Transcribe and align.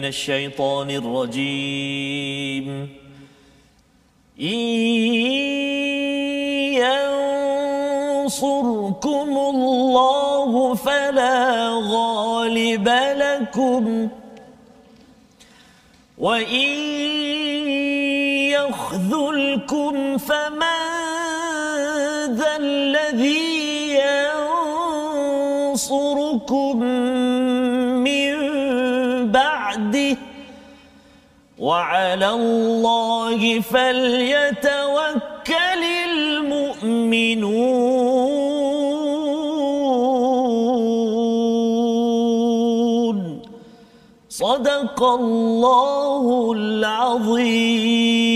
من 0.00 0.06
الشيطان 0.06 0.90
الرجيم. 0.90 2.88
إن 4.40 4.60
ينصركم 8.24 9.30
الله 9.54 10.74
فلا 10.74 11.68
غالب 11.84 12.88
لكم 13.16 14.08
وإن 16.18 16.70
يخذلكم 18.56 20.18
فمن 20.18 20.80
ذا 22.40 22.56
الذي 22.56 24.00
ينصركم 25.70 26.99
وعلى 31.70 32.28
الله 32.30 33.60
فليتوكل 33.60 34.72
المؤمنون. 36.10 37.50
صدق 44.28 44.98
الله 45.02 46.52
العظيم. 46.56 48.29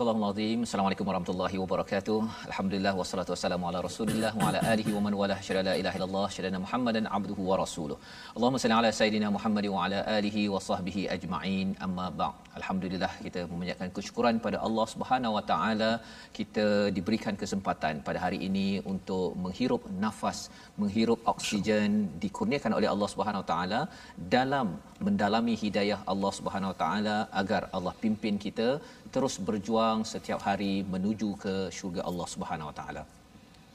Al-Azim. 0.00 0.58
Assalamualaikum 0.66 1.06
warahmatullahi 1.10 1.56
wabarakatuh. 1.60 2.18
Alhamdulillah 2.48 2.92
wassalatu 2.98 3.30
wassalamu 3.34 3.64
ala 3.68 3.78
Rasulillah 3.86 4.30
wa 4.40 4.48
ala 4.48 4.58
alihi 4.72 4.90
wa 4.96 5.00
man 5.06 5.14
wala 5.20 5.36
syada 5.46 5.62
la 5.68 5.74
ilaha 5.80 5.96
illallah 5.98 6.26
syadana 6.34 6.58
Muhammadan 6.64 7.04
abduhu 7.16 7.42
wa 7.50 7.56
rasuluh. 7.62 7.96
Allahumma 8.36 8.60
salli 8.62 8.76
ala 8.80 8.90
sayidina 8.98 9.28
Muhammad 9.36 9.66
wa 9.74 9.80
ala 9.84 9.98
alihi 10.18 10.42
wa 10.54 10.60
sahbihi 10.68 11.02
ajma'in. 11.14 11.70
Amma 11.86 12.06
ba'd. 12.20 12.36
Alhamdulillah 12.60 13.10
kita 13.24 13.40
memanjatkan 13.52 13.90
kesyukuran 13.96 14.38
pada 14.46 14.60
Allah 14.68 14.86
Subhanahu 14.94 15.36
wa 15.38 15.42
taala 15.50 15.90
kita 16.38 16.66
diberikan 16.98 17.34
kesempatan 17.42 18.02
pada 18.08 18.20
hari 18.24 18.38
ini 18.48 18.68
untuk 18.92 19.34
menghirup 19.46 19.82
nafas, 20.04 20.40
menghirup 20.82 21.20
oksigen 21.34 21.90
dikurniakan 22.24 22.74
oleh 22.78 22.90
Allah 22.94 23.10
Subhanahu 23.14 23.42
wa 23.44 23.48
taala 23.52 23.80
dalam 24.36 24.68
mendalami 25.08 25.56
hidayah 25.64 25.98
Allah 26.14 26.32
Subhanahu 26.38 26.72
wa 26.72 26.78
taala 26.84 27.16
agar 27.42 27.62
Allah 27.78 27.94
pimpin 28.04 28.36
kita 28.46 28.68
terus 29.14 29.34
berjuang 29.48 30.04
setiap 30.12 30.40
hari 30.48 30.72
menuju 30.94 31.28
ke 31.44 31.54
syurga 31.76 32.02
Allah 32.08 32.26
Subhanahu 32.34 32.70
Wa 32.70 32.76
Taala. 32.80 33.02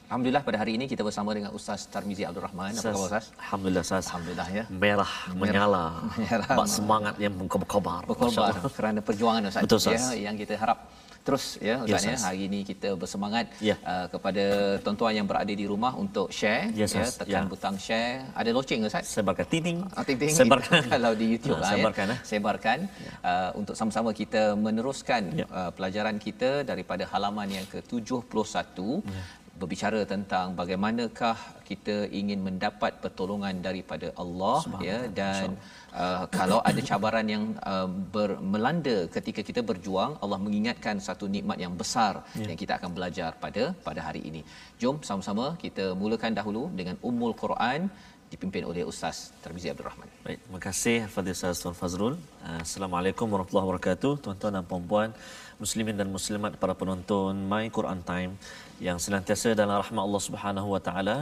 Alhamdulillah 0.04 0.42
pada 0.46 0.58
hari 0.62 0.72
ini 0.76 0.84
kita 0.92 1.02
bersama 1.08 1.30
dengan 1.36 1.50
Ustaz 1.58 1.88
Tarmizi 1.92 2.22
Abdul 2.28 2.44
Rahman. 2.46 2.76
Apa 2.76 2.92
khabar 2.92 3.08
Ustaz? 3.08 3.24
Alhamdulillah 3.44 3.82
Ustaz. 3.86 4.04
Alhamdulillah 4.08 4.48
ya. 4.58 4.64
Merah, 4.84 5.12
menyala. 5.42 5.84
Menyala. 6.18 6.48
Bak 6.60 6.68
semangat 6.68 7.14
yang 7.24 7.34
mengkobar. 7.40 8.02
Berkorban 8.10 8.52
kerana 8.78 9.00
perjuangan 9.00 9.42
Ustaz. 9.50 9.62
Betul, 9.64 9.78
Ustaz. 9.82 10.02
Ya, 10.12 10.28
yang 10.28 10.36
kita 10.36 10.54
harap 10.60 10.78
terus 11.24 11.44
ya 11.58 11.80
Ustaz 11.82 12.04
Ya, 12.04 12.12
ya. 12.12 12.14
Ustaz. 12.14 12.24
Hari 12.28 12.40
ini 12.48 12.58
kita 12.62 12.88
bersemangat 12.94 13.46
Ya. 13.58 13.76
uh, 13.82 14.06
kepada 14.12 14.44
tuan-tuan 14.84 15.12
yang 15.16 15.24
berada 15.24 15.48
di 15.50 15.64
rumah 15.64 15.92
untuk 15.96 16.28
share 16.28 16.68
Ya, 16.76 16.84
ya, 16.86 17.08
tekan 17.10 17.44
Ya. 17.44 17.48
butang 17.48 17.76
share. 17.80 18.28
Ada 18.36 18.50
loceng 18.52 18.84
ke 18.84 18.88
Ustaz? 18.92 19.04
Sebarkan 19.08 19.46
tining. 19.48 19.78
Ah, 19.96 20.04
ting-ting 20.04 20.28
Sebarkan. 20.30 20.80
kalau 20.94 21.12
di 21.16 21.26
YouTube 21.32 21.56
Ah, 21.58 21.62
lah 21.64 21.70
sebarkan, 21.72 22.06
ya. 22.06 22.14
eh. 22.14 22.18
Sebarkan 22.30 22.78
uh, 23.24 23.50
untuk 23.56 23.74
sama-sama 23.74 24.10
kita 24.12 24.42
meneruskan 24.56 25.22
Ya. 25.32 25.46
uh, 25.48 25.70
pelajaran 25.72 26.20
kita 26.20 26.60
daripada 26.62 27.08
halaman 27.08 27.48
yang 27.48 27.66
ke-71 27.72 28.76
Ya. 29.08 29.22
berbicara 29.54 30.00
tentang 30.04 30.52
bagaimanakah 30.52 31.36
kita 31.64 32.10
ingin 32.10 32.42
mendapat 32.42 33.00
pertolongan 33.00 33.54
daripada 33.62 34.10
Allah 34.18 34.60
ya 34.82 34.98
dan 35.08 35.54
uh, 36.02 36.24
kalau 36.38 36.58
ada 36.70 36.80
cabaran 36.90 37.26
yang 37.34 37.44
uh, 37.72 37.88
ber, 38.14 38.30
melanda 38.52 38.96
ketika 39.16 39.40
kita 39.48 39.60
berjuang 39.70 40.12
Allah 40.22 40.38
mengingatkan 40.46 40.98
satu 41.08 41.26
nikmat 41.36 41.58
yang 41.64 41.74
besar 41.82 42.12
Ya. 42.40 42.46
yang 42.50 42.58
kita 42.62 42.72
akan 42.78 42.90
belajar 42.96 43.30
pada 43.44 43.62
pada 43.86 44.00
hari 44.08 44.20
ini. 44.30 44.40
Jom 44.80 44.96
sama-sama 45.08 45.46
kita 45.64 45.84
mulakan 46.02 46.32
dahulu 46.38 46.62
dengan 46.78 46.96
Ummul 47.08 47.34
Quran 47.42 47.80
dipimpin 48.32 48.62
oleh 48.70 48.82
Ustaz 48.90 49.30
Tarmizi 49.42 49.70
Abdul 49.72 49.86
Rahman. 49.90 50.08
Baik, 50.26 50.38
terima 50.44 50.60
kasih 50.66 50.96
Fadil 51.14 51.34
Ustaz 51.38 51.62
Tuan 51.62 51.76
Fazrul. 51.80 52.14
Uh, 52.42 52.60
Assalamualaikum 52.66 53.26
warahmatullahi 53.32 53.66
wabarakatuh. 53.68 54.12
Tuan-tuan 54.24 54.52
dan 54.58 54.64
puan-puan, 54.70 55.08
muslimin 55.62 55.94
dan 56.00 56.08
muslimat 56.16 56.52
para 56.62 56.74
penonton 56.80 57.32
My 57.52 57.64
Quran 57.76 58.00
Time 58.10 58.32
yang 58.80 58.98
senantiasa 59.04 59.54
dalam 59.60 59.76
rahmat 59.82 60.02
Allah 60.06 60.22
Subhanahu 60.28 60.68
wa 60.74 60.80
taala. 60.86 61.16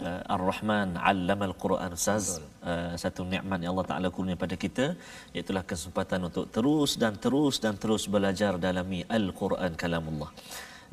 Uh, 0.00 0.34
Ar-Rahman 0.34 0.98
'allama 0.98 1.44
al-Quran 1.50 1.90
Ustaz. 1.98 2.42
Uh, 2.62 2.94
satu 3.02 3.22
nikmat 3.22 3.58
yang 3.62 3.72
Allah 3.74 3.88
Taala 3.90 4.08
kurnia 4.14 4.36
pada 4.44 4.56
kita 4.64 4.86
iaitu 5.34 5.52
kesempatan 5.72 6.20
untuk 6.28 6.46
terus 6.56 6.90
dan 7.02 7.14
terus 7.24 7.56
dan 7.64 7.74
terus 7.82 8.04
belajar 8.06 8.52
dalami 8.66 9.00
Al-Quran 9.18 9.74
kalamullah. 9.82 10.30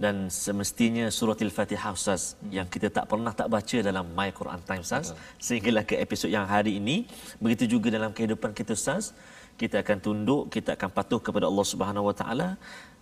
dan 0.03 0.27
semestinya 0.27 1.05
surah 1.17 1.39
Al-Fatihah 1.47 1.91
Ustaz 1.97 2.35
yang 2.57 2.67
kita 2.73 2.87
tak 2.91 3.05
pernah 3.11 3.31
tak 3.31 3.47
baca 3.55 3.77
dalam 3.79 4.05
My 4.17 4.29
Quran 4.39 4.59
Time 4.67 4.83
Ustaz 4.83 5.15
sehinggalah 5.39 5.83
ke 5.87 5.95
episod 6.05 6.27
yang 6.27 6.43
hari 6.43 6.83
ini 6.83 7.07
begitu 7.39 7.65
juga 7.73 7.87
dalam 7.97 8.11
kehidupan 8.11 8.51
kita 8.51 8.75
Ustaz 8.75 9.15
kita 9.61 9.75
akan 9.83 9.97
tunduk 10.05 10.43
kita 10.55 10.69
akan 10.77 10.89
patuh 10.97 11.19
kepada 11.25 11.45
Allah 11.51 11.65
Subhanahu 11.73 12.07
Wa 12.09 12.15
Taala 12.19 12.49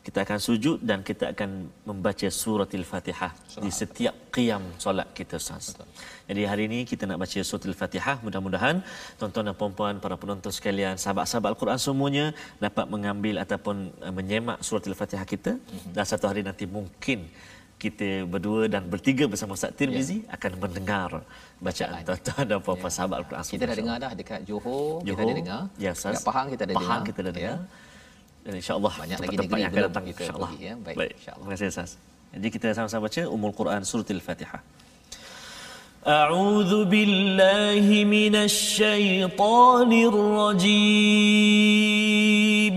kita 0.03 0.19
akan 0.25 0.39
sujud 0.45 0.77
dan 0.89 0.99
kita 1.09 1.31
akan 1.31 1.49
membaca 1.89 2.27
surah 2.27 2.67
Al-Fatihah 2.79 3.31
di 3.63 3.71
setiap 3.71 4.15
qiyam 4.35 4.63
solat 4.83 5.07
kita 5.17 5.39
Ustaz. 5.39 5.79
Jadi 6.27 6.41
hari 6.51 6.63
ini 6.69 6.79
kita 6.83 7.07
nak 7.07 7.23
baca 7.23 7.39
surah 7.49 7.67
Al-Fatihah. 7.71 8.15
Mudah-mudahan 8.25 8.83
tuan-tuan 9.15 9.47
dan 9.47 9.55
puan-puan 9.55 10.03
para 10.03 10.15
penonton 10.19 10.51
sekalian, 10.57 10.99
sahabat-sahabat 11.03 11.55
Al-Quran 11.55 11.79
semuanya 11.79 12.25
dapat 12.65 12.85
mengambil 12.93 13.39
ataupun 13.43 13.95
uh, 14.03 14.13
menyemak 14.19 14.59
surah 14.59 14.83
Al-Fatihah 14.91 15.27
kita 15.33 15.55
dan 15.95 16.03
satu 16.11 16.27
hari 16.27 16.43
nanti 16.43 16.67
mungkin 16.67 17.31
kita 17.82 18.26
berdua 18.26 18.66
dan 18.66 18.82
bertiga 18.90 19.24
bersama 19.30 19.54
Ustaz 19.54 19.70
Tirmizi 19.78 20.26
akan 20.26 20.50
mendengar 20.58 21.10
bacaan 21.62 22.02
tuan-tuan 22.02 22.44
dan 22.50 22.58
puan-puan 22.58 22.90
sahabat 22.90 23.16
Al-Quran. 23.22 23.42
Kita 23.46 23.64
dah 23.70 23.76
dengar 23.78 23.96
dah 24.02 24.12
dekat 24.18 24.40
Johor, 24.42 24.98
kita 25.06 25.14
Johor, 25.14 25.22
ada 25.22 25.34
dengar. 25.38 25.62
ya, 25.78 25.90
Ustaz. 25.94 26.12
Dekat 26.18 26.26
Pahang 26.26 26.46
kita 26.50 26.62
ada 26.66 26.74
Pahang 26.74 26.90
dengar. 26.90 27.06
kita 27.06 27.18
dah 27.22 27.30
ya. 27.30 27.36
dengar. 27.38 27.58
Dan 28.42 28.52
insya-Allah 28.58 28.92
Banyak 28.98 29.18
lagi 29.18 29.28
tempat-tempat 29.28 29.46
negeri 29.46 29.62
yang 29.62 29.70
akan 29.70 29.76
belum 29.78 29.88
datang 29.92 30.04
kita 30.10 30.20
insya-Allah. 30.22 30.50
pergi, 30.50 30.66
ya. 30.66 30.74
Baik, 30.82 30.96
Baik. 30.98 31.12
insya-Allah. 31.22 31.44
Terima 31.46 31.54
kasih 31.54 31.66
Ustaz. 31.70 31.90
Jadi 32.28 32.46
kita 32.50 32.66
sama-sama 32.76 33.02
baca 33.06 33.22
Ummul 33.30 33.54
Quran 33.54 33.80
surah 33.86 34.10
Al-Fatihah. 34.10 34.62
أعوذ 36.08 36.72
بالله 36.88 37.86
من 38.08 38.34
الشيطان 38.48 39.90
الرجيم 41.68 42.76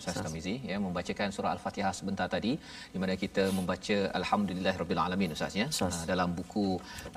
Ustaz 0.00 0.16
Tamizi 0.26 0.54
ya 0.70 0.76
membacakan 0.84 1.28
surah 1.36 1.50
Al-Fatihah 1.56 1.92
sebentar 1.98 2.26
tadi 2.34 2.52
di 2.92 2.98
mana 3.02 3.14
kita 3.24 3.44
membaca 3.58 3.96
alhamdulillahirabbil 4.20 5.00
alamin 5.06 5.30
Ustaz 5.36 5.54
ya 5.60 5.66
Ustaz. 5.74 5.94
uh, 6.00 6.06
dalam 6.10 6.28
buku 6.38 6.66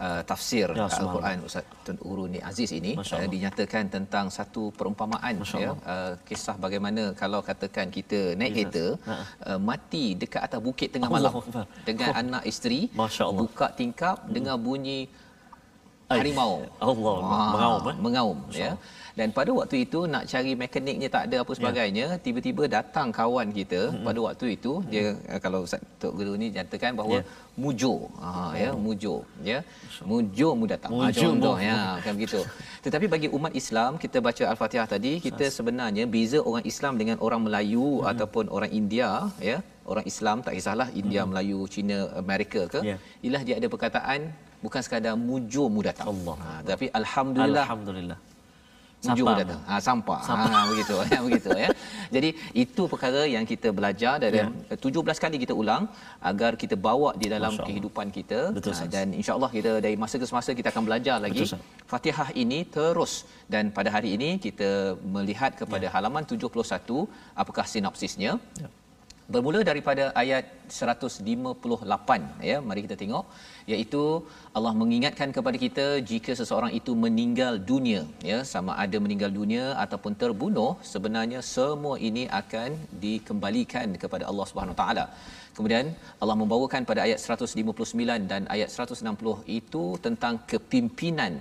uh, 0.06 0.22
tafsir 0.32 0.68
Ya, 0.80 0.88
Al-Quran 1.02 1.38
Ustaz 1.50 1.64
Tun 1.88 1.98
Uruni 2.10 2.40
Aziz 2.52 2.72
ini 2.80 2.92
uh, 2.94 3.04
Allah. 3.04 3.30
dinyatakan 3.34 3.84
tentang 3.96 4.26
satu 4.38 4.64
perumpamaan 4.80 5.36
ya 5.44 5.72
Allah. 5.72 5.76
uh, 5.94 6.14
kisah 6.28 6.56
bagaimana 6.66 7.04
kalau 7.22 7.42
katakan 7.50 7.88
kita 7.98 8.22
naik 8.40 8.54
kereta 8.58 8.86
Ha. 9.10 9.14
uh, 9.50 9.60
mati 9.70 10.06
dekat 10.22 10.42
atas 10.48 10.60
bukit 10.68 10.88
tengah 10.94 11.10
Allahu 11.10 11.40
malam 11.48 11.68
dengan 11.88 12.10
anak 12.22 12.44
isteri 12.52 12.80
Allah. 12.96 13.40
buka 13.42 13.68
tingkap 13.80 14.18
dengan 14.36 14.58
bunyi 14.68 15.00
Ai. 16.12 16.18
harimau 16.20 16.54
Allah, 16.88 17.16
mengaum, 17.54 17.84
eh? 17.92 17.96
mengaum 18.06 18.38
ya 18.62 18.72
dan 19.20 19.30
pada 19.38 19.52
waktu 19.58 19.76
itu 19.86 20.00
nak 20.14 20.24
cari 20.26 20.52
mekaniknya 20.58 21.08
tak 21.16 21.24
ada 21.30 21.38
apa 21.46 21.52
sebagainya 21.60 22.06
Ya. 22.12 22.18
tiba-tiba 22.26 22.64
datang 22.78 23.08
kawan 23.14 23.48
kita 23.58 23.82
pada 24.08 24.20
waktu 24.26 24.46
itu 24.58 24.72
dia 24.94 25.14
eh, 25.34 25.40
kalau 25.46 25.60
Ustaz 25.68 25.82
Tok 26.02 26.14
Guru 26.18 26.34
ni 26.42 26.48
nyatakan 26.56 26.98
bahawa 27.00 27.18
Ya. 27.22 27.24
mujur 27.64 28.00
ha 28.24 28.32
ya 28.58 28.70
mujur 28.86 29.20
ya. 29.50 29.60
Mujur 30.12 30.52
mu 30.60 30.66
datang. 30.74 30.92
Ha, 30.98 31.06
Mujur 31.08 31.22
contoh 31.24 31.56
mu. 31.62 31.68
ya 31.70 31.78
kan 32.06 32.12
begitu. 32.18 32.40
Tetapi 32.86 33.06
bagi 33.14 33.28
umat 33.38 33.54
Islam 33.62 33.92
kita 34.04 34.18
baca 34.28 34.44
al-Fatihah 34.52 34.88
tadi 34.94 35.12
kita 35.28 35.46
sebenarnya 35.58 36.04
beza 36.16 36.40
orang 36.50 36.66
Islam 36.72 36.94
dengan 37.02 37.18
orang 37.26 37.42
Melayu 37.46 37.88
ataupun 38.12 38.50
orang 38.50 38.74
India 38.82 39.10
ya. 39.50 39.58
Orang 39.92 40.06
Islam 40.12 40.38
tak 40.46 40.54
kisahlah 40.58 40.90
India 41.02 41.22
Melayu 41.30 41.60
Cina 41.76 41.98
Amerika 42.24 42.62
ke. 42.74 42.80
Ya. 42.90 42.98
ialah 43.22 43.42
dia 43.48 43.56
ada 43.62 43.68
perkataan 43.74 44.20
bukan 44.66 44.82
sekadar 44.86 45.14
mujur 45.30 45.68
mu 45.76 45.86
datang. 45.86 46.08
Allah. 46.14 46.36
ha, 46.44 46.52
tapi 46.72 46.86
alhamdulillah. 47.02 47.66
Alhamdulillah. 47.70 48.20
Mujur 49.04 49.26
Sampah. 49.28 49.36
datang. 49.44 49.62
Ha, 49.68 49.76
sampah. 49.88 50.20
sampah. 50.24 50.48
Ha, 50.56 50.60
begitu. 50.72 50.94
Ya, 51.12 51.20
begitu 51.28 51.50
ya. 51.64 51.70
Jadi 52.16 52.30
itu 52.64 52.82
perkara 52.88 53.22
yang 53.28 53.44
kita 53.44 53.68
belajar 53.78 54.14
dari 54.24 54.40
Ya. 54.40 54.48
ya. 54.72 54.78
17 54.80 55.20
kali 55.24 55.36
kita 55.44 55.52
ulang 55.52 55.84
agar 56.24 56.52
kita 56.56 56.76
bawa 56.80 57.12
di 57.22 57.28
dalam 57.28 57.52
Masya 57.52 57.68
kehidupan 57.68 58.08
kita 58.18 58.40
Betul, 58.56 58.72
Ha, 58.80 58.86
dan 58.88 59.08
insya-Allah 59.12 59.50
kita 59.52 59.72
dari 59.86 59.96
masa 60.00 60.16
ke 60.16 60.26
semasa 60.32 60.56
kita 60.56 60.72
akan 60.72 60.84
belajar 60.88 61.20
lagi 61.20 61.44
Betul. 61.44 61.60
Fatihah 61.84 62.30
ini 62.34 62.60
terus 62.66 63.14
dan 63.54 63.76
pada 63.78 63.92
hari 63.92 64.16
ini 64.16 64.30
kita 64.40 64.70
melihat 65.16 65.52
kepada 65.60 65.86
Ya. 65.88 65.92
halaman 65.96 66.24
71 66.24 67.04
apakah 67.36 67.66
sinopsisnya. 67.68 68.40
Bermula 69.32 69.60
daripada 69.70 70.04
ayat 70.22 70.46
158 70.78 72.44
ya 72.50 72.58
mari 72.68 72.82
kita 72.86 72.96
tengok 73.02 73.26
iaitu 73.72 74.02
Allah 74.58 74.74
mengingatkan 74.80 75.30
kepada 75.38 75.58
kita 75.64 75.86
jika 76.10 76.32
seseorang 76.40 76.72
itu 76.80 76.92
meninggal 77.04 77.54
dunia 77.70 78.02
ya 78.30 78.40
sama 78.52 78.72
ada 78.84 79.00
meninggal 79.04 79.32
dunia 79.38 79.66
ataupun 79.84 80.14
terbunuh 80.24 80.72
sebenarnya 80.94 81.40
semua 81.56 81.96
ini 82.10 82.24
akan 82.42 82.76
dikembalikan 83.06 83.96
kepada 84.04 84.28
Allah 84.32 84.48
Subhanahu 84.52 84.78
taala. 84.82 85.06
Kemudian 85.56 85.88
Allah 86.22 86.36
membawakan 86.42 86.84
pada 86.92 87.02
ayat 87.08 87.20
159 87.24 88.30
dan 88.32 88.44
ayat 88.56 88.70
160 88.76 89.60
itu 89.60 89.84
tentang 90.06 90.36
kepimpinan 90.52 91.34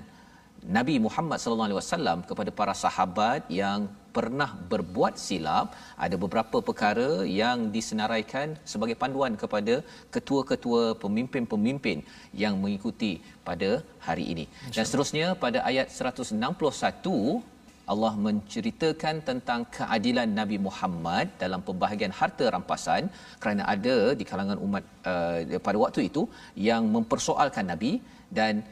Nabi 0.76 0.96
Muhammad 1.06 1.38
sallallahu 1.42 1.68
alaihi 1.68 1.80
wasallam 1.82 2.18
kepada 2.30 2.50
para 2.60 2.74
sahabat 2.84 3.42
yang 3.62 3.90
pernah 4.16 4.50
berbuat 4.72 5.14
silap 5.26 5.66
ada 6.04 6.16
beberapa 6.24 6.58
perkara 6.68 7.08
yang 7.40 7.58
disenaraikan 7.76 8.56
sebagai 8.72 8.96
panduan 9.02 9.34
kepada 9.42 9.74
ketua-ketua 10.14 10.82
pemimpin-pemimpin 11.04 12.00
yang 12.44 12.56
mengikuti 12.62 13.12
pada 13.48 13.70
hari 14.06 14.26
ini. 14.34 14.44
Dan 14.74 14.84
seterusnya 14.88 15.26
pada 15.44 15.60
ayat 15.70 15.88
161 15.90 17.52
Allah 17.92 18.12
menceritakan 18.26 19.16
tentang 19.28 19.60
keadilan 19.76 20.28
Nabi 20.40 20.56
Muhammad 20.66 21.26
dalam 21.42 21.60
pembahagian 21.68 22.12
harta 22.20 22.46
rampasan 22.54 23.10
kerana 23.42 23.62
ada 23.74 23.96
di 24.18 24.24
kalangan 24.30 24.58
umat 24.66 24.84
uh, 25.12 25.58
pada 25.66 25.78
waktu 25.84 26.00
itu 26.08 26.22
yang 26.68 26.84
mempersoalkan 26.96 27.66
Nabi 27.72 27.92
dan 28.38 28.62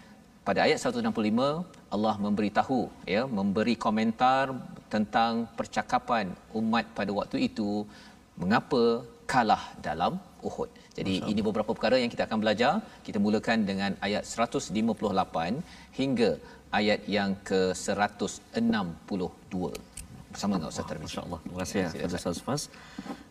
pada 0.49 0.61
ayat 0.67 0.79
165 0.83 1.95
Allah 1.95 2.15
memberitahu 2.25 2.81
ya 3.15 3.23
memberi 3.39 3.75
komentar 3.85 4.45
tentang 4.95 5.33
percakapan 5.59 6.27
umat 6.61 6.85
pada 6.99 7.13
waktu 7.19 7.37
itu 7.49 7.71
mengapa 8.43 8.83
kalah 9.33 9.65
dalam 9.87 10.13
Uhud. 10.49 10.71
Jadi 10.99 11.15
ini 11.31 11.41
beberapa 11.49 11.73
perkara 11.77 11.97
yang 12.03 12.11
kita 12.15 12.25
akan 12.27 12.39
belajar. 12.43 12.73
Kita 13.07 13.19
mulakan 13.27 13.59
dengan 13.71 13.93
ayat 14.07 14.25
158 14.27 15.63
hingga 16.01 16.31
ayat 16.81 17.01
yang 17.17 17.31
ke-162 17.49 19.63
bersama 20.31 20.53
dengan 20.57 20.71
Ustaz 20.71 20.87
Tarmizi. 20.87 21.07
Masya-Allah. 21.11 21.39
Terima 21.43 21.59
kasih 21.63 21.79
kepada 21.91 22.15
Ustaz 22.23 22.39
Faz. 22.47 22.63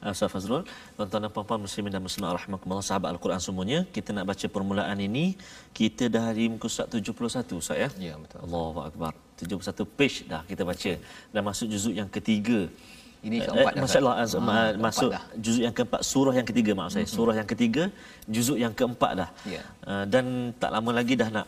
Uh, 0.03 0.11
Ustaz 0.11 0.29
Fazrul, 0.33 0.63
tuan-tuan 0.95 1.21
dan 1.23 1.31
puan-puan 1.31 1.59
muslimin 1.63 1.91
dan 1.95 2.03
muslimat 2.03 2.35
rahimakumullah 2.35 2.83
sahabat 2.83 3.09
Al-Quran 3.15 3.39
semuanya, 3.39 3.79
kita 3.95 4.11
nak 4.11 4.25
baca 4.27 4.45
permulaan 4.51 4.99
ini 4.99 5.25
kita 5.71 6.11
dari 6.11 6.51
muka 6.51 6.67
surat 6.67 6.91
71 6.91 7.55
Ustaz 7.63 7.77
ya. 7.79 7.89
Ya, 7.97 8.13
betul. 8.19 8.39
Allahu 8.43 8.79
akbar. 8.83 9.11
71 9.39 9.87
page 9.97 10.27
dah 10.27 10.43
kita 10.43 10.67
baca 10.67 10.91
dan 11.31 11.41
masuk 11.47 11.67
juzuk 11.71 11.95
yang 11.95 12.11
ketiga. 12.11 12.67
Ini 13.19 13.43
keempat 13.43 13.71
eh, 13.71 13.75
dah, 13.75 13.83
Masya-Allah 13.83 14.15
az- 14.23 14.35
Ah, 14.39 14.71
masuk 14.79 15.11
dah. 15.11 15.23
juzuk 15.35 15.63
yang 15.67 15.75
keempat 15.75 16.01
surah 16.07 16.33
yang 16.39 16.47
ketiga 16.47 16.71
maaf 16.75 16.91
saya. 16.95 17.07
Surah 17.07 17.35
yang 17.35 17.47
ketiga 17.47 17.83
juzuk 18.27 18.55
yang 18.59 18.71
keempat 18.75 19.11
dah. 19.15 19.29
Ya. 19.47 19.63
Uh, 19.83 20.03
dan 20.07 20.55
tak 20.55 20.71
lama 20.71 20.91
lagi 20.95 21.19
dah 21.19 21.27
nak 21.31 21.45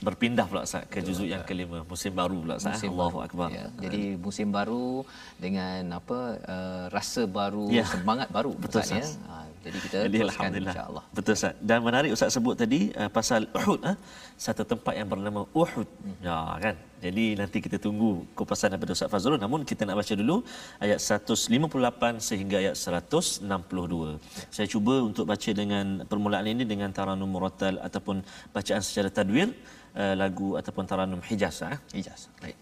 berpindah 0.00 0.46
pula 0.48 0.64
Ustaz 0.64 0.84
ke 0.92 0.98
juzuk 1.04 1.28
yang 1.28 1.42
kelima 1.44 1.84
musim 1.84 2.12
baru 2.12 2.36
pula 2.44 2.54
Ustaz. 2.56 2.80
Musim 2.80 2.90
Allahu 2.96 3.18
baru. 3.20 3.26
akbar. 3.28 3.48
Ya, 3.52 3.66
jadi 3.84 4.02
musim 4.16 4.48
baru 4.48 5.04
dengan 5.36 5.80
apa 6.00 6.18
uh, 6.54 6.84
rasa 6.88 7.22
baru, 7.28 7.68
Ya. 7.68 7.84
semangat 7.84 8.28
baru 8.32 8.52
Betul, 8.56 8.80
Ustaz 8.80 8.96
ya. 8.96 9.04
Ha, 9.28 9.34
jadi 9.60 9.78
kita 9.84 9.96
Jadi 10.08 10.16
teruskan 10.18 10.32
alhamdulillah. 10.40 10.72
insya-Allah. 10.74 11.04
Betul 11.16 11.32
Ustaz. 11.36 11.54
Dan 11.60 11.78
menarik 11.84 12.10
Ustaz 12.16 12.30
sebut 12.36 12.54
tadi 12.56 12.80
uh, 12.96 13.10
pasal 13.12 13.44
Uhud 13.60 13.80
ah 13.84 13.96
satu 14.40 14.64
tempat 14.64 14.96
yang 14.96 15.08
bernama 15.12 15.44
Uhud. 15.52 15.88
Hmm. 16.04 16.16
Ya 16.24 16.38
kan. 16.64 16.76
Jadi 17.00 17.24
nanti 17.40 17.58
kita 17.64 17.76
tunggu 17.80 18.28
kupasan 18.36 18.72
daripada 18.72 18.92
Ustaz 18.92 19.08
Fazrul 19.12 19.40
namun 19.40 19.64
kita 19.64 19.88
nak 19.88 19.96
baca 20.00 20.12
dulu 20.20 20.36
ayat 20.84 21.00
158 21.00 22.20
sehingga 22.28 22.56
ayat 22.60 22.76
162. 22.76 24.20
Saya 24.52 24.66
cuba 24.68 24.94
untuk 25.08 25.24
baca 25.24 25.50
dengan 25.60 26.04
permulaan 26.04 26.44
ini 26.52 26.64
dengan 26.68 26.92
taranum 26.92 27.28
murattal 27.28 27.80
ataupun 27.80 28.20
bacaan 28.52 28.84
secara 28.84 29.08
tadwir 29.08 29.48
uh, 29.48 29.54
lagu 29.94 30.56
ataupun 30.58 30.86
taranum 30.86 31.20
Hijaz 31.22 31.62
ah. 31.66 31.78
Ijaz. 31.94 32.28
Baik. 32.42 32.56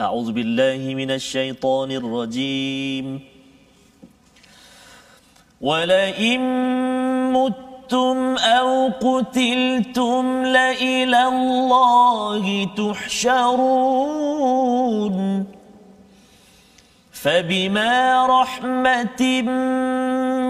أعوذ 0.00 0.32
بالله 0.32 0.94
من 0.94 1.10
الشيطان 1.10 1.90
الرجيم 1.90 3.20
ولئن 5.60 6.40
متم 7.32 8.36
أو 8.36 8.88
قتلتم 9.00 10.24
لإلى 10.44 11.22
الله 11.24 12.44
تحشرون 13.96 14.36
فبما 17.12 18.26
رحمة 18.26 19.42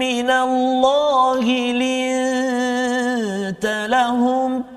من 0.03 0.29
الله 0.29 1.45
لنت 1.81 3.65
لهم 3.89 4.76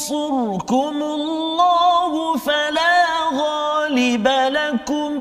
ينصركم 0.01 1.03
الله 1.03 2.37
فلا 2.37 3.05
غالب 3.35 4.29
لكم 4.29 5.21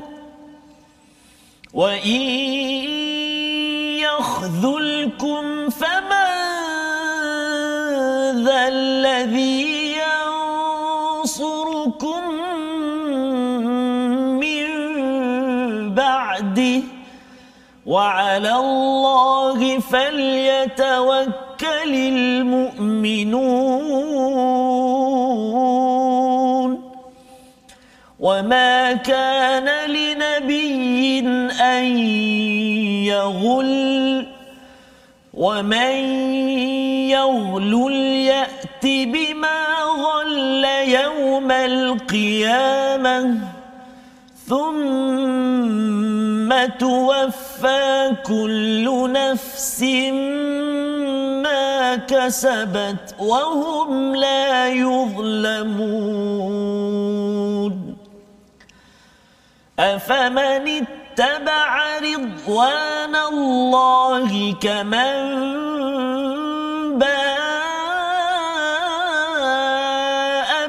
وإن 1.74 2.20
يخذلكم 4.00 5.59
وعلى 17.90 18.54
الله 18.54 19.78
فليتوكل 19.80 21.30
المؤمنون. 21.94 23.50
وما 28.20 28.92
كان 28.92 29.90
لنبي 29.90 31.18
أن 31.60 31.84
يغل 33.10 34.26
ومن 35.34 35.94
يغل 37.10 37.92
يأت 38.30 38.84
بما 38.84 39.60
غل 39.82 40.64
يوم 40.88 41.50
القيامة 41.50 43.38
ثم 44.48 44.90
توفى 46.78 47.49
كل 48.26 49.12
نفس 49.12 49.82
ما 51.42 51.96
كسبت 51.96 53.14
وهم 53.18 54.16
لا 54.16 54.68
يظلمون 54.68 56.10
أفمن 59.78 60.86
اتبع 60.86 61.98
رضوان 61.98 63.16
الله 63.16 64.54
كمن 64.60 65.20
باء 66.98 67.30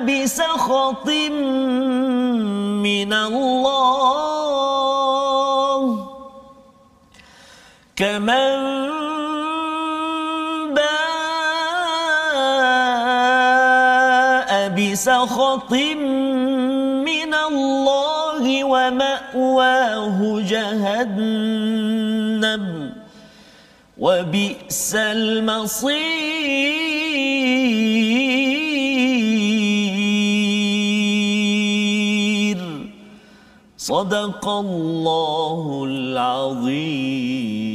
بسخط 0.07 1.07
من 2.83 3.13
الله 3.13 4.40
كمن 8.01 8.57
باء 10.73 10.89
بسخط 14.73 15.71
من 17.05 17.31
الله 17.33 18.43
ومأواه 18.63 20.17
جهنم 20.49 21.83
وبئس 23.97 24.95
المصير. 24.95 26.01
صدق 33.77 34.45
الله 34.47 35.83
العظيم. 35.87 37.70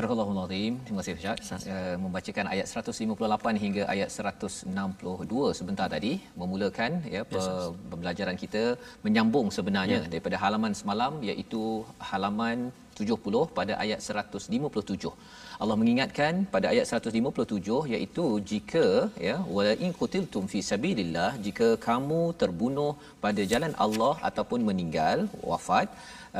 Surah 0.00 0.16
Al-Azim. 0.34 0.74
Terima 0.84 1.00
kasih 1.00 1.14
Ustaz. 1.16 1.62
Uh, 1.72 1.96
membacakan 2.02 2.46
ayat 2.52 2.66
158 2.82 3.62
hingga 3.62 3.82
ayat 3.94 4.08
162 4.30 5.58
sebentar 5.58 5.86
tadi 5.94 6.12
memulakan 6.40 6.92
ya 7.14 7.22
yes, 7.34 7.48
pembelajaran 7.90 8.36
kita 8.42 8.62
menyambung 9.06 9.48
sebenarnya 9.56 9.98
yeah. 10.00 10.10
daripada 10.12 10.36
halaman 10.42 10.74
semalam 10.80 11.12
iaitu 11.30 11.64
halaman 12.12 12.58
70 13.00 13.42
pada 13.58 13.74
ayat 13.84 14.00
157. 14.22 15.12
Allah 15.62 15.76
mengingatkan 15.82 16.32
pada 16.54 16.66
ayat 16.72 16.86
157 17.10 17.92
iaitu 17.94 18.26
jika 18.52 18.86
ya 19.26 19.36
wala 19.56 19.74
in 19.84 19.92
qutiltum 20.00 20.46
fi 20.54 20.62
sabilillah 20.70 21.30
jika 21.48 21.68
kamu 21.88 22.22
terbunuh 22.42 22.92
pada 23.26 23.44
jalan 23.52 23.74
Allah 23.86 24.14
ataupun 24.30 24.62
meninggal 24.70 25.20
wafat 25.52 25.88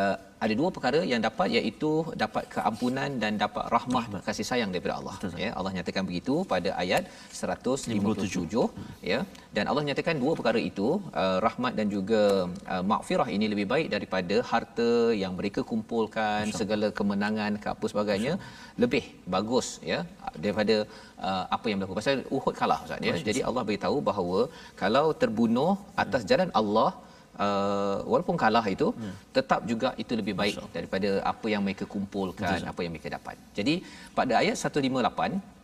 uh, 0.00 0.16
ada 0.44 0.54
dua 0.60 0.68
perkara 0.76 1.00
yang 1.12 1.20
dapat 1.26 1.48
iaitu 1.58 1.90
dapat 2.22 2.44
keampunan 2.54 3.10
dan 3.22 3.32
dapat 3.42 3.64
rahmah 3.74 4.04
Rahmat. 4.06 4.22
kasih 4.28 4.46
sayang 4.50 4.70
daripada 4.74 4.94
Allah. 4.98 5.14
Betul, 5.16 5.40
ya 5.44 5.50
Allah 5.58 5.72
nyatakan 5.76 6.04
begitu 6.10 6.34
pada 6.52 6.70
ayat 6.82 7.02
157 7.40 8.62
ya 9.10 9.18
dan 9.56 9.64
Allah 9.70 9.84
nyatakan 9.88 10.16
dua 10.22 10.32
perkara 10.38 10.60
itu 10.70 10.88
uh, 11.22 11.38
rahmat 11.46 11.72
dan 11.78 11.86
juga 11.96 12.22
uh, 12.74 12.82
maghfirah 12.92 13.28
ini 13.36 13.46
lebih 13.52 13.66
baik 13.72 13.88
daripada 13.96 14.36
harta 14.52 14.90
yang 15.22 15.34
mereka 15.40 15.60
kumpulkan 15.72 16.42
Masya. 16.48 16.58
segala 16.60 16.88
kemenangan 17.00 17.52
ke 17.64 17.68
apa 17.74 17.86
sebagainya. 17.92 18.34
Masya. 18.40 18.78
lebih 18.82 19.04
bagus 19.34 19.66
ya 19.92 20.00
daripada 20.44 20.76
uh, 21.28 21.44
apa 21.56 21.66
yang 21.70 21.78
berlaku. 21.78 22.00
Pasal 22.00 22.18
Uhud 22.36 22.54
kalah 22.62 22.80
ustaz 22.86 23.08
ya. 23.08 23.14
Jadi 23.28 23.40
Allah 23.48 23.62
beritahu 23.68 23.98
bahawa 24.10 24.40
kalau 24.82 25.06
terbunuh 25.22 25.72
atas 26.04 26.24
jalan 26.32 26.50
Allah 26.60 26.90
uh, 27.44 27.96
walaupun 28.12 28.36
kalah 28.42 28.64
itu 28.74 28.88
hmm. 28.90 29.14
tetap 29.36 29.60
juga 29.70 29.88
itu 30.02 30.12
lebih 30.20 30.34
baik 30.40 30.56
Masya. 30.58 30.72
daripada 30.76 31.10
apa 31.32 31.46
yang 31.52 31.62
mereka 31.66 31.84
kumpulkan 31.94 32.58
Masya. 32.58 32.70
apa 32.72 32.80
yang 32.84 32.92
mereka 32.94 33.10
dapat. 33.16 33.36
Jadi 33.58 33.74
pada 34.18 34.34
ayat 34.42 34.56
158 34.58 35.58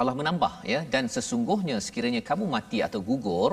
Allah 0.00 0.14
menambah 0.20 0.52
ya 0.72 0.80
dan 0.92 1.04
sesungguhnya 1.14 1.76
sekiranya 1.86 2.20
kamu 2.28 2.44
mati 2.56 2.78
atau 2.86 3.00
gugur 3.08 3.52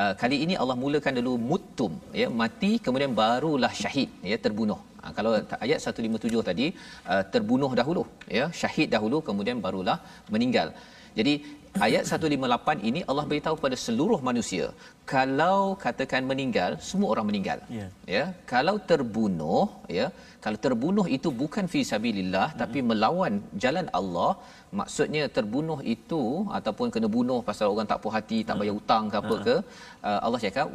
uh, 0.00 0.12
kali 0.22 0.36
ini 0.44 0.54
Allah 0.62 0.76
mulakan 0.84 1.18
dulu 1.20 1.34
mutum 1.50 1.92
ya 2.20 2.28
mati 2.42 2.70
kemudian 2.84 3.12
barulah 3.22 3.72
syahid 3.82 4.10
ya 4.32 4.38
terbunuh. 4.46 4.80
Ha, 5.02 5.10
kalau 5.16 5.30
ayat 5.66 5.78
157 5.82 6.48
tadi 6.48 6.66
uh, 7.12 7.22
terbunuh 7.34 7.70
dahulu 7.80 8.04
ya 8.38 8.46
syahid 8.60 8.88
dahulu 8.94 9.18
kemudian 9.28 9.58
barulah 9.66 9.98
meninggal. 10.34 10.70
Jadi 11.18 11.34
ayat 11.86 12.04
158 12.04 12.88
ini 12.88 13.00
Allah 13.10 13.24
beritahu 13.30 13.54
kepada 13.58 13.76
seluruh 13.84 14.18
manusia 14.28 14.64
kalau 15.12 15.58
katakan 15.84 16.22
meninggal 16.30 16.70
semua 16.88 17.08
orang 17.12 17.26
meninggal 17.30 17.58
yeah. 17.78 17.88
ya 18.14 18.24
kalau 18.52 18.74
terbunuh 18.90 19.64
ya 19.98 20.06
kalau 20.44 20.58
terbunuh 20.66 21.06
itu 21.16 21.28
bukan 21.42 21.64
fi 21.72 21.80
sabilillah 21.92 22.46
mm-hmm. 22.48 22.62
tapi 22.62 22.78
melawan 22.90 23.34
jalan 23.64 23.88
Allah 24.00 24.32
maksudnya 24.80 25.24
terbunuh 25.36 25.78
itu 25.94 26.22
ataupun 26.58 26.88
kena 26.94 27.08
bunuh 27.16 27.40
pasal 27.48 27.72
orang 27.72 27.88
tak 27.92 28.00
puas 28.04 28.16
hati 28.16 28.40
tak 28.48 28.58
bayar 28.60 28.76
hutang 28.78 29.06
ke 29.12 29.16
apa 29.22 29.36
ke 29.46 29.56
uh, 30.08 30.20
Allah 30.26 30.40
cakap 30.44 30.68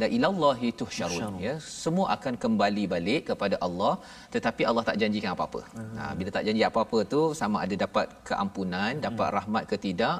la 0.00 0.08
ilallahi 0.16 0.68
tuhsyarun 0.80 1.34
ya 1.46 1.54
semua 1.82 2.06
akan 2.16 2.34
kembali 2.44 2.84
balik 2.94 3.22
kepada 3.30 3.56
Allah 3.66 3.92
tetapi 4.34 4.62
Allah 4.70 4.84
tak 4.88 4.96
janjikan 5.02 5.30
apa-apa 5.34 5.60
hmm. 5.76 5.94
ha, 5.98 6.10
bila 6.18 6.30
tak 6.36 6.44
janji 6.48 6.64
apa-apa 6.70 6.98
tu 7.12 7.20
sama 7.40 7.58
ada 7.64 7.76
dapat 7.84 8.06
keampunan 8.30 8.92
hmm. 8.94 9.04
dapat 9.06 9.28
rahmat 9.38 9.64
ke 9.70 9.78
tidak 9.86 10.18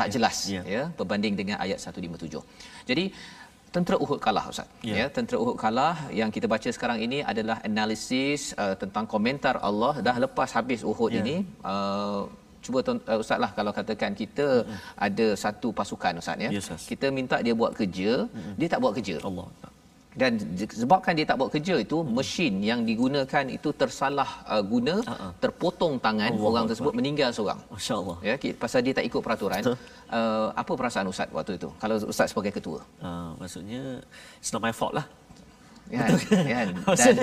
tak 0.00 0.08
ya, 0.08 0.12
jelas 0.14 0.36
yeah. 0.54 0.64
ya 0.74 0.82
berbanding 0.98 1.34
dengan 1.40 1.56
ayat 1.64 1.78
157 1.80 2.42
jadi 2.90 3.04
tentera 3.74 3.96
Uhud 4.04 4.20
kalah 4.26 4.44
ustaz 4.52 4.68
yeah. 4.88 4.96
ya 5.00 5.06
tentera 5.16 5.38
Uhud 5.42 5.56
kalah 5.64 5.96
yang 6.20 6.30
kita 6.36 6.46
baca 6.54 6.68
sekarang 6.76 6.98
ini 7.06 7.18
adalah 7.32 7.56
analisis 7.68 8.42
uh, 8.62 8.74
tentang 8.82 9.06
komentar 9.14 9.56
Allah 9.68 9.94
dah 10.08 10.16
lepas 10.24 10.50
habis 10.58 10.80
Uhud 10.92 11.10
yeah. 11.12 11.22
ini 11.22 11.36
uh, 11.72 12.22
cuba 12.64 12.78
uh, 12.92 13.22
ustaz 13.22 13.38
lah 13.44 13.50
kalau 13.58 13.72
katakan 13.78 14.12
kita 14.22 14.46
mm-hmm. 14.62 14.78
ada 15.06 15.26
satu 15.44 15.68
pasukan 15.80 16.22
ustaz 16.22 16.44
ya 16.46 16.50
yes, 16.56 16.70
kita 16.90 17.06
minta 17.18 17.38
dia 17.46 17.54
buat 17.62 17.72
kerja 17.80 18.10
mm-hmm. 18.24 18.54
dia 18.60 18.68
tak 18.72 18.80
buat 18.84 18.94
kerja 18.98 19.16
Allah 19.30 19.46
dan 20.20 20.32
sebabkan 20.80 21.12
dia 21.18 21.26
tak 21.30 21.36
buat 21.40 21.50
kerja 21.54 21.74
itu 21.84 21.98
hmm. 22.00 22.10
mesin 22.16 22.54
yang 22.70 22.80
digunakan 22.88 23.44
itu 23.56 23.68
tersalah 23.72 24.28
uh, 24.44 24.62
guna 24.72 24.94
uh-uh. 25.00 25.32
terpotong 25.42 25.96
tangan 26.06 26.30
Allah 26.36 26.48
orang 26.52 26.64
tersebut 26.70 26.92
Allah. 26.92 27.00
meninggal 27.00 27.30
seorang 27.36 27.60
masyaallah 27.72 28.16
ya 28.28 28.34
pasal 28.62 28.80
dia 28.84 28.94
tak 28.98 29.06
ikut 29.08 29.20
peraturan 29.24 29.62
uh, 29.72 30.48
apa 30.62 30.72
perasaan 30.80 31.08
ustaz 31.12 31.32
waktu 31.32 31.56
itu 31.56 31.68
kalau 31.82 31.96
ustaz 32.12 32.28
sebagai 32.32 32.52
ketua 32.60 32.80
uh, 33.00 33.32
maksudnya 33.40 34.04
it's 34.36 34.52
not 34.52 34.60
my 34.60 34.74
fault 34.80 34.92
lah 35.00 35.06
kan, 35.88 36.08
kan? 36.28 36.68
dan 37.00 37.14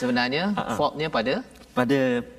sebenarnya 0.00 0.44
uh-uh. 0.56 0.76
faultnya 0.80 1.08
pada 1.12 1.34
pada 1.76 1.98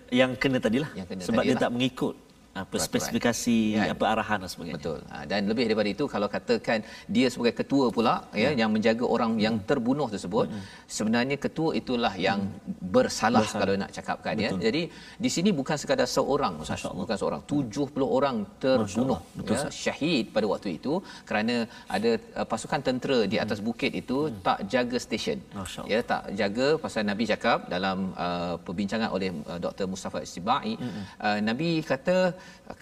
yang 0.10 0.34
kena 0.42 0.58
tadilah 0.66 0.90
yang 0.98 1.06
kena 1.06 1.22
sebab 1.22 1.42
tadilah. 1.46 1.58
dia 1.58 1.64
tak 1.66 1.72
mengikut 1.76 2.16
apa 2.62 2.78
spesifikasi 2.78 3.58
ya. 3.74 3.86
apa 3.94 4.06
arahan 4.14 4.38
dan 4.46 4.50
sebagainya. 4.54 4.78
Betul. 4.78 5.00
Ha, 5.14 5.18
dan 5.32 5.42
lebih 5.52 5.64
daripada 5.68 5.90
itu 5.96 6.06
kalau 6.14 6.28
katakan 6.36 6.80
dia 7.16 7.28
sebagai 7.34 7.54
ketua 7.60 7.86
pula 7.96 8.16
ya, 8.30 8.54
ya 8.54 8.62
yang 8.62 8.70
menjaga 8.76 9.06
orang 9.16 9.32
yang 9.46 9.56
hmm. 9.58 9.66
terbunuh 9.70 10.08
tersebut 10.14 10.48
hmm. 10.54 10.66
sebenarnya 10.98 11.38
ketua 11.46 11.70
itulah 11.82 12.14
yang 12.28 12.40
hmm. 12.46 12.94
bersalah, 12.96 13.42
bersalah 13.42 13.62
kalau 13.62 13.74
nak 13.82 13.92
cakapkan 13.98 14.34
ya. 14.46 14.50
Jadi 14.66 14.82
di 15.26 15.30
sini 15.36 15.50
bukan 15.60 15.78
sekadar 15.82 16.06
seorang 16.18 16.54
bukan 17.02 17.18
seorang 17.22 17.42
70 17.50 18.18
orang 18.18 18.38
terbunuh 18.64 19.20
Betul, 19.40 19.58
ya 19.58 19.74
syahid 19.84 20.26
pada 20.36 20.46
waktu 20.54 20.78
itu 20.78 20.94
kerana 21.30 21.56
ada 21.96 22.12
uh, 22.38 22.46
pasukan 22.54 22.82
tentera 22.86 23.20
di 23.34 23.40
atas 23.46 23.60
hmm. 23.60 23.68
bukit 23.68 23.92
itu 24.02 24.20
hmm. 24.30 24.38
tak 24.46 24.60
jaga 24.70 24.98
stesen. 25.02 25.42
Ya 25.90 26.00
tak 26.06 26.24
jaga 26.38 26.68
pasal 26.86 27.02
Nabi 27.10 27.26
cakap 27.34 27.66
dalam 27.76 28.14
uh, 28.14 28.56
perbincangan 28.62 29.10
oleh 29.10 29.34
uh, 29.50 29.58
Dr 29.66 29.90
Mustafa 29.90 30.22
Istibai 30.22 30.78
hmm. 30.78 31.04
uh, 31.18 31.40
Nabi 31.50 31.82
kata 31.92 32.18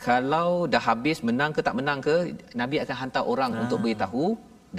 kalau 0.06 0.50
dah 0.74 0.84
habis 0.90 1.18
menang 1.28 1.52
ke 1.56 1.62
tak 1.68 1.76
menang 1.80 2.00
ke 2.08 2.16
nabi 2.62 2.76
akan 2.84 2.96
hantar 3.02 3.24
orang 3.34 3.52
ha. 3.54 3.60
untuk 3.64 3.80
beritahu 3.84 4.26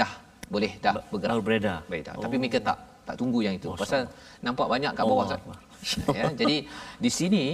dah 0.01 0.13
boleh 0.53 0.73
dah 0.85 0.95
bergerak 1.11 1.35
beredar 1.49 1.79
beredar 1.91 2.15
oh. 2.19 2.23
tapi 2.25 2.37
mereka 2.43 2.59
tak 2.69 2.79
tak 3.09 3.17
tunggu 3.21 3.43
yang 3.47 3.55
itu 3.59 3.69
Masya 3.73 3.83
pasal 3.83 4.01
nampak 4.47 4.67
banyak 4.71 4.93
kat 4.95 5.05
bawah 5.05 5.27
oh. 5.27 5.57
ya 6.19 6.25
jadi 6.41 6.57
di 7.05 7.11
sini 7.11 7.45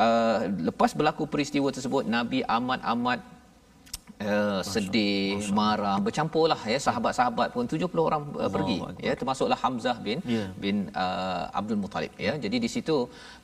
uh, 0.00 0.48
lepas 0.68 0.96
berlaku 0.96 1.28
peristiwa 1.28 1.68
tersebut 1.76 2.08
nabi 2.08 2.40
amat 2.46 2.80
amat 2.94 3.20
uh, 4.22 4.60
sedih, 4.74 5.40
Masya 5.40 5.54
marah, 5.58 5.96
bercampurlah 6.06 6.60
ya 6.72 6.78
sahabat-sahabat 6.86 7.48
pun 7.56 7.64
70 7.66 8.08
orang 8.08 8.22
uh, 8.44 8.50
pergi 8.54 8.78
ya 9.06 9.12
termasuklah 9.20 9.58
Hamzah 9.64 9.96
bin 10.06 10.18
yeah. 10.34 10.48
bin 10.64 10.76
uh, 11.04 11.44
Abdul 11.58 11.80
Muttalib 11.82 12.12
ya. 12.26 12.34
Jadi 12.44 12.56
di 12.64 12.68
situ 12.74 12.96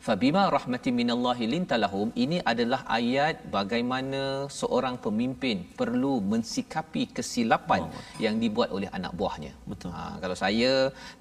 fabima 0.07 0.43
rahmatin 0.57 0.95
minallahi 1.01 1.47
lintalahum 1.55 2.09
ini 2.25 2.39
adalah 2.53 2.81
ayat 2.99 3.37
bagaimana 3.57 4.23
seorang 4.61 4.97
pemimpin 5.07 5.67
perlu 5.81 6.15
mensikapi 6.33 7.05
kesilapan 7.17 7.83
oh. 7.87 8.05
yang 8.25 8.37
dibuat 8.45 8.71
oleh 8.77 8.91
anak 8.99 9.13
buahnya. 9.21 9.53
Betul. 9.73 9.93
Ha, 9.97 10.03
kalau 10.23 10.37
saya 10.45 10.73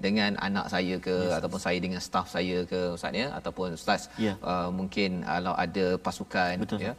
dengan 0.06 0.38
anak 0.48 0.66
saya 0.74 0.96
ke 1.06 1.16
yes. 1.26 1.36
ataupun 1.38 1.60
saya 1.66 1.78
dengan 1.86 2.00
staf 2.08 2.26
saya 2.36 2.58
ke 2.72 2.80
ustaz 2.96 3.14
ya 3.22 3.28
ataupun 3.38 3.68
ustaz 3.80 4.02
yeah. 4.26 4.36
uh, 4.50 4.68
mungkin 4.78 5.22
kalau 5.26 5.54
ada 5.64 5.86
pasukan 6.06 6.54
Betul. 6.64 6.78
ya 6.86 6.92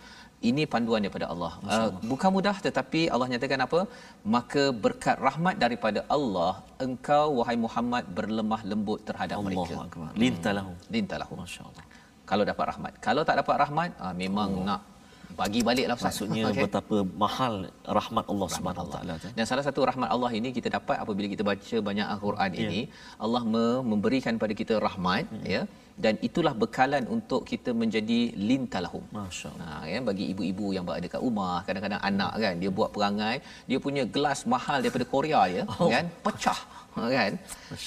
ini 0.50 0.64
panduan 0.74 1.02
daripada 1.06 1.28
Allah. 1.34 1.52
Uh, 1.74 1.90
bukan 2.12 2.30
mudah 2.38 2.56
tetapi 2.68 3.02
Allah 3.14 3.28
nyatakan 3.34 3.62
apa? 3.68 3.80
Maka 4.36 4.64
berkat 4.84 5.18
rahmat 5.28 5.56
daripada 5.64 6.00
Allah 6.16 6.52
engkau 6.86 7.26
wahai 7.40 7.58
Muhammad 7.66 8.04
berlemah 8.18 8.62
lembut 8.72 9.00
terhadap 9.10 9.36
Allah 9.38 9.48
mereka. 9.50 9.74
Akbar. 9.88 10.10
Lintalahum. 10.24 10.76
Hmm. 10.78 10.92
Lintalahum. 10.96 11.38
Masya-Allah. 11.44 11.84
Kalau 12.30 12.44
dapat 12.52 12.66
rahmat. 12.72 12.94
Kalau 13.08 13.22
tak 13.30 13.38
dapat 13.42 13.56
rahmat, 13.64 13.90
uh, 14.06 14.16
memang 14.24 14.50
oh. 14.62 14.66
nak 14.70 14.82
bagi 15.40 15.62
baliklah 15.68 15.96
Ustaz. 16.00 16.10
Maksudnya 16.10 16.44
okay. 16.52 16.64
betapa 16.66 16.98
mahal 17.24 17.54
rahmat 18.00 18.26
Allah 18.34 18.48
Subhanahu 18.56 18.88
Wa 18.88 18.94
Taala. 18.96 19.14
Dan 19.38 19.46
salah 19.52 19.64
satu 19.68 19.80
rahmat 19.90 20.10
Allah 20.16 20.32
ini 20.40 20.50
kita 20.58 20.70
dapat 20.78 20.98
apabila 21.04 21.28
kita 21.34 21.46
baca 21.52 21.78
banyak 21.90 22.08
Al-Quran 22.14 22.52
yeah. 22.54 22.64
ini, 22.66 22.82
Allah 23.26 23.44
memberikan 23.94 24.36
pada 24.44 24.54
kita 24.62 24.76
rahmat 24.88 25.26
hmm. 25.30 25.46
ya 25.56 25.64
dan 26.04 26.14
itulah 26.28 26.54
bekalan 26.64 27.04
untuk 27.16 27.42
kita 27.52 27.72
menjadi 27.82 28.20
lintalahum. 28.50 29.04
Masya-Allah. 29.12 29.80
Ha 29.82 29.90
ya 29.92 30.00
bagi 30.10 30.26
ibu-ibu 30.34 30.76
yang 30.76 30.84
berada 30.88 31.04
dekat 31.08 31.22
rumah, 31.24 31.64
kadang-kadang 31.68 32.02
anak 32.12 32.32
kan 32.44 32.56
dia 32.62 32.72
buat 32.80 32.90
perangai, 32.96 33.36
dia 33.70 33.80
punya 33.80 34.04
gelas 34.06 34.46
mahal 34.54 34.80
daripada 34.84 35.06
Korea 35.14 35.42
ya, 35.58 35.64
oh. 35.68 35.90
kan? 35.94 36.06
Pecah 36.26 36.62
kan 36.96 37.34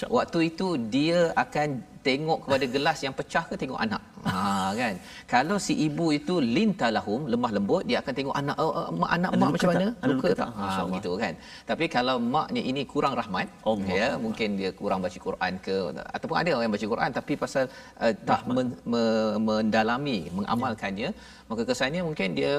waktu 0.09 0.39
itu 0.51 0.69
dia 0.89 1.33
akan 1.37 1.69
tengok 2.09 2.39
kepada 2.45 2.67
gelas 2.75 2.99
yang 3.07 3.15
pecah 3.19 3.45
ke 3.51 3.55
tengok 3.63 3.81
anak? 3.87 4.03
Ha 4.29 4.43
kan? 4.81 4.95
Kalau 5.33 5.57
si 5.67 5.75
ibu 5.87 6.07
itu 6.19 6.35
lintalahum 6.57 7.21
lemah 7.33 7.51
lembut 7.57 7.83
dia 7.89 7.97
akan 8.03 8.15
tengok 8.19 8.37
anak 8.41 8.57
uh, 8.65 8.73
uh, 8.81 8.89
mak 9.01 9.11
anak 9.17 9.31
mak 9.41 9.51
macam 9.55 9.71
mana? 9.73 9.89
Luka, 10.11 10.29
luka? 10.29 10.31
tak? 10.41 10.51
Ha 10.61 10.69
gitu 10.97 11.13
kan? 11.23 11.35
Tapi 11.71 11.85
kalau 11.97 12.17
maknya 12.37 12.63
ini 12.71 12.83
kurang 12.95 13.15
rahmat 13.21 13.47
Allah. 13.71 13.97
ya 13.99 14.09
mungkin 14.25 14.49
dia 14.61 14.71
kurang 14.81 15.01
baca 15.07 15.19
Quran 15.29 15.53
ke 15.67 15.77
ataupun 16.17 16.37
ada 16.41 16.49
orang 16.55 16.67
yang 16.67 16.75
baca 16.77 16.89
Quran 16.95 17.11
tapi 17.19 17.33
pasal 17.45 17.65
uh, 18.05 18.13
tak 18.29 18.43
men, 18.55 18.69
me, 18.93 19.03
mendalami 19.49 20.19
mengamalkannya 20.39 21.09
ya. 21.09 21.11
maka 21.51 21.63
kesannya 21.71 22.01
mungkin 22.09 22.29
dia 22.41 22.55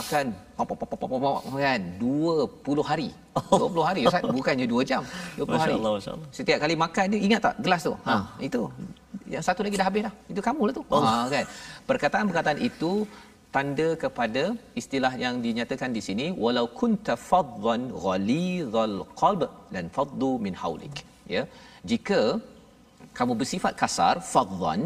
akan 0.00 0.26
kan? 1.66 1.80
20 2.02 2.90
hari. 2.90 3.08
20 3.50 3.88
hari 3.88 4.00
Ustaz. 4.08 4.24
Bukannya 4.38 4.66
2 4.72 4.90
jam. 4.90 5.02
20 5.38 5.62
hari. 5.62 5.74
Masyaallah 5.74 5.92
masyaallah 5.98 6.28
setiap 6.38 6.58
kali 6.62 6.74
makan 6.84 7.04
dia 7.12 7.20
ingat 7.26 7.40
tak? 7.46 7.54
Gelas 7.64 7.82
tu? 7.88 7.94
Ha, 8.08 8.14
ha. 8.14 8.24
itu. 8.48 8.62
Yang 9.34 9.44
satu 9.48 9.60
lagi 9.66 9.76
dah 9.80 9.86
habis 9.90 10.02
dah. 10.06 10.14
Itu 10.32 10.40
kamu 10.48 10.62
lah 10.68 10.74
tu. 10.78 10.82
Oh. 10.94 11.02
ha 11.06 11.14
kan? 11.34 11.44
Perkataan-perkataan 11.90 12.58
itu 12.68 12.92
tanda 13.54 13.88
kepada 14.04 14.42
istilah 14.80 15.12
yang 15.24 15.34
dinyatakan 15.46 15.90
di 15.96 16.02
sini 16.06 16.26
walau 16.44 16.66
kunta 16.80 17.14
faddan 17.28 17.82
ghalizal 18.04 18.96
qalb 19.20 19.42
dan 19.74 19.86
faddu 19.96 20.32
min 20.46 20.56
haulik 20.62 20.96
ya. 21.34 21.44
Jika 21.90 22.20
kamu 23.18 23.32
bersifat 23.40 23.72
kasar 23.82 24.14
faddan 24.32 24.82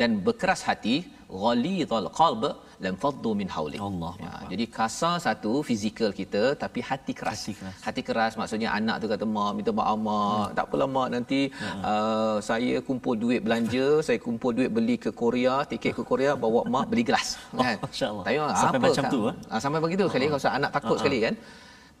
dan 0.00 0.10
berkeras 0.26 0.62
hati 0.68 0.96
ghalizal 1.42 2.08
qalb 2.20 2.44
lam 2.84 2.94
faddu 3.02 3.30
min 3.40 3.48
haulik. 3.54 3.80
Allah. 3.88 4.12
Ya, 4.24 4.32
jadi 4.52 4.64
kasar 4.76 5.14
satu 5.26 5.52
fizikal 5.68 6.10
kita 6.20 6.42
tapi 6.62 6.80
hati 6.88 7.12
keras. 7.18 7.40
Hati 7.42 7.54
keras. 7.58 7.76
Hati 7.86 8.02
keras 8.08 8.32
maksudnya 8.40 8.68
anak 8.78 8.96
tu 9.02 9.06
kata 9.12 9.26
mak 9.36 9.50
minta 9.58 9.72
maaf 9.80 9.98
mak. 10.08 10.44
Hmm. 10.46 10.54
Tak 10.56 10.64
apalah 10.68 10.88
mak 10.96 11.08
nanti 11.14 11.40
hmm. 11.48 11.82
uh, 11.92 12.36
saya 12.48 12.74
kumpul 12.88 13.14
duit 13.22 13.40
belanja, 13.46 13.86
saya 14.06 14.18
kumpul 14.26 14.50
duit 14.58 14.70
beli 14.76 14.96
ke 15.04 15.10
Korea, 15.22 15.54
tiket 15.72 15.92
ke 15.98 16.02
Korea 16.10 16.32
bawa 16.44 16.62
mak 16.74 16.86
beli 16.92 17.04
gelas. 17.10 17.30
Oh, 17.52 17.64
kan? 17.66 17.76
Masya-Allah. 17.84 18.24
Tapi 18.26 18.36
sampai 18.62 18.78
apa 18.80 18.86
macam 18.88 19.04
kan? 19.04 19.12
tu 19.14 19.20
eh? 19.30 19.34
Uh, 19.52 19.60
sampai 19.64 19.80
begitu 19.84 20.04
sekali 20.08 20.26
uh-huh. 20.26 20.40
kalau 20.42 20.56
anak 20.58 20.70
takut 20.76 20.88
uh-huh. 20.88 21.00
sekali 21.00 21.18
kan. 21.26 21.34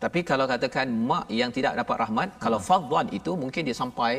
Tapi 0.02 0.20
kalau 0.30 0.44
katakan 0.52 0.86
mak 1.10 1.24
yang 1.40 1.50
tidak 1.56 1.72
dapat 1.80 1.96
rahmat, 2.02 2.28
uh-huh. 2.32 2.42
kalau 2.44 2.58
fadwan 2.68 3.06
itu 3.18 3.32
mungkin 3.42 3.62
dia 3.68 3.76
sampai 3.82 4.12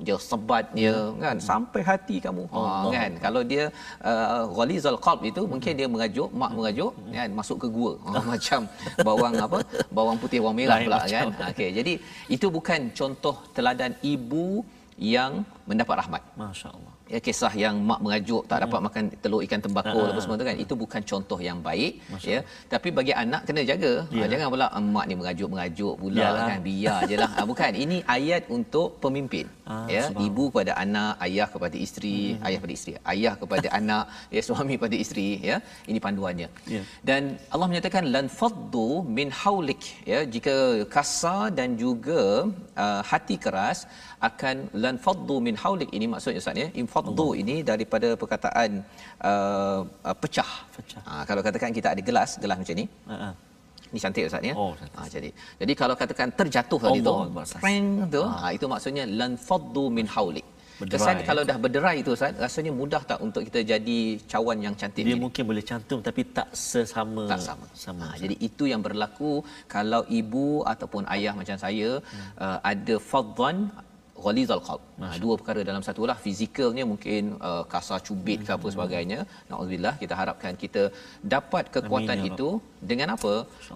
dia 0.00 0.16
sebatnya 0.16 0.92
ya. 0.92 1.12
kan? 1.20 1.36
Sampai 1.36 1.80
hati 1.84 2.16
kamu. 2.16 2.48
Ha 2.48 2.88
kan? 2.88 3.12
kalau 3.20 3.42
dia 3.44 3.68
uh, 4.00 4.48
ghalizal 4.56 4.96
qalb 4.96 5.20
itu 5.28 5.44
mungkin 5.44 5.72
dia 5.76 5.88
mengajuk 5.90 6.28
mak 6.32 6.50
mengajuk 6.56 6.92
kan? 7.12 7.28
Masuk 7.32 7.56
ke 7.62 7.68
gua. 7.68 7.92
Ha, 8.08 8.20
macam 8.32 8.60
bawang 9.04 9.34
apa? 9.36 9.58
Bawang 9.92 10.16
putih 10.16 10.40
bawang 10.40 10.56
merah 10.56 10.80
pula 10.80 11.04
kan? 11.04 11.28
Okey. 11.52 11.70
Jadi 11.76 11.92
itu 12.32 12.46
bukan 12.48 12.88
contoh 12.96 13.36
teladan 13.52 13.92
ibu 14.00 14.64
yang 14.96 15.44
mendapat 15.68 16.04
rahmat. 16.04 16.22
Masyaallah 16.40 16.91
ya 17.14 17.18
kisah 17.26 17.52
yang 17.62 17.76
mak 17.88 18.00
mengajuk 18.04 18.42
tak 18.50 18.58
dapat 18.64 18.78
hmm. 18.78 18.86
makan 18.88 19.04
telur 19.22 19.40
ikan 19.46 19.60
tembakau 19.64 20.00
uh, 20.02 20.08
apa 20.10 20.20
semua 20.24 20.36
tu 20.40 20.46
kan 20.48 20.56
itu 20.64 20.74
bukan 20.82 21.02
contoh 21.10 21.38
yang 21.48 21.58
baik 21.68 21.92
Masya 22.12 22.30
ya 22.34 22.40
tapi 22.72 22.88
bagi 22.98 23.12
anak 23.22 23.42
kena 23.48 23.62
jaga 23.70 23.92
yeah. 24.16 24.24
ha, 24.26 24.30
jangan 24.32 24.46
pula 24.54 24.68
mak 24.94 25.04
ni 25.10 25.14
mengajuk-mengajuk 25.20 25.94
pula 26.02 26.22
Yalah. 26.24 26.46
kan 26.50 26.58
biar 26.68 26.98
jelah 27.10 27.30
ha, 27.36 27.46
bukan 27.50 27.72
ini 27.84 27.98
ayat 28.16 28.42
untuk 28.56 28.88
pemimpin 29.04 29.46
uh, 29.72 29.86
ya 29.94 30.04
sebab. 30.08 30.26
ibu 30.28 30.44
kepada 30.52 30.72
anak 30.84 31.12
ayah 31.26 31.48
kepada 31.54 31.76
isteri 31.86 32.16
hmm. 32.20 32.46
ayah 32.46 32.58
kepada 32.60 32.74
isteri 32.78 32.94
ayah 33.14 33.34
kepada 33.42 33.68
anak 33.80 34.04
ya 34.36 34.42
suami 34.48 34.74
kepada 34.78 34.96
isteri 35.04 35.28
ya 35.50 35.58
ini 35.90 36.00
panduannya 36.06 36.48
yeah. 36.74 36.84
dan 37.10 37.22
Allah 37.52 37.68
menyatakan 37.72 38.06
lan 38.14 38.28
faddu 38.38 38.88
min 39.18 39.28
haulik 39.42 39.84
ya 40.12 40.20
jika 40.36 40.56
kasar 40.96 41.42
dan 41.58 41.70
juga 41.84 42.22
uh, 42.84 43.02
hati 43.12 43.36
keras 43.44 43.80
akan 44.28 44.56
lan 44.82 44.96
faddu 45.04 45.36
min 45.46 45.56
haulik 45.62 45.90
ini 45.96 46.06
maksudnya 46.12 46.42
ustaz 46.42 46.62
ya 46.64 46.68
infaddu 46.92 47.28
ini 47.42 47.56
daripada 47.70 48.08
perkataan 48.22 48.70
uh, 49.30 49.80
uh, 50.08 50.16
pecah, 50.22 50.50
pecah. 50.76 51.02
Ha, 51.08 51.14
kalau 51.28 51.40
katakan 51.46 51.72
kita 51.78 51.88
ada 51.94 52.02
gelas 52.08 52.30
gelas 52.42 52.56
macam 52.62 52.76
ni 52.82 52.86
uh-huh. 53.14 53.32
Ini 53.92 54.00
cantik 54.04 54.24
Ustaz 54.28 54.44
ya. 54.48 54.54
Oh, 54.60 54.72
ha, 54.96 55.00
jadi 55.14 55.28
jadi 55.60 55.72
kalau 55.80 55.94
katakan 56.00 56.28
terjatuh 56.38 56.80
tadi 56.84 57.00
tu, 57.08 57.12
prank 57.64 57.88
tu, 58.14 58.22
ha. 58.24 58.36
ha. 58.42 58.46
itu 58.56 58.66
maksudnya 58.72 59.04
lan 59.20 59.32
faddu 59.48 59.84
min 59.96 60.08
haulik. 60.14 60.46
Kesan 60.92 61.18
kalau 61.28 61.42
dah 61.50 61.56
berderai 61.64 61.96
itu 62.02 62.10
Ustaz, 62.16 62.32
rasanya 62.44 62.72
mudah 62.78 63.02
tak 63.10 63.18
untuk 63.26 63.42
kita 63.48 63.60
jadi 63.72 63.98
cawan 64.32 64.64
yang 64.66 64.74
cantik 64.80 65.04
Dia 65.08 65.14
ini? 65.14 65.22
mungkin 65.24 65.44
boleh 65.50 65.64
cantum 65.70 66.00
tapi 66.08 66.22
tak 66.36 66.48
sesama. 66.70 67.24
Tak 67.32 67.40
sama. 67.48 67.66
sama 67.84 68.02
ha, 68.08 68.16
jadi 68.22 68.34
itu 68.48 68.64
yang 68.72 68.82
berlaku 68.86 69.32
kalau 69.74 70.02
ibu 70.20 70.48
ataupun 70.72 71.04
ayah 71.16 71.34
macam 71.40 71.58
saya 71.64 71.90
hmm. 72.00 72.28
uh, 72.44 72.58
ada 72.72 72.96
fadhan 73.10 73.56
ghalizal 74.24 74.60
qalb. 74.66 74.82
Ha, 75.02 75.06
dua 75.24 75.34
perkara 75.40 75.60
dalam 75.68 75.82
satu 75.86 76.02
lah 76.10 76.16
fizikalnya 76.24 76.84
mungkin 76.92 77.22
uh, 77.48 77.62
kasar 77.72 77.98
cubit 78.06 78.40
ke 78.46 78.50
apa 78.56 78.66
sebagainya. 78.74 79.18
Nauzubillah 79.50 79.94
kita 80.02 80.14
harapkan 80.20 80.52
kita 80.62 80.82
dapat 81.34 81.64
kekuatan 81.74 82.16
Amin, 82.16 82.30
ya 82.30 82.32
itu 82.32 82.48
dengan 82.90 83.08
apa? 83.16 83.32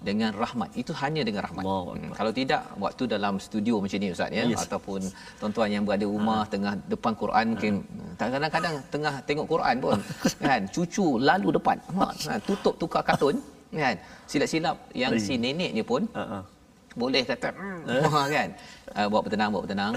Dengan 0.09 0.31
rahmat. 0.41 0.69
Itu 0.81 0.91
hanya 1.01 1.21
dengan 1.29 1.41
rahmat. 1.47 1.63
Hmm. 1.67 2.11
Kalau 2.19 2.31
tidak 2.39 2.61
waktu 2.85 3.03
dalam 3.15 3.35
studio 3.47 3.75
macam 3.83 3.99
ni 4.03 4.09
ustaz 4.15 4.37
ya 4.39 4.43
yes. 4.51 4.65
ataupun 4.65 5.01
tuan-tuan 5.39 5.69
yang 5.75 5.83
berada 5.87 6.07
rumah 6.15 6.41
ha. 6.43 6.49
tengah 6.53 6.73
depan 6.93 7.13
Quran 7.21 7.45
mungkin 7.53 7.73
ha. 8.19 8.25
kadang-kadang 8.33 8.75
tengah 8.93 9.15
tengok 9.29 9.47
Quran 9.53 9.75
pun 9.85 9.97
kan 10.47 10.61
cucu 10.75 11.07
lalu 11.29 11.49
depan. 11.59 11.77
Ha, 11.99 12.35
tutup 12.47 12.75
tukar 12.81 13.03
kartun 13.09 13.35
kan. 13.83 13.95
Silap-silap 14.31 14.75
yang 15.01 15.13
si 15.27 15.33
nenek 15.43 15.71
ni 15.77 15.83
pun 15.91 16.03
uh-huh 16.11 16.43
boleh 16.97 17.21
kata 17.23 17.49
hmm. 17.53 18.01
kan 18.35 18.49
uh, 18.97 19.07
buat 19.07 19.21
bertenang 19.29 19.49
buat 19.53 19.63
bertenang 19.69 19.93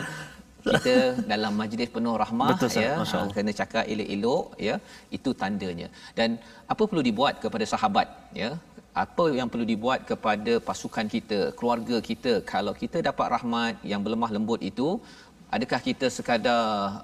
kita 0.67 0.95
dalam 1.33 1.53
majlis 1.61 1.91
penuh 1.97 2.15
rahmah 2.23 2.49
Betul, 2.51 2.71
ya 2.85 2.93
kena 3.37 3.53
cakap 3.61 3.85
elok-elok 3.93 4.45
ya 4.69 4.75
itu 5.17 5.31
tandanya. 5.43 5.89
Dan 6.19 6.39
apa 6.73 6.83
perlu 6.91 7.05
dibuat 7.09 7.35
kepada 7.45 7.65
sahabat 7.73 8.09
ya? 8.43 8.51
Apa 9.03 9.25
yang 9.39 9.49
perlu 9.53 9.67
dibuat 9.73 10.01
kepada 10.11 10.53
pasukan 10.69 11.07
kita 11.15 11.39
keluarga 11.59 11.97
kita? 12.11 12.33
Kalau 12.53 12.75
kita 12.83 12.99
dapat 13.09 13.27
rahmat 13.37 13.75
yang 13.93 14.01
berlemah 14.05 14.31
lembut 14.37 14.61
itu 14.71 14.89
adakah 15.57 15.81
kita 15.89 16.07
sekadar 16.17 16.63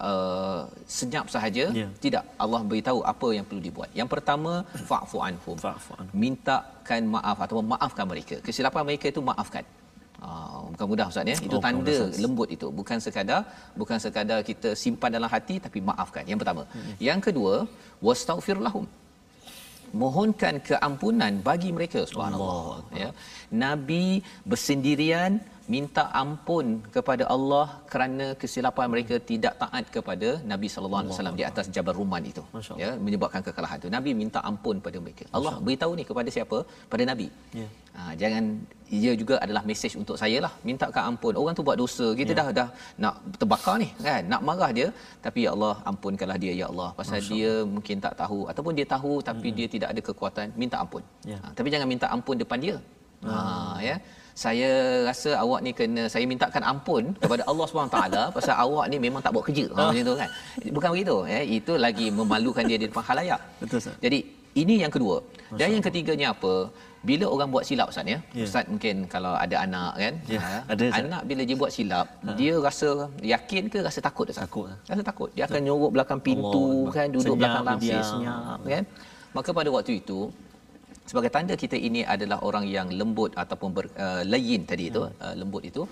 uh, 0.08 0.60
senyap 0.98 1.26
sahaja? 1.34 1.64
Yeah. 1.80 1.90
tidak. 2.04 2.24
Allah 2.44 2.60
beritahu 2.70 3.00
apa 3.12 3.28
yang 3.36 3.46
perlu 3.48 3.62
dibuat. 3.68 3.90
Yang 4.00 4.08
pertama 4.14 4.52
fa'fu 4.90 5.18
anhum. 5.28 5.56
Mintakan 6.24 7.02
maaf 7.16 7.38
atau 7.46 7.64
maafkan 7.74 8.06
mereka. 8.12 8.38
Kesilapan 8.48 8.84
mereka 8.90 9.06
itu 9.14 9.22
maafkan 9.30 9.66
Ah, 10.24 10.64
bukan 10.72 10.86
mudah 10.90 11.06
ustaz 11.12 11.28
ya. 11.32 11.36
Itu 11.46 11.56
oh, 11.58 11.62
tanda 11.64 11.96
lembut 12.24 12.48
itu. 12.56 12.66
Bukan 12.78 12.98
sekadar 13.04 13.40
bukan 13.80 13.98
sekadar 14.04 14.38
kita 14.50 14.70
simpan 14.82 15.10
dalam 15.16 15.30
hati 15.34 15.56
tapi 15.66 15.78
maafkan. 15.88 16.24
Yang 16.30 16.38
pertama. 16.42 16.62
Hmm. 16.74 16.94
Yang 17.08 17.20
kedua, 17.26 17.54
wastaghfir 18.06 18.58
lahum. 18.66 18.86
Mohonkan 20.02 20.54
keampunan 20.68 21.32
bagi 21.48 21.70
mereka 21.76 22.00
subhanallah 22.10 22.82
ya. 23.02 23.10
Nabi 23.64 24.20
bersendirian 24.50 25.32
minta 25.74 26.02
ampun 26.20 26.66
kepada 26.94 27.24
Allah 27.34 27.66
kerana 27.92 28.26
kesilapan 28.42 28.86
mereka 28.94 29.14
tidak 29.30 29.54
taat 29.62 29.84
kepada 29.96 30.28
Nabi 30.52 30.68
sallallahu 30.72 31.00
alaihi 31.02 31.14
wasallam 31.14 31.36
di 31.40 31.44
atas 31.50 31.66
Jabal 31.74 31.96
Ruman 32.00 32.22
itu. 32.30 32.42
Masya 32.56 32.74
ya 32.82 32.90
menyebabkan 33.06 33.42
kekalahan 33.46 33.78
itu. 33.82 33.90
Nabi 33.96 34.10
minta 34.22 34.40
ampun 34.50 34.78
pada 34.86 34.98
mereka. 35.04 35.24
Allah 35.38 35.54
beritahu 35.66 35.92
ni 35.98 36.04
kepada 36.10 36.30
siapa? 36.36 36.58
Pada 36.92 37.04
Nabi. 37.10 37.28
Ya. 37.60 37.66
ha, 37.96 38.00
jangan 38.20 38.44
ia 38.98 39.12
juga 39.20 39.34
adalah 39.44 39.62
mesej 39.70 39.92
untuk 40.02 40.16
saya 40.22 40.38
lah. 40.44 40.52
Mintakan 40.68 41.02
ampun. 41.10 41.34
Orang 41.40 41.56
tu 41.58 41.64
buat 41.68 41.78
dosa 41.82 42.06
kita 42.20 42.32
Ya. 42.34 42.38
dah 42.40 42.48
dah 42.58 42.68
nak 43.04 43.14
terbakar 43.40 43.76
ni 43.82 43.88
kan? 44.08 44.22
Nak 44.32 44.42
marah 44.48 44.70
dia. 44.78 44.88
Tapi 45.26 45.40
ya 45.46 45.50
Allah 45.56 45.74
ampunkanlah 45.90 46.38
dia 46.44 46.52
ya 46.60 46.66
Allah. 46.72 46.90
Pasal 47.00 47.18
dia 47.30 47.52
mungkin 47.76 47.96
tak 48.06 48.14
tahu. 48.22 48.40
Ataupun 48.52 48.72
dia 48.78 48.86
tahu 48.94 49.14
tapi 49.30 49.50
dia 49.58 49.66
tidak 49.74 49.88
ada 49.94 50.00
kekuatan 50.10 50.46
minta 50.62 50.78
ampun. 50.84 51.02
Ya. 51.32 51.38
ha, 51.42 51.50
tapi 51.58 51.68
jangan 51.74 51.90
minta 51.94 52.06
ampun 52.16 52.38
depan 52.44 52.60
dia. 52.66 52.76
Ha 53.26 53.36
ya 53.88 53.96
saya 54.36 54.70
rasa 55.08 55.30
awak 55.42 55.60
ni 55.64 55.70
kena 55.78 56.02
saya 56.12 56.24
mintakan 56.32 56.62
ampun 56.72 57.04
kepada 57.22 57.42
Allah 57.50 57.66
SWT 57.72 57.98
pasal 58.36 58.54
awak 58.64 58.84
ni 58.92 58.96
memang 59.06 59.20
tak 59.24 59.32
buat 59.34 59.44
kerja. 59.48 59.64
Ha, 59.72 59.88
macam 59.88 60.04
tu 60.08 60.14
kan? 60.20 60.30
Bukan 60.76 60.88
begitu 60.94 61.16
ya 61.34 61.40
itu 61.58 61.72
lagi 61.86 62.06
memalukan 62.18 62.64
dia 62.70 62.76
di 62.82 62.86
depan 62.90 63.04
khalayak. 63.08 63.40
Betul, 63.62 63.80
Ustaz. 63.80 63.96
jadi 64.04 64.18
ini 64.60 64.74
yang 64.84 64.92
kedua. 64.96 65.16
Dan 65.60 65.68
yang 65.76 65.84
ketiganya 65.88 66.26
apa? 66.36 66.68
Bila 67.08 67.24
orang 67.34 67.48
buat 67.54 67.64
silap 67.68 67.88
ustaz 67.92 68.12
ya? 68.12 68.18
Ya. 68.38 68.44
ustaz 68.48 68.64
mungkin 68.72 69.06
kalau 69.14 69.32
ada 69.44 69.56
anak 69.64 69.92
kan? 70.04 70.14
Ya, 70.26 70.40
ha, 70.44 70.52
ada, 70.72 70.84
Ustaz. 70.90 71.06
anak 71.06 71.22
bila 71.30 71.42
dia 71.48 71.56
buat 71.62 71.72
silap 71.76 72.06
dia 72.40 72.54
rasa 72.66 72.88
yakin 73.34 73.64
ke 73.72 73.78
rasa 73.88 74.00
takut 74.08 74.26
ustaz? 74.32 74.44
Takut. 74.44 74.68
rasa 74.90 75.02
takut. 75.10 75.30
Dia 75.36 75.44
akan 75.48 75.60
nyorok 75.64 75.90
belakang 75.96 76.20
pintu 76.28 76.64
Allah. 76.66 76.92
kan? 76.96 77.06
Duduk 77.14 77.24
Senyap, 77.24 77.40
belakang 77.40 77.64
langsir 77.68 78.00
senyap 78.12 78.60
kan? 78.74 78.84
Maka 79.36 79.50
pada 79.52 79.68
waktu 79.76 79.92
itu 80.00 80.18
sebagai 81.10 81.30
tanda 81.34 81.54
kita 81.62 81.76
ini 81.78 82.00
adalah 82.14 82.38
orang 82.48 82.64
yang 82.76 82.88
lembut 83.00 83.30
ataupun 83.42 83.70
ber, 83.76 83.84
uh, 83.96 84.22
layin 84.32 84.62
tadi 84.70 84.84
itu 84.90 85.02
Hmm. 85.06 85.22
uh, 85.24 85.34
lembut 85.40 85.62
itu 85.70 85.82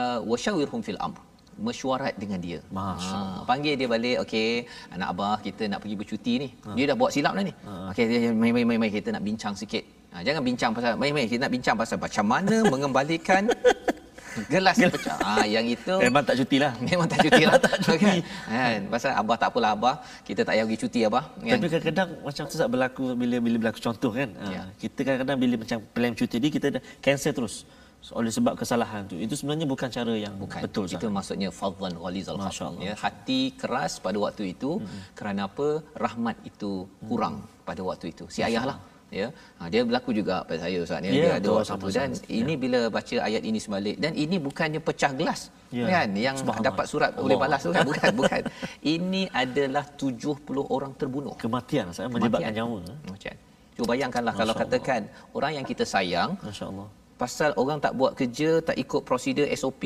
uh, 0.00 0.18
wasyawirhum 0.30 0.80
fil 0.86 1.00
amr 1.00 1.20
mesyuarat 1.58 2.14
dengan 2.22 2.38
dia. 2.38 2.58
Masya 2.70 3.18
Ha, 3.18 3.42
panggil 3.42 3.74
dia 3.74 3.88
balik, 3.90 4.16
okey, 4.22 4.50
anak 4.94 5.08
abah 5.12 5.36
kita 5.42 5.66
nak 5.66 5.82
pergi 5.82 5.96
bercuti 5.98 6.32
ni. 6.42 6.48
Ha. 6.62 6.70
Dia 6.78 6.84
dah 6.90 6.96
buat 7.00 7.10
silap 7.10 7.34
dah 7.34 7.42
ni. 7.42 7.54
Okey, 7.90 8.04
dia- 8.06 8.30
mai 8.42 8.50
mai 8.54 8.62
mai 8.62 8.78
mai 8.78 8.90
kita 8.94 9.10
nak 9.10 9.26
bincang 9.26 9.54
sikit. 9.58 9.82
Ha, 10.14 10.22
jangan 10.22 10.42
bincang 10.46 10.70
pasal 10.70 10.94
mai 10.94 11.10
mai 11.10 11.26
kita 11.26 11.42
nak 11.42 11.52
bincang 11.56 11.74
pasal 11.74 11.98
macam 11.98 12.24
mana 12.30 12.56
mengembalikan 12.72 13.42
gelas 14.46 14.76
pecah. 14.78 15.16
Ha, 15.18 15.42
yang 15.44 15.66
itu 15.66 15.94
Memang 16.06 16.22
tak 16.22 16.34
cuti 16.38 16.56
lah 16.62 16.72
memang 16.78 17.06
tak 17.10 17.18
cuti 17.26 17.42
lah. 17.42 17.58
tak 17.58 17.76
cuti. 17.82 18.16
Kan? 18.46 18.80
Pasal 18.92 19.10
abah 19.18 19.36
tak 19.36 19.48
apalah 19.50 19.70
abah, 19.74 19.94
kita 20.22 20.46
tak 20.46 20.54
payah 20.54 20.64
pergi 20.68 20.78
cuti 20.86 20.98
abah. 21.08 21.24
Kan? 21.42 21.58
Tapi 21.58 21.66
kadang-kadang 21.72 22.08
macam 22.22 22.42
tu 22.46 22.54
tak 22.54 22.68
berlaku 22.70 23.02
bila 23.18 23.36
bila 23.42 23.56
berlaku 23.62 23.80
contoh 23.82 24.10
kan. 24.14 24.30
Ha, 24.38 24.46
Ya. 24.48 24.62
Kita 24.78 24.98
kadang-kadang 25.06 25.38
bila 25.42 25.54
macam 25.60 25.78
plan 25.94 26.12
cuti 26.14 26.36
ni 26.38 26.48
kita 26.48 26.66
dah 26.78 26.82
cancel 27.04 27.32
terus. 27.34 27.56
So, 27.98 28.14
oleh 28.22 28.30
sebab 28.30 28.54
kesalahan 28.54 29.10
tu. 29.10 29.18
Itu 29.18 29.34
sebenarnya 29.34 29.66
bukan 29.66 29.90
cara 29.90 30.14
yang 30.14 30.34
Bukan. 30.38 30.62
betul 30.62 30.86
Itu 30.86 31.10
Ustaz. 31.10 31.10
maksudnya 31.10 31.48
fadlan 31.50 31.98
ghalizal. 31.98 32.38
Ya, 32.78 32.94
hati 32.94 33.40
keras 33.58 33.98
pada 33.98 34.14
waktu 34.22 34.54
itu 34.54 34.78
hmm. 34.78 35.18
kerana 35.18 35.50
apa? 35.50 35.82
Rahmat 35.98 36.38
itu 36.46 36.86
kurang 37.10 37.42
pada 37.66 37.82
waktu 37.82 38.14
itu. 38.14 38.24
Si 38.30 38.40
ayah 38.46 38.64
lah 38.70 38.78
ya 39.10 39.26
ha, 39.56 39.66
dia 39.66 39.80
berlaku 39.82 40.12
juga 40.12 40.44
pada 40.44 40.60
saya 40.60 40.78
ustaz 40.78 41.00
ya 41.00 41.08
Ya, 41.08 41.12
dia 41.12 41.30
ada 41.38 41.48
waktu 41.50 41.64
sama, 41.66 41.80
tu 41.80 41.88
dan 41.90 42.10
sama. 42.12 42.28
ini 42.30 42.54
bila 42.54 42.78
baca 42.88 43.16
ayat 43.18 43.42
ini 43.42 43.58
sebalik 43.58 43.96
dan 43.96 44.12
ini 44.14 44.36
bukannya 44.38 44.80
pecah 44.80 45.12
gelas 45.12 45.42
Ya. 45.68 45.84
kan 45.84 46.08
yang 46.16 46.36
dapat 46.60 46.86
surat 46.88 47.12
boleh 47.14 47.36
Allah. 47.36 47.44
balas 47.44 47.60
tu 47.60 47.70
kan 47.70 47.84
bukan 47.84 48.10
bukan 48.14 48.40
ini 48.86 49.28
adalah 49.34 49.84
70 49.84 50.40
orang 50.66 50.92
terbunuh 50.94 51.36
Kematian 51.36 51.92
saya 51.92 52.08
melibatkan 52.08 52.52
Kematian. 52.52 52.56
nyawa. 52.56 52.78
ha. 52.84 52.94
macam 53.06 53.34
cuba 53.74 53.86
bayangkanlah 53.86 54.32
kalau 54.34 54.52
Masya 54.52 54.64
Allah. 54.64 54.78
katakan 54.80 55.00
orang 55.32 55.52
yang 55.54 55.64
kita 55.64 55.84
sayang 55.84 56.30
Masya-Allah. 56.40 56.88
pasal 57.16 57.50
orang 57.56 57.78
tak 57.78 57.92
buat 57.92 58.12
kerja 58.12 58.50
tak 58.62 58.76
ikut 58.76 59.02
prosedur 59.02 59.44
SOP 59.52 59.82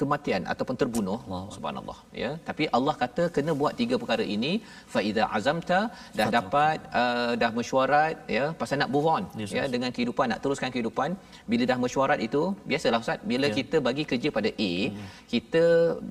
kematian 0.00 0.42
ataupun 0.52 0.76
terbunuh 0.80 1.18
Allah. 1.26 1.42
subhanallah 1.56 1.98
ya 2.22 2.30
tapi 2.48 2.64
Allah 2.76 2.94
kata 3.02 3.24
kena 3.36 3.52
buat 3.60 3.74
tiga 3.80 3.94
perkara 4.02 4.24
ini 4.36 4.52
fa 4.94 5.00
iza 5.10 5.24
azamta 5.38 5.80
dah 6.18 6.28
dapat 6.38 6.78
uh, 7.02 7.32
dah 7.42 7.50
mesyuarat 7.58 8.16
ya 8.36 8.44
pasal 8.60 8.78
nak 8.82 8.90
move 8.96 9.08
on 9.14 9.24
Yes, 9.42 9.52
ya 9.56 9.62
yes. 9.62 9.70
dengan 9.74 9.90
kehidupan 9.96 10.26
nak 10.32 10.40
teruskan 10.44 10.72
kehidupan 10.74 11.10
bila 11.52 11.64
dah 11.72 11.78
mesyuarat 11.84 12.20
itu 12.28 12.42
biasalah 12.72 13.00
ustaz 13.04 13.20
bila 13.32 13.46
Ya. 13.50 13.54
kita 13.60 13.76
bagi 13.88 14.04
kerja 14.10 14.28
pada 14.38 14.50
A 14.68 14.72
kita 15.34 15.64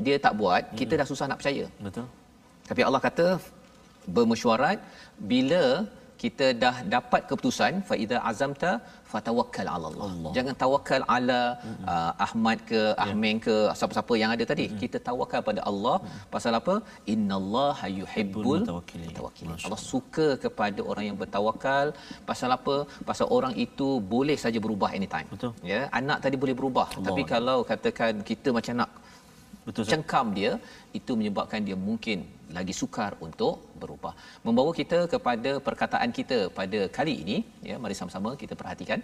dia 0.06 0.18
tak 0.26 0.34
buat 0.42 0.64
kita 0.82 0.94
dah 1.02 1.08
susah 1.12 1.26
nak 1.32 1.40
percaya 1.42 1.66
Betul? 1.88 2.06
tapi 2.70 2.82
Allah 2.88 3.02
kata 3.08 3.28
bermesyuarat 4.16 4.78
bila 5.32 5.64
kita 6.22 6.46
dah 6.64 6.76
dapat 6.96 7.22
keputusan 7.30 7.74
fa 7.90 7.96
iza 8.04 8.18
azamta 8.30 8.72
fatawakkal 9.12 9.68
ala 9.74 9.88
Allah. 9.90 10.06
Allah. 10.08 10.32
Jangan 10.38 10.56
tawakal 10.64 11.04
ala 11.16 11.42
uh, 11.94 12.12
Ahmad 12.28 12.58
ke 12.72 12.82
Ya. 12.88 13.04
Ahmeng 13.06 13.38
ke 13.46 13.56
siapa-siapa 13.80 14.14
yang 14.22 14.32
ada 14.36 14.44
tadi. 14.52 14.66
Kita 14.82 14.98
tawakal 15.08 15.42
pada 15.50 15.62
Allah 15.70 15.96
pasal 16.34 16.54
apa? 16.60 16.76
Innallaha 17.14 17.88
yuhibbul 18.00 18.62
mutawakkilin. 18.62 19.58
Allah 19.68 19.82
suka 19.92 20.28
kepada 20.46 20.80
orang 20.92 21.06
yang 21.10 21.18
bertawakal 21.22 21.88
pasal 22.30 22.52
apa? 22.58 22.76
Pasal 23.10 23.28
orang 23.38 23.54
itu 23.66 23.90
boleh 24.16 24.38
saja 24.46 24.62
berubah 24.66 24.90
anytime. 25.00 25.28
Betul. 25.36 25.54
Ya, 25.72 25.82
anak 26.00 26.20
tadi 26.26 26.38
boleh 26.46 26.56
berubah. 26.62 26.88
Allah. 26.96 27.08
Tapi 27.10 27.24
kalau 27.34 27.58
katakan 27.74 28.24
kita 28.32 28.52
macam 28.60 28.76
nak 28.82 28.92
Betul 29.68 29.86
cengkam 29.92 30.28
dia 30.40 30.52
itu 31.00 31.12
menyebabkan 31.20 31.62
dia 31.68 31.78
mungkin 31.88 32.20
lagi 32.58 32.74
sukar 32.82 33.12
untuk 33.28 33.56
berubah 33.82 34.14
membawa 34.48 34.72
kita 34.80 35.00
kepada 35.14 35.52
perkataan 35.68 36.12
kita 36.20 36.38
pada 36.60 36.80
kali 36.98 37.16
ini 37.24 37.38
ya 37.70 37.78
mari 37.84 37.96
sama-sama 38.00 38.32
kita 38.44 38.56
perhatikan 38.62 39.02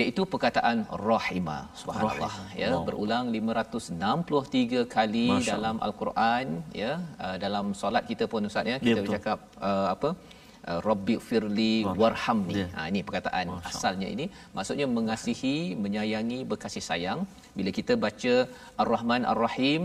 iaitu 0.00 0.22
perkataan 0.32 0.78
rahimah 1.08 1.60
subhanallah 1.80 2.30
Rahimah. 2.36 2.60
ya 2.62 2.68
Wow. 2.74 2.84
berulang 2.86 3.26
563 3.34 4.84
kali 4.96 5.26
Masya 5.32 5.50
dalam 5.52 5.76
al-Quran 5.86 6.46
ya 6.82 6.92
uh, 7.24 7.36
dalam 7.44 7.66
solat 7.80 8.04
kita 8.10 8.26
pun 8.32 8.48
ustaz 8.50 8.72
ya 8.72 8.76
kita 8.82 8.96
betul. 8.96 9.04
bercakap 9.06 9.38
uh, 9.68 9.86
apa 9.94 10.10
uh, 10.70 10.80
Rabbi 10.88 11.16
firli 11.28 11.74
warhamni. 12.02 12.54
Ya. 12.60 12.66
Ha 12.76 12.88
ini 12.92 13.00
perkataan 13.08 13.46
Masya 13.54 13.70
asalnya 13.70 14.08
ini 14.14 14.26
maksudnya 14.56 14.86
mengasihi, 14.98 15.56
menyayangi, 15.84 16.40
berkasih 16.52 16.84
sayang. 16.90 17.20
Bila 17.58 17.70
kita 17.78 17.94
baca 18.06 18.34
Ar-Rahman 18.82 19.22
Ar-Rahim 19.32 19.82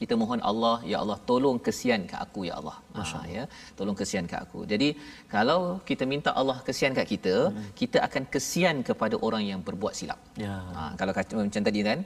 kita 0.00 0.14
mohon 0.20 0.40
Allah 0.50 0.76
ya 0.90 0.96
Allah 1.02 1.18
tolong 1.30 1.58
kesian 1.66 2.02
ke 2.10 2.16
aku 2.24 2.40
ya 2.48 2.54
Allah. 2.60 2.76
Ha 2.96 3.20
ya, 3.36 3.44
tolong 3.78 3.96
kesian 4.00 4.24
ke 4.32 4.36
aku. 4.44 4.60
Jadi 4.72 4.88
kalau 5.34 5.60
kita 5.88 6.04
minta 6.12 6.30
Allah 6.40 6.58
kesian 6.68 6.92
kat 6.98 7.06
kita, 7.14 7.36
kita 7.80 7.98
akan 8.06 8.24
kesian 8.34 8.76
kepada 8.88 9.16
orang 9.26 9.44
yang 9.50 9.60
berbuat 9.68 9.94
silap. 9.98 10.20
Ya. 10.44 10.56
Ha, 10.76 10.82
kalau 11.00 11.12
macam 11.42 11.64
tadi 11.68 11.80
kan 11.88 12.00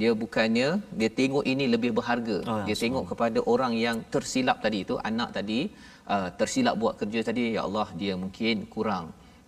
dia 0.00 0.10
bukannya 0.22 0.68
dia 1.00 1.10
tengok 1.20 1.44
ini 1.52 1.64
lebih 1.74 1.90
berharga. 1.98 2.38
Oh, 2.50 2.58
ya, 2.60 2.64
dia 2.68 2.76
tengok 2.84 3.04
kepada 3.12 3.38
orang 3.52 3.72
yang 3.86 3.96
tersilap 4.14 4.58
tadi 4.64 4.78
itu 4.84 4.94
anak 5.10 5.30
tadi 5.38 5.60
uh, 6.14 6.28
tersilap 6.40 6.74
buat 6.82 6.94
kerja 7.00 7.20
tadi 7.28 7.44
ya 7.56 7.62
Allah 7.68 7.88
dia 8.00 8.14
mungkin 8.24 8.68
kurang 8.74 9.06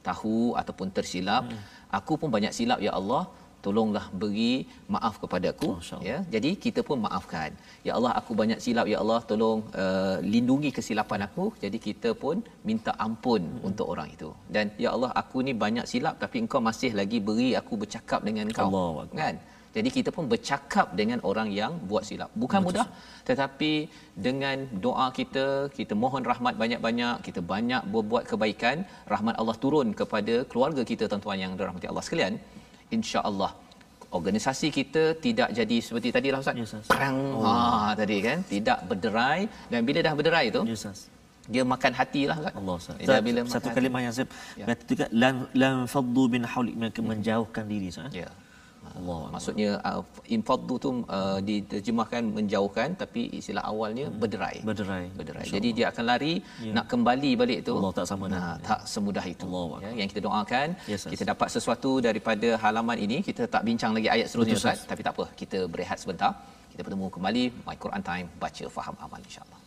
tahu 0.09 0.40
ataupun 0.61 0.88
tersilap. 0.96 1.44
Hmm. 1.50 1.61
Aku 1.98 2.14
pun 2.20 2.31
banyak 2.37 2.53
silap 2.59 2.79
ya 2.87 2.92
Allah 3.00 3.22
tolonglah 3.66 4.04
beri 4.20 4.54
maaf 4.94 5.14
kepada 5.22 5.46
aku 5.54 5.70
Allah. 5.76 6.00
ya. 6.08 6.18
Jadi 6.34 6.50
kita 6.64 6.80
pun 6.88 6.98
maafkan. 7.06 7.50
Ya 7.86 7.92
Allah 7.98 8.12
aku 8.20 8.32
banyak 8.40 8.58
silap. 8.64 8.86
Ya 8.92 8.98
Allah 9.02 9.20
tolong 9.30 9.60
uh, 9.84 10.16
lindungi 10.34 10.70
kesilapan 10.78 11.22
aku. 11.28 11.46
Jadi 11.64 11.80
kita 11.86 12.12
pun 12.24 12.36
minta 12.70 12.94
ampun 13.06 13.42
hmm. 13.46 13.68
untuk 13.68 13.86
orang 13.94 14.10
itu. 14.16 14.30
Dan 14.56 14.66
ya 14.84 14.90
Allah 14.96 15.12
aku 15.22 15.38
ni 15.48 15.54
banyak 15.64 15.86
silap 15.92 16.16
tapi 16.24 16.36
engkau 16.44 16.62
masih 16.70 16.92
lagi 17.00 17.20
beri 17.28 17.50
aku 17.62 17.74
bercakap 17.84 18.20
dengan 18.28 18.46
Allahu 18.66 18.98
Akbar. 19.04 19.18
kan? 19.22 19.36
Jadi 19.74 19.88
kita 19.96 20.10
pun 20.14 20.24
bercakap 20.32 20.86
dengan 21.00 21.18
orang 21.30 21.48
yang 21.58 21.72
buat 21.90 22.04
silap. 22.08 22.30
Bukan 22.42 22.60
mudah. 22.66 22.86
tetapi 23.28 23.72
dengan 24.26 24.58
doa 24.84 25.06
kita 25.18 25.44
kita 25.76 25.94
mohon 26.02 26.24
rahmat 26.30 26.54
banyak-banyak 26.62 27.16
kita 27.26 27.40
banyak 27.52 27.82
berbuat 27.94 28.24
kebaikan 28.30 28.76
rahmat 29.12 29.34
Allah 29.40 29.56
turun 29.64 29.88
kepada 30.00 30.34
keluarga 30.50 30.82
kita 30.90 31.04
tuan-tuan 31.10 31.38
yang 31.44 31.52
dirahmati 31.58 31.88
Allah 31.90 32.04
sekalian 32.06 32.34
insya-Allah 32.90 33.53
organisasi 34.11 34.68
kita 34.74 35.03
tidak 35.24 35.48
jadi 35.55 35.76
seperti 35.79 36.09
tadi 36.11 36.29
lah 36.35 36.40
Ustaz. 36.42 36.55
Ya, 36.59 36.64
Ustaz. 36.66 36.85
Perang 36.90 37.18
ha 37.46 37.55
tadi 37.94 38.16
kan 38.26 38.38
tidak 38.44 38.79
berderai 38.90 39.40
dan 39.70 39.81
bila 39.88 39.98
dah 40.03 40.14
berderai 40.18 40.46
tu 40.50 40.62
Ustaz. 40.66 41.07
dia 41.46 41.62
makan 41.74 41.92
hati 41.94 42.22
lah 42.31 42.37
Ustaz. 42.42 42.55
Allah 42.59 42.74
Ustaz. 42.83 42.96
Dia 42.98 43.20
bila 43.22 43.38
Satu 43.46 43.70
makan 43.70 43.76
kalimah 43.79 44.00
yang 44.07 44.14
saya 44.16 44.26
Ya. 44.61 44.64
kata 44.70 44.83
juga 44.90 45.07
lan 45.22 45.35
lan 45.55 45.74
faddu 45.87 46.24
min 46.35 46.42
haulik 46.53 46.74
mereka 46.74 47.00
menjauhkan 47.03 47.64
diri 47.72 47.88
Ustaz. 47.94 48.11
ya 48.12 48.26
Allah. 49.00 49.20
Maksudnya 49.34 49.70
uh, 49.88 50.02
infaddu 50.36 50.74
tu 50.84 50.90
uh, 51.18 51.38
diterjemahkan 51.48 52.22
menjauhkan 52.38 52.88
tapi 53.02 53.22
istilah 53.40 53.64
awalnya 53.72 54.06
berderai. 54.22 54.56
Berderai. 54.70 55.04
Berderai. 55.18 55.46
Jadi 55.54 55.68
dia 55.78 55.86
akan 55.92 56.04
lari 56.12 56.34
nak 56.76 56.86
kembali 56.92 57.30
balik 57.42 57.60
tu. 57.68 57.74
Allah 57.80 57.94
tak 58.00 58.06
sama 58.12 58.24
nah, 58.26 58.34
dengan- 58.34 58.60
tak 58.70 58.80
semudah 58.92 59.24
itu. 59.34 59.46
Allah 59.48 59.78
ya, 59.86 59.90
yang 60.00 60.08
kita 60.12 60.22
doakan 60.28 60.68
Yes, 60.92 61.04
kita 61.12 61.24
dapat 61.32 61.48
sesuatu 61.56 61.92
daripada 62.08 62.48
halaman 62.64 62.98
ini. 63.06 63.18
Kita 63.30 63.44
tak 63.54 63.62
bincang 63.68 63.92
lagi 63.96 64.08
ayat 64.16 64.26
seterusnya 64.30 64.56
Ustaz, 64.60 64.80
tapi 64.92 65.02
tak 65.06 65.14
apa. 65.16 65.26
Kita 65.42 65.58
berehat 65.72 65.98
sebentar. 66.02 66.32
Kita 66.72 66.80
bertemu 66.86 67.06
kembali 67.16 67.44
My 67.66 67.76
Quran 67.84 68.02
Time 68.10 68.26
baca 68.44 68.64
faham 68.76 68.94
amal 69.04 69.20
insya-Allah. 69.28 69.59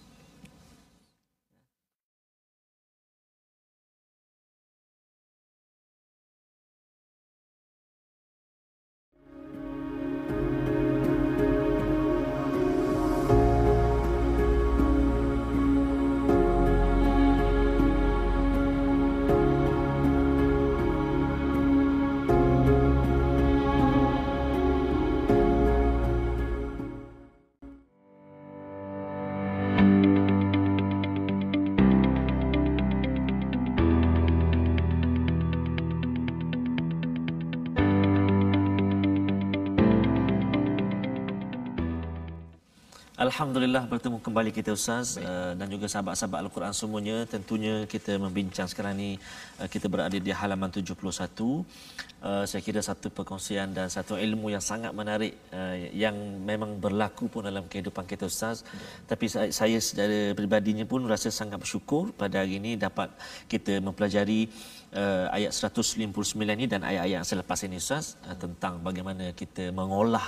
Alhamdulillah 43.23 43.87
bertemu 43.87 44.19
kembali 44.19 44.51
kita 44.51 44.75
Ustaz 44.75 45.15
uh, 45.15 45.55
dan 45.55 45.67
juga 45.71 45.87
sahabat-sahabat 45.87 46.43
Al-Quran 46.43 46.73
semuanya. 46.75 47.23
Tentunya 47.23 47.87
kita 47.87 48.19
membincang 48.19 48.67
sekarang 48.67 48.99
ni 48.99 49.15
uh, 49.63 49.67
kita 49.71 49.87
berada 49.87 50.11
di 50.11 50.31
halaman 50.39 50.67
71. 50.67 50.91
Uh, 51.39 52.43
saya 52.43 52.59
kira 52.59 52.83
satu 52.83 53.07
perkongsian 53.07 53.71
dan 53.71 53.87
satu 53.87 54.19
ilmu 54.19 54.51
yang 54.51 54.59
sangat 54.59 54.91
menarik 54.91 55.39
uh, 55.55 55.75
yang 55.95 56.11
memang 56.43 56.75
berlaku 56.83 57.31
pun 57.31 57.47
dalam 57.47 57.63
kehidupan 57.71 58.03
kita 58.03 58.27
Ustaz. 58.27 58.67
Ya. 58.67 59.15
Tapi 59.15 59.25
saya, 59.31 59.49
saya 59.55 59.77
secara 59.79 60.35
peribadinya 60.35 60.83
pun 60.83 61.07
rasa 61.07 61.31
sangat 61.31 61.63
bersyukur 61.63 62.11
pada 62.11 62.43
hari 62.43 62.59
ini 62.59 62.75
dapat 62.75 63.07
kita 63.47 63.79
mempelajari 63.79 64.51
uh, 64.99 65.31
ayat 65.31 65.55
159 65.55 66.11
ini 66.43 66.67
dan 66.67 66.83
ayat-ayat 66.83 67.23
selepas 67.23 67.59
ini 67.63 67.79
Ustaz 67.79 68.19
uh, 68.27 68.35
tentang 68.35 68.83
bagaimana 68.83 69.31
kita 69.31 69.71
mengolah 69.71 70.27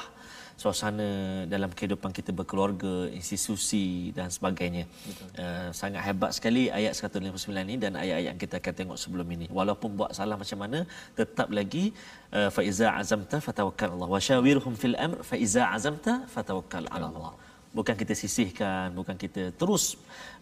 suasana 0.64 1.08
dalam 1.54 1.72
kehidupan 1.78 2.12
kita 2.18 2.32
berkeluarga, 2.40 2.94
institusi 3.20 3.86
dan 4.18 4.28
sebagainya. 4.36 4.84
Uh, 5.44 5.70
sangat 5.80 6.02
hebat 6.08 6.32
sekali 6.38 6.64
ayat 6.80 6.94
159 6.96 7.66
ini 7.66 7.76
dan 7.84 7.94
ayat-ayat 8.04 8.30
yang 8.32 8.40
kita 8.44 8.56
akan 8.62 8.74
tengok 8.80 8.98
sebelum 9.04 9.28
ini. 9.36 9.48
Walaupun 9.60 9.90
buat 10.00 10.12
salah 10.20 10.38
macam 10.44 10.60
mana, 10.64 10.80
tetap 11.20 11.50
lagi 11.60 11.86
uh, 12.38 12.50
fa 12.56 12.62
iza 12.72 12.88
azamta 13.02 13.40
fatawakkal 13.48 13.90
Allah 13.96 14.10
wa 14.16 14.22
syawirhum 14.30 14.74
fil 14.84 14.98
amr 15.06 15.20
fa 15.32 15.36
iza 15.46 15.64
azamta 15.78 16.14
fatawakkal 16.36 16.88
ala 16.96 17.08
Allah 17.12 17.34
bukan 17.78 17.96
kita 18.02 18.14
sisihkan 18.22 18.88
bukan 19.00 19.16
kita 19.24 19.44
terus 19.62 19.86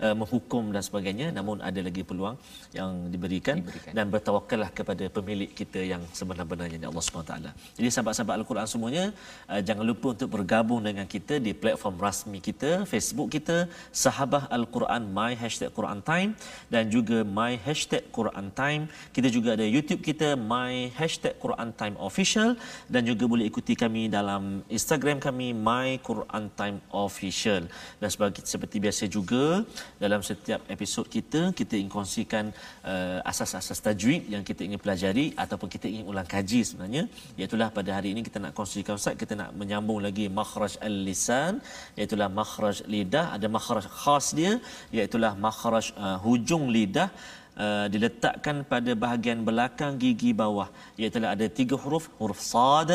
uh, 0.05 0.15
menghukum 0.21 0.73
dan 0.75 0.83
sebagainya 0.87 1.27
namun 1.37 1.57
ada 1.69 1.81
lagi 1.87 2.03
peluang 2.09 2.35
yang 2.77 2.91
diberikan, 3.13 3.57
diberikan. 3.61 3.93
dan 3.97 4.05
bertawakkallah 4.13 4.69
kepada 4.79 5.05
pemilik 5.17 5.51
kita 5.59 5.81
yang 5.91 6.01
sebenar-benarnya 6.19 6.87
Allah 6.91 7.03
Subhanahu 7.05 7.29
taala. 7.31 7.51
Jadi 7.77 7.87
sahabat-sahabat 7.95 8.35
al-Quran 8.41 8.67
semuanya 8.73 9.05
uh, 9.51 9.61
jangan 9.67 9.85
lupa 9.91 10.07
untuk 10.15 10.29
bergabung 10.35 10.81
dengan 10.89 11.05
kita 11.15 11.37
di 11.45 11.51
platform 11.63 11.95
rasmi 12.05 12.39
kita 12.49 12.71
Facebook 12.93 13.29
kita 13.35 13.57
Sahabah 14.03 14.43
Al-Quran 14.57 15.03
my 15.17 15.31
hashtag 15.41 15.71
Quran 15.77 15.99
Time 16.09 16.31
dan 16.73 16.89
juga 16.95 17.17
my 17.39 17.53
hashtag 17.65 18.03
Quran 18.17 18.47
Time. 18.61 18.83
Kita 19.15 19.27
juga 19.29 19.49
ada 19.57 19.65
YouTube 19.75 20.01
kita 20.09 20.29
my 20.53 20.89
hashtag 20.99 21.35
Quran 21.43 21.69
Time 21.79 21.95
official 22.09 22.49
dan 22.93 23.01
juga 23.09 23.23
boleh 23.31 23.45
ikuti 23.51 23.73
kami 23.83 24.09
dalam 24.17 24.65
Instagram 24.77 25.17
kami 25.27 25.47
my 25.69 25.97
Quran 26.09 26.45
Time 26.59 26.77
official 26.89 27.23
official 27.23 27.63
dan 28.01 28.07
sebagai 28.13 28.41
seperti 28.43 28.77
biasa 28.83 29.03
juga 29.07 29.63
dalam 30.03 30.21
setiap 30.29 30.61
episod 30.75 31.05
kita 31.15 31.41
kita 31.59 31.73
ingin 31.79 31.91
kongsikan 31.97 32.45
uh, 32.91 33.19
asas-asas 33.31 33.79
tajwid 33.85 34.23
yang 34.33 34.43
kita 34.49 34.61
ingin 34.67 34.79
pelajari 34.83 35.25
ataupun 35.43 35.69
kita 35.75 35.87
ingin 35.93 36.05
ulang 36.11 36.27
kaji 36.35 36.61
sebenarnya. 36.69 37.03
Iaitu 37.39 37.57
pada 37.77 37.91
hari 37.97 38.09
ini 38.13 38.21
kita 38.27 38.37
nak 38.43 38.53
kongsikan 38.59 38.99
ustaz 38.99 39.15
kita 39.23 39.33
nak 39.41 39.49
menyambung 39.61 39.99
lagi 40.07 40.25
makhraj 40.39 40.73
al-lisan 40.87 41.53
iaitu 41.97 42.15
makhraj 42.39 42.77
lidah. 42.93 43.25
Ada 43.35 43.47
makhraj 43.57 43.85
khas 44.01 44.27
dia 44.39 44.53
iaitu 44.95 45.17
makhraj 45.47 45.85
uh, 46.05 46.17
hujung 46.25 46.65
lidah 46.77 47.09
Uh, 47.63 47.85
diletakkan 47.93 48.65
pada 48.65 48.91
bahagian 48.97 49.45
belakang 49.47 49.93
gigi 50.01 50.33
bawah. 50.33 50.73
Iaitu 50.97 51.21
ada 51.21 51.45
tiga 51.45 51.75
huruf 51.83 52.05
huruf 52.17 52.41
sad 52.41 52.89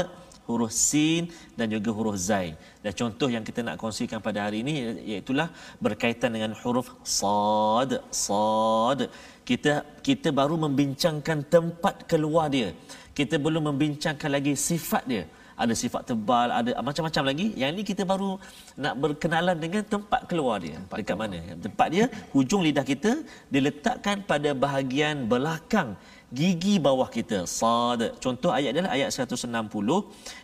huruf 0.49 0.73
sin 0.73 1.29
dan 1.59 1.67
juga 1.75 1.91
huruf 1.99 2.17
zai. 2.29 2.49
Dan 2.89 2.97
contoh 2.97 3.29
yang 3.29 3.45
kita 3.45 3.61
nak 3.61 3.77
kongsikan 3.77 4.17
pada 4.25 4.49
hari 4.49 4.65
ini 4.65 4.75
iaitu 5.13 5.37
berkaitan 5.77 6.33
dengan 6.33 6.57
huruf 6.57 6.89
sad, 7.05 8.01
sad. 8.09 9.13
Kita 9.45 9.85
kita 10.01 10.33
baru 10.33 10.57
membincangkan 10.57 11.45
tempat 11.53 12.09
keluar 12.09 12.49
dia. 12.49 12.73
Kita 13.13 13.37
belum 13.37 13.69
membincangkan 13.69 14.33
lagi 14.33 14.57
sifat 14.57 15.05
dia. 15.05 15.29
Ada 15.53 15.77
sifat 15.77 16.03
tebal, 16.09 16.49
ada 16.49 16.81
macam-macam 16.81 17.23
lagi. 17.29 17.53
Yang 17.61 17.71
ini 17.77 17.83
kita 17.85 18.03
baru 18.09 18.41
nak 18.81 18.95
berkenalan 19.05 19.57
dengan 19.61 19.85
tempat 19.85 20.25
keluar 20.25 20.57
dia. 20.65 20.81
Tempat 20.81 20.97
Dekat 20.97 21.13
keluar. 21.13 21.29
mana? 21.29 21.61
Tempat 21.61 21.89
dia, 21.93 22.05
hujung 22.33 22.65
lidah 22.65 22.87
kita 22.89 23.13
diletakkan 23.53 24.25
pada 24.25 24.57
bahagian 24.57 25.29
belakang 25.29 25.93
gigi 26.33 26.77
bawah 26.87 27.09
kita. 27.09 27.49
Sad. 27.49 28.01
Contoh 28.21 28.51
ayat 28.53 28.71
adalah 28.77 28.93
ayat 28.97 29.09
160 29.13 29.49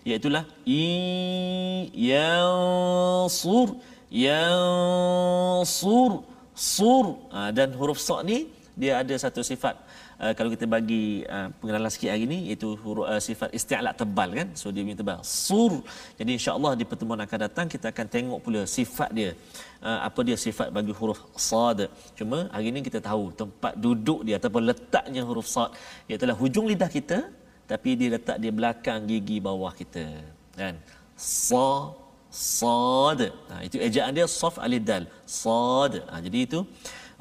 iaitu 0.09 0.29
lah 0.33 0.45
yansur 2.09 3.69
yansur 4.25 6.11
sur. 6.55 7.07
Ha, 7.35 7.51
dan 7.51 7.75
huruf 7.79 7.99
sa 8.01 8.23
ni 8.23 8.39
dia 8.75 8.93
ada 9.03 9.15
satu 9.15 9.43
sifat 9.47 9.77
uh, 10.23 10.33
kalau 10.37 10.51
kita 10.55 10.67
bagi 10.67 11.23
uh, 11.27 11.49
pengenalan 11.59 11.91
sikit 11.95 12.11
hari 12.13 12.25
ini 12.29 12.39
iaitu 12.51 12.69
huruf 12.85 13.05
uh, 13.07 13.23
sifat 13.23 13.51
isti'la 13.59 13.93
tebal 13.97 14.31
kan? 14.39 14.49
So 14.59 14.75
dia 14.75 14.83
punya 14.87 14.99
tebal. 15.03 15.19
Sur. 15.23 15.73
Jadi 16.19 16.31
insyaallah 16.39 16.73
di 16.81 16.85
pertemuan 16.85 17.21
akan 17.27 17.39
datang 17.47 17.67
kita 17.71 17.91
akan 17.95 18.07
tengok 18.07 18.39
pula 18.45 18.63
sifat 18.69 19.11
dia. 19.19 19.31
Uh, 19.85 20.01
apa 20.09 20.21
dia 20.27 20.37
sifat 20.47 20.69
bagi 20.75 20.93
huruf 20.95 21.21
sad. 21.39 21.89
Cuma 22.19 22.51
hari 22.55 22.71
ini 22.73 22.81
kita 22.85 23.01
tahu 23.01 23.35
tempat 23.35 23.73
duduk 23.79 24.27
dia 24.27 24.37
ataupun 24.41 24.63
letaknya 24.71 25.23
huruf 25.25 25.47
sad 25.49 25.71
iaitu 26.11 26.25
hujung 26.43 26.67
lidah 26.71 26.91
kita 26.91 27.19
tapi 27.65 27.97
dia 27.97 28.09
letak 28.17 28.37
di 28.37 28.49
belakang 28.53 29.09
gigi 29.09 29.41
bawah 29.41 29.73
kita. 29.73 30.05
Kan? 30.53 30.77
Sa 31.17 31.97
sad. 32.35 33.21
Ha, 33.51 33.55
itu 33.65 33.77
ejaan 33.79 34.13
dia 34.13 34.27
soft 34.27 34.59
alif 34.59 34.83
dal. 34.83 35.05
Sad. 35.25 36.03
Ha, 36.11 36.21
jadi 36.21 36.39
itu 36.45 36.61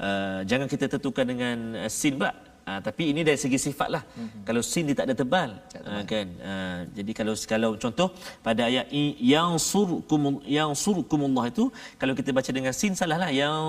uh, 0.02 0.40
jangan 0.44 0.66
kita 0.66 0.90
tentukan 0.90 1.24
dengan 1.24 1.56
uh, 1.80 1.90
sin 1.90 2.18
pula 2.18 2.34
Uh, 2.64 2.80
tapi 2.80 3.12
ini 3.12 3.20
dari 3.28 3.36
segi 3.36 3.58
sifat 3.60 3.88
lah. 3.92 4.02
Mm-hmm. 4.16 4.42
Kalau 4.48 4.60
sin 4.64 4.88
dia 4.88 4.96
tak 4.96 5.06
ada 5.12 5.14
tebal, 5.20 5.50
tak 5.68 5.84
uh, 5.84 6.02
kan. 6.08 6.26
Uh, 6.40 6.78
jadi 6.96 7.12
kalau 7.18 7.34
kalau 7.52 7.70
contoh 7.76 8.08
pada 8.40 8.64
ayat 8.64 8.88
yang 9.20 9.60
surkum 9.60 10.40
yang 10.48 10.72
surkumullah 10.72 11.44
itu 11.52 11.68
kalau 12.00 12.16
kita 12.16 12.32
baca 12.32 12.48
dengan 12.48 12.72
sin 12.72 12.96
salah 12.96 13.20
lah. 13.20 13.28
Yang 13.28 13.60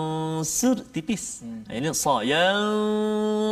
sur 0.47 0.77
tipis. 0.95 1.43
Mm. 1.43 1.75
Ini 1.75 1.87
sa 1.91 2.15
yang 2.23 2.63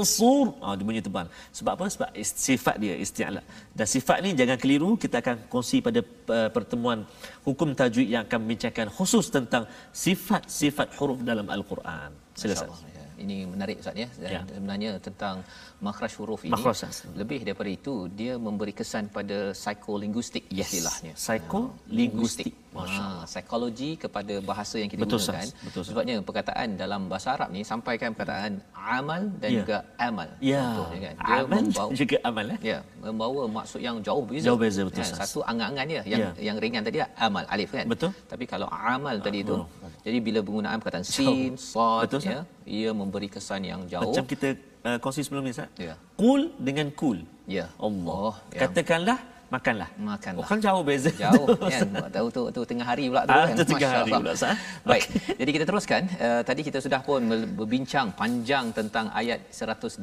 sur. 0.08 0.56
Ah 0.64 0.80
dia 0.80 0.88
bunyi 0.88 1.04
tebal. 1.04 1.28
Sebab 1.52 1.72
apa? 1.76 1.86
Sebab 1.92 2.10
sifat 2.48 2.76
dia 2.80 2.96
isti'la. 2.96 3.44
Dan 3.76 3.86
sifat 3.96 4.24
ni 4.24 4.32
jangan 4.40 4.56
keliru. 4.56 4.96
Kita 4.96 5.20
akan 5.20 5.52
kongsi 5.52 5.84
pada 5.84 6.00
uh, 6.38 6.50
pertemuan 6.56 7.04
hukum 7.44 7.76
tajwid 7.76 8.08
yang 8.16 8.24
akan 8.24 8.48
membincangkan 8.48 8.88
khusus 8.88 9.28
tentang 9.28 9.68
sifat-sifat 9.92 10.96
huruf 10.96 11.20
dalam 11.20 11.52
al-Quran. 11.52 12.16
Silakan 12.32 12.93
ini 13.24 13.48
menarik 13.48 13.80
Ustaz 13.80 13.96
ya. 13.96 14.08
ya. 14.20 14.44
Sebenarnya 14.46 15.00
tentang 15.00 15.42
makhraj 15.88 16.14
huruf 16.20 16.42
ini 16.48 16.54
makhraj. 16.56 16.82
lebih 17.20 17.40
daripada 17.46 17.72
itu 17.78 17.94
dia 18.20 18.34
memberi 18.46 18.74
kesan 18.80 19.06
pada 19.16 19.38
psikolinguistik 19.62 20.44
yes. 20.48 20.72
istilahnya. 20.72 21.14
Psikolinguistik. 21.20 22.54
Ha, 22.74 23.22
psikologi 23.30 23.90
kepada 24.04 24.34
bahasa 24.42 24.82
yang 24.82 24.90
kita 24.90 25.06
Betul, 25.06 25.22
gunakan. 25.22 25.48
Betul, 25.62 25.82
Sebabnya 25.86 26.16
perkataan 26.26 26.68
dalam 26.74 27.06
bahasa 27.06 27.38
Arab 27.38 27.54
ni 27.54 27.62
sampaikan 27.62 28.18
perkataan 28.18 28.58
amal 28.74 29.22
dan 29.38 29.50
ya. 29.54 29.58
juga 29.62 29.78
amal. 30.08 30.30
Ya. 30.42 30.66
kan? 30.90 31.14
Dia 31.14 31.38
amal 31.46 31.62
membawa, 31.62 31.92
juga 32.02 32.18
amal 32.30 32.46
eh? 32.50 32.60
ya. 32.66 32.80
membawa 33.06 33.42
maksud 33.62 33.80
yang 33.88 33.98
jauh 34.02 34.26
beza. 34.26 34.46
Jauh 34.50 34.58
beza 34.58 34.82
betul. 34.90 35.06
Ya, 35.06 35.14
satu 35.22 35.40
angan-angan 35.46 35.86
dia 35.86 36.02
yang 36.10 36.22
ya. 36.26 36.32
yang 36.50 36.58
ringan 36.58 36.82
tadi 36.82 36.98
amal 37.28 37.46
alif 37.54 37.70
kan. 37.78 37.86
Betul. 37.86 38.10
Tapi 38.26 38.44
kalau 38.50 38.68
amal 38.74 39.16
tadi 39.22 39.46
itu 39.46 39.56
jadi 40.02 40.18
bila 40.18 40.40
penggunaan 40.42 40.78
perkataan 40.82 41.06
sin, 41.06 41.54
sad 41.54 42.10
ya, 42.26 42.42
ia 42.66 42.90
memberi 42.90 43.30
kesan 43.30 43.62
yang 43.70 43.86
jauh. 43.86 44.10
Macam 44.10 44.26
kita 44.26 44.58
uh, 44.88 44.98
kongsi 45.04 45.22
sebelum 45.26 45.44
ni 45.48 45.52
Ustaz. 45.56 45.70
Ya. 45.88 45.96
Kul 46.22 46.42
dengan 46.68 46.88
kul. 47.02 47.20
Ya. 47.48 47.66
Allah. 47.88 48.32
Oh, 48.32 48.36
Katakanlah 48.62 49.20
makanlah. 49.54 49.90
Makanlah. 50.10 50.42
Oh, 50.42 50.48
kan 50.50 50.60
jauh 50.66 50.84
beza. 50.90 51.12
Jauh 51.24 51.48
kan. 51.74 51.88
Tahu 52.16 52.28
tu 52.36 52.42
tu 52.56 52.62
tengah 52.70 52.88
hari 52.92 53.06
pula 53.12 53.22
tu 53.30 53.34
ah, 53.38 53.46
kan. 53.50 53.56
Tengah 53.72 53.92
hari 53.96 54.12
pula 54.24 54.34
sah. 54.44 54.56
Baik. 54.92 55.04
Jadi 55.40 55.50
kita 55.56 55.66
teruskan. 55.70 56.02
Uh, 56.26 56.42
tadi 56.50 56.62
kita 56.68 56.80
sudah 56.86 57.02
pun 57.08 57.22
berbincang 57.60 58.08
panjang 58.22 58.66
tentang 58.80 59.06
ayat 59.22 59.40
159 59.54 60.02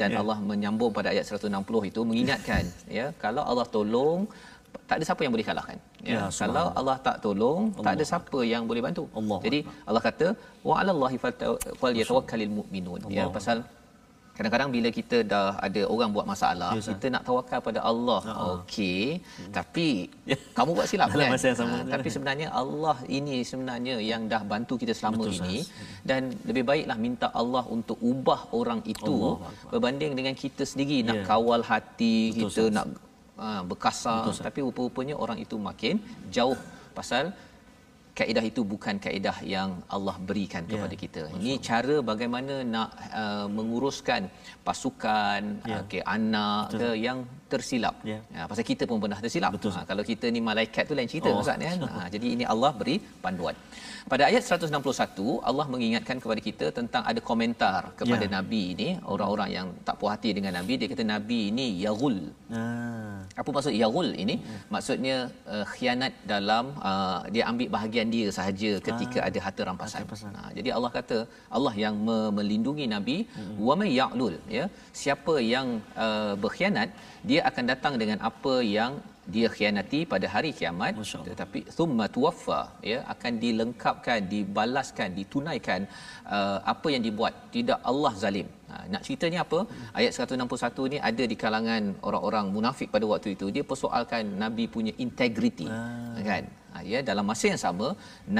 dan 0.00 0.08
ya. 0.12 0.20
Allah 0.20 0.38
menyambung 0.50 0.92
pada 0.98 1.08
ayat 1.14 1.24
160 1.24 1.90
itu 1.90 2.00
mengingatkan 2.10 2.64
ya 2.98 3.06
kalau 3.24 3.42
Allah 3.50 3.66
tolong 3.76 4.28
tak 4.88 4.96
ada 4.98 5.04
siapa 5.08 5.22
yang 5.24 5.32
boleh 5.34 5.46
kalahkan 5.50 5.78
ya, 6.10 6.14
ya 6.14 6.22
kalau 6.42 6.66
Allah 6.80 6.96
tak 7.06 7.16
tolong 7.24 7.60
Allah. 7.68 7.84
tak 7.86 7.92
ada 7.96 8.04
siapa 8.10 8.38
yang 8.52 8.62
boleh 8.70 8.82
bantu 8.86 9.04
Allah. 9.20 9.38
jadi 9.46 9.60
Allah 9.88 10.02
kata 10.08 10.26
wa 10.68 10.74
'alallahi 10.78 11.16
falyatawakkalul 11.82 12.54
mu'minun 12.58 13.00
ya 13.18 13.26
pasal 13.36 13.58
kadang-kadang 14.36 14.70
bila 14.74 14.88
kita 14.98 15.16
dah 15.32 15.48
ada 15.66 15.82
orang 15.94 16.10
buat 16.16 16.26
masalah 16.32 16.70
yes, 16.76 16.88
kita 16.90 17.06
nak 17.14 17.22
tawakal 17.28 17.60
pada 17.68 17.80
Allah 17.90 18.20
uh-huh. 18.24 18.46
okey 18.64 19.00
hmm. 19.20 19.52
tapi 19.56 19.86
ya. 20.30 20.36
kamu 20.56 20.70
buat 20.78 20.88
silap 20.92 21.08
kan 21.12 21.28
masa 21.34 21.46
yang 21.52 21.58
sama. 21.60 21.76
Ha, 21.78 21.90
tapi 21.94 22.08
sebenarnya 22.14 22.48
Allah 22.62 22.96
ini 23.18 23.36
sebenarnya 23.50 23.94
yang 24.10 24.24
dah 24.32 24.42
bantu 24.52 24.80
kita 24.82 24.96
selama 24.96 25.28
Betul, 25.28 25.36
ini 25.36 25.56
sahas. 25.60 26.00
dan 26.08 26.20
lebih 26.48 26.64
baiklah 26.70 26.98
minta 27.06 27.28
Allah 27.42 27.64
untuk 27.76 28.00
ubah 28.12 28.40
orang 28.60 28.80
itu 28.94 29.16
Allah. 29.20 29.52
berbanding 29.72 30.12
dengan 30.16 30.34
kita 30.44 30.64
sendiri 30.64 30.98
yeah. 31.00 31.08
nak 31.12 31.18
ya. 31.20 31.24
kawal 31.28 31.60
hati 31.72 32.16
Betul, 32.32 32.40
kita 32.40 32.62
sahas. 32.64 32.76
nak 32.76 32.86
uh, 33.46 33.62
berkasar 33.70 34.22
Betul, 34.28 34.44
tapi 34.48 34.58
rupa-rupanya 34.66 35.14
orang 35.24 35.38
itu 35.44 35.56
makin 35.68 35.96
jauh 36.36 36.58
pasal 36.98 37.24
kaedah 38.18 38.44
itu 38.50 38.60
bukan 38.72 38.96
kaedah 39.04 39.36
yang 39.54 39.70
Allah 39.94 40.16
berikan 40.28 40.62
ya, 40.68 40.70
kepada 40.76 40.94
kita. 41.02 41.20
Masya 41.26 41.36
Ini 41.40 41.52
cara 41.68 41.96
bagaimana 42.10 42.54
nak 42.74 42.90
uh, 43.22 43.46
menguruskan 43.56 44.28
pasukan, 44.66 45.40
ya. 45.64 45.80
uh, 45.80 45.82
ke 45.90 46.00
anak 46.16 46.64
Betul. 46.68 46.80
ke 46.80 46.88
yang 47.06 47.18
tersilap. 47.54 47.94
Ya. 48.10 48.18
Ha, 48.36 48.46
pasal 48.50 48.64
kita 48.70 48.84
pun 48.90 48.98
pernah 49.04 49.18
tersilap. 49.24 49.50
Betul. 49.56 49.72
Ha, 49.76 49.80
kalau 49.90 50.04
kita 50.10 50.26
ni 50.36 50.40
malaikat 50.50 50.84
tu 50.90 50.94
lain 50.98 51.10
cerita 51.12 51.28
Oh. 51.32 51.40
Ustaz 51.44 51.66
ya. 51.66 51.72
Ha, 51.94 52.00
jadi 52.14 52.26
ini 52.36 52.44
Allah 52.52 52.72
beri 52.80 52.96
panduan. 53.24 53.56
Pada 54.12 54.22
ayat 54.30 54.42
161 54.46 55.26
Allah 55.50 55.66
mengingatkan 55.72 56.16
kepada 56.22 56.40
kita 56.48 56.66
tentang 56.78 57.02
ada 57.10 57.20
komentar 57.30 57.80
kepada 58.00 58.24
Ya. 58.26 58.32
nabi 58.36 58.62
ini, 58.74 58.88
orang-orang 59.12 59.48
yang 59.56 59.66
tak 59.88 59.94
puas 60.00 60.12
hati 60.14 60.30
dengan 60.38 60.52
nabi, 60.58 60.72
dia 60.80 60.88
kata 60.92 61.04
nabi 61.14 61.38
ini 61.52 61.66
yaghul. 61.84 62.16
Ah. 62.58 63.18
Apa 63.40 63.48
maksud 63.56 63.74
yaghul 63.82 64.08
ini? 64.24 64.34
Maksudnya 64.74 65.16
uh, 65.54 65.64
khianat 65.72 66.12
dalam 66.32 66.64
uh, 66.90 67.20
dia 67.34 67.44
ambil 67.50 67.68
bahagian 67.76 68.08
dia 68.16 68.26
sahaja 68.38 68.70
ketika 68.88 69.18
ada 69.28 69.38
harta 69.46 69.62
rampasan. 69.70 69.98
Harta 70.00 70.04
rampasan. 70.04 70.32
Ha, 70.40 70.50
jadi 70.58 70.68
Allah 70.76 70.90
kata 70.98 71.18
Allah 71.58 71.74
yang 71.84 71.94
me- 72.08 72.32
melindungi 72.38 72.86
nabi 72.96 73.16
wa 73.68 73.76
may 73.82 73.90
ya'lul 74.00 74.36
ya. 74.58 74.66
Siapa 75.02 75.34
yang 75.54 75.66
uh, 76.06 76.34
berkhianat 76.44 76.88
dia 77.30 77.40
akan 77.48 77.64
datang 77.72 77.94
dengan 78.02 78.18
apa 78.30 78.54
yang 78.76 78.92
dia 79.34 79.48
khianati 79.54 80.00
pada 80.12 80.26
hari 80.34 80.50
kiamat. 80.58 80.92
Tetapi 81.28 81.60
thumma 81.76 82.06
tuwaffa 82.14 82.60
ya 82.90 82.98
akan 83.12 83.32
dilengkapkan 83.44 84.18
dibalaskan 84.32 85.08
ditunaikan 85.18 85.80
uh, 86.36 86.58
apa 86.72 86.88
yang 86.94 87.02
dibuat. 87.06 87.34
Tidak 87.56 87.78
Allah 87.90 88.12
zalim. 88.22 88.48
Ha, 88.70 88.74
nak 88.92 89.02
ceritanya 89.06 89.40
apa? 89.46 89.60
Ayat 89.98 90.12
161 90.18 90.92
ni 90.92 90.98
ada 91.10 91.24
di 91.32 91.36
kalangan 91.44 91.82
orang-orang 92.08 92.46
munafik 92.56 92.90
pada 92.94 93.06
waktu 93.12 93.30
itu. 93.36 93.48
Dia 93.56 93.64
persoalkan 93.72 94.26
nabi 94.42 94.66
punya 94.76 94.92
integriti 95.06 95.68
kan? 96.30 96.44
Ha, 96.74 96.82
ya 96.92 97.00
dalam 97.10 97.26
masa 97.30 97.46
yang 97.52 97.62
sama 97.66 97.88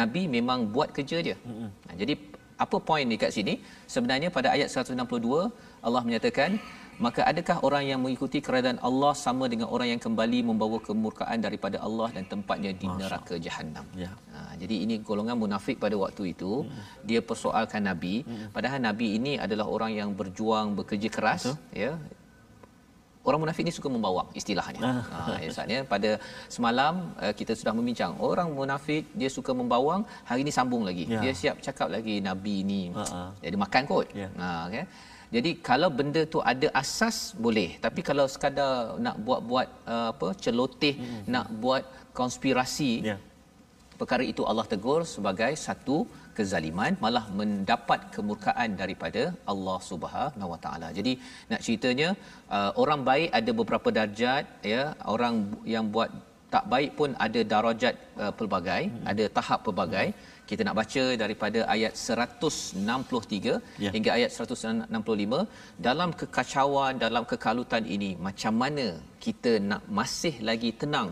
nabi 0.00 0.24
memang 0.36 0.66
buat 0.74 0.90
kerja 0.98 1.18
dia. 1.28 1.36
Ha, 1.86 1.94
jadi 2.02 2.14
apa 2.64 2.76
poin 2.88 3.06
dekat 3.12 3.30
sini? 3.36 3.54
Sebenarnya 3.94 4.28
pada 4.36 4.48
ayat 4.54 4.68
162 4.70 5.50
Allah 5.86 6.02
menyatakan 6.06 6.50
maka 7.06 7.20
adakah 7.30 7.56
orang 7.66 7.84
yang 7.90 8.00
mengikuti 8.04 8.38
keredaan 8.46 8.78
Allah 8.88 9.12
sama 9.24 9.44
dengan 9.52 9.68
orang 9.74 9.88
yang 9.92 10.00
kembali 10.06 10.38
membawa 10.48 10.78
kemurkaan 10.88 11.38
daripada 11.46 11.76
Allah 11.86 12.08
dan 12.16 12.24
tempatnya 12.32 12.72
di 12.82 12.86
neraka 13.00 13.34
jahanam 13.46 13.84
Ya. 14.02 14.10
Ha, 14.32 14.38
jadi 14.62 14.74
ini 14.84 14.94
golongan 15.08 15.36
munafik 15.44 15.76
pada 15.84 15.96
waktu 16.04 16.22
itu 16.32 16.52
hmm. 16.64 16.82
dia 17.08 17.20
persoalkan 17.30 17.82
nabi 17.90 18.14
hmm. 18.24 18.48
padahal 18.56 18.80
nabi 18.88 19.08
ini 19.18 19.32
adalah 19.46 19.66
orang 19.76 19.92
yang 20.00 20.10
berjuang 20.20 20.66
bekerja 20.78 21.08
keras 21.16 21.42
Betul. 21.50 21.56
ya 21.84 21.92
orang 23.28 23.40
munafik 23.42 23.62
ni 23.66 23.72
suka 23.78 23.88
membawang 23.94 24.28
istilahnya 24.40 24.82
ha 25.14 25.38
ya 25.42 25.48
Ustaz, 25.52 25.66
ya 25.74 25.80
pada 25.92 26.10
semalam 26.54 26.94
uh, 27.22 27.32
kita 27.40 27.52
sudah 27.60 27.72
membincang 27.78 28.12
orang 28.28 28.48
munafik 28.58 29.06
dia 29.20 29.30
suka 29.36 29.54
membawang 29.60 30.02
hari 30.30 30.42
ni 30.46 30.52
sambung 30.58 30.82
lagi 30.88 31.04
Ya. 31.14 31.20
dia 31.24 31.32
siap 31.40 31.56
cakap 31.66 31.88
lagi 31.96 32.14
nabi 32.28 32.56
ni 32.70 32.82
Ha-ha. 32.98 33.22
jadi 33.44 33.56
makan 33.64 33.82
kot 33.92 34.06
Ya. 34.22 34.28
ha 34.42 34.50
kan 34.74 34.86
jadi 35.34 35.50
kalau 35.68 35.88
benda 35.98 36.22
tu 36.34 36.40
ada 36.52 36.68
asas 36.82 37.18
boleh 37.44 37.70
tapi 37.84 38.00
kalau 38.08 38.26
sekadar 38.34 38.72
nak 39.06 39.16
buat-buat 39.26 39.68
uh, 39.94 40.08
apa 40.14 40.28
celoteh 40.44 40.94
hmm. 41.02 41.22
nak 41.34 41.46
buat 41.64 41.84
konspirasi 42.20 42.92
Ya. 43.10 43.16
perkara 44.00 44.24
itu 44.32 44.42
Allah 44.50 44.66
tegur 44.72 45.00
sebagai 45.14 45.52
satu 45.66 45.96
kezaliman 46.36 46.92
malah 47.04 47.24
mendapat 47.40 48.00
kemurkaan 48.14 48.70
daripada 48.82 49.22
Allah 49.52 49.78
Subhanahu 49.90 50.52
Wa 50.52 50.60
Taala. 50.64 50.88
Jadi 50.98 51.12
nak 51.50 51.60
ceritanya 51.66 52.08
uh, 52.56 52.70
orang 52.82 53.00
baik 53.10 53.28
ada 53.38 53.50
beberapa 53.60 53.88
darjat 53.98 54.44
ya, 54.74 54.82
orang 55.14 55.36
yang 55.74 55.86
buat 55.94 56.10
tak 56.54 56.64
baik 56.72 56.90
pun 56.98 57.10
ada 57.26 57.40
darajat 57.52 57.94
uh, 58.22 58.32
pelbagai, 58.38 58.82
hmm. 58.88 59.04
ada 59.10 59.24
tahap 59.38 59.60
pelbagai. 59.66 60.06
Kita 60.52 60.62
nak 60.68 60.76
baca 60.80 61.02
daripada 61.22 61.60
ayat 61.74 61.92
163 61.96 63.54
Ya. 63.84 63.90
hingga 63.94 64.10
ayat 64.18 64.30
165 64.36 65.46
dalam 65.88 66.10
kekacauan 66.20 67.00
dalam 67.04 67.24
kekalutan 67.30 67.84
ini 67.96 68.10
macam 68.26 68.54
mana 68.62 68.86
kita 69.24 69.52
nak 69.70 69.82
masih 69.98 70.34
lagi 70.48 70.72
tenang 70.82 71.08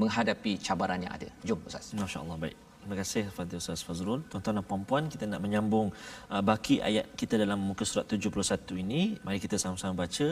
menghadapi 0.00 0.52
cabaran 0.66 1.02
yang 1.06 1.14
ada. 1.16 1.28
Jom 1.48 1.58
Ustaz. 1.70 1.90
Masya 2.02 2.20
Allah 2.22 2.38
baik. 2.44 2.56
Terima 2.84 2.96
kasih 3.00 3.22
Fadil 3.34 3.58
Ustaz 3.64 3.82
Fazrul. 3.88 4.20
Tuan-tuan 4.30 4.56
dan 4.60 4.64
puan-puan, 4.70 5.04
kita 5.12 5.24
nak 5.32 5.40
menyambung 5.44 5.88
uh, 6.34 6.42
baki 6.48 6.76
ayat 6.88 7.06
kita 7.20 7.34
dalam 7.42 7.58
muka 7.68 7.84
surat 7.90 8.06
71 8.06 8.82
ini. 8.84 9.02
Mari 9.26 9.38
kita 9.46 9.56
sama-sama 9.62 10.04
baca 10.04 10.26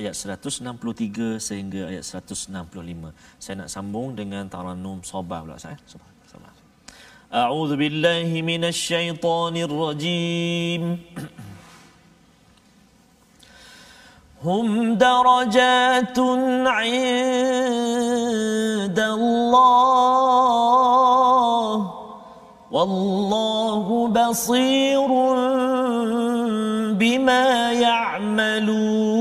ayat 0.00 0.12
163 0.12 1.40
sehingga 1.48 1.82
ayat 1.90 2.04
165. 2.04 3.10
Saya 3.44 3.54
nak 3.62 3.70
sambung 3.74 4.08
dengan 4.20 4.44
Taranum 4.54 5.00
Soba 5.12 5.38
pula 5.46 5.56
saya. 5.66 5.78
Soba. 5.92 6.13
أعوذ 7.34 7.76
بالله 7.76 8.42
من 8.42 8.64
الشيطان 8.64 9.56
الرجيم. 9.56 10.98
هم 14.44 14.94
درجات 14.94 16.18
عند 16.78 16.98
الله 19.18 20.14
والله 22.70 24.08
بصير 24.08 25.08
بما 26.94 27.72
يعملون. 27.72 29.14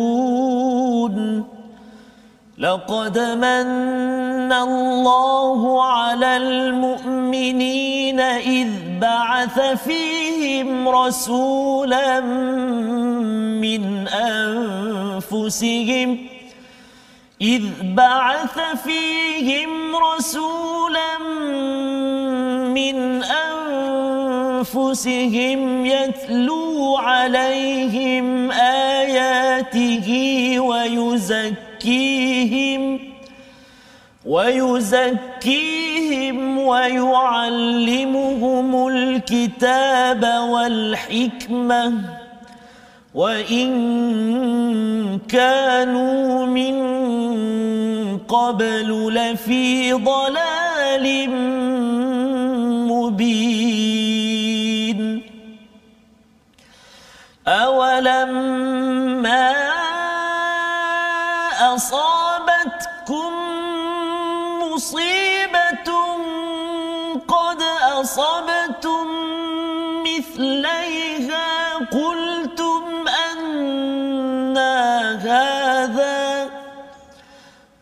لقد 2.58 3.17
من 3.19 4.52
الله 4.54 5.84
على 5.84 6.38
المؤمنين 6.38 7.12
إذ 7.34 8.69
بعث 9.00 9.60
فيهم 9.86 10.89
رسولا 10.89 12.19
من 13.60 14.08
أنفسهم. 14.08 16.17
إذ 17.41 17.63
بعث 17.82 18.60
فيهم 18.84 19.96
رسولا 19.96 21.17
من 22.67 23.24
أنفسهم 24.63 25.86
يتلو 25.86 26.98
عليهم 26.98 28.52
آياته 28.52 30.10
ويزكيهم. 30.60 31.54
ويزكيهم 34.25 36.38
ويعلمهم 36.59 37.27
الكتاب 38.88 40.23
والحكمة. 40.49 41.93
وإن 43.13 43.69
كانوا 45.29 46.45
من 46.45 46.75
قبل 48.17 49.13
لفي 49.13 49.93
ضلال 49.93 51.29
مبين. 52.89 54.03
أولما 57.48 59.54
أصابتكم 61.75 62.23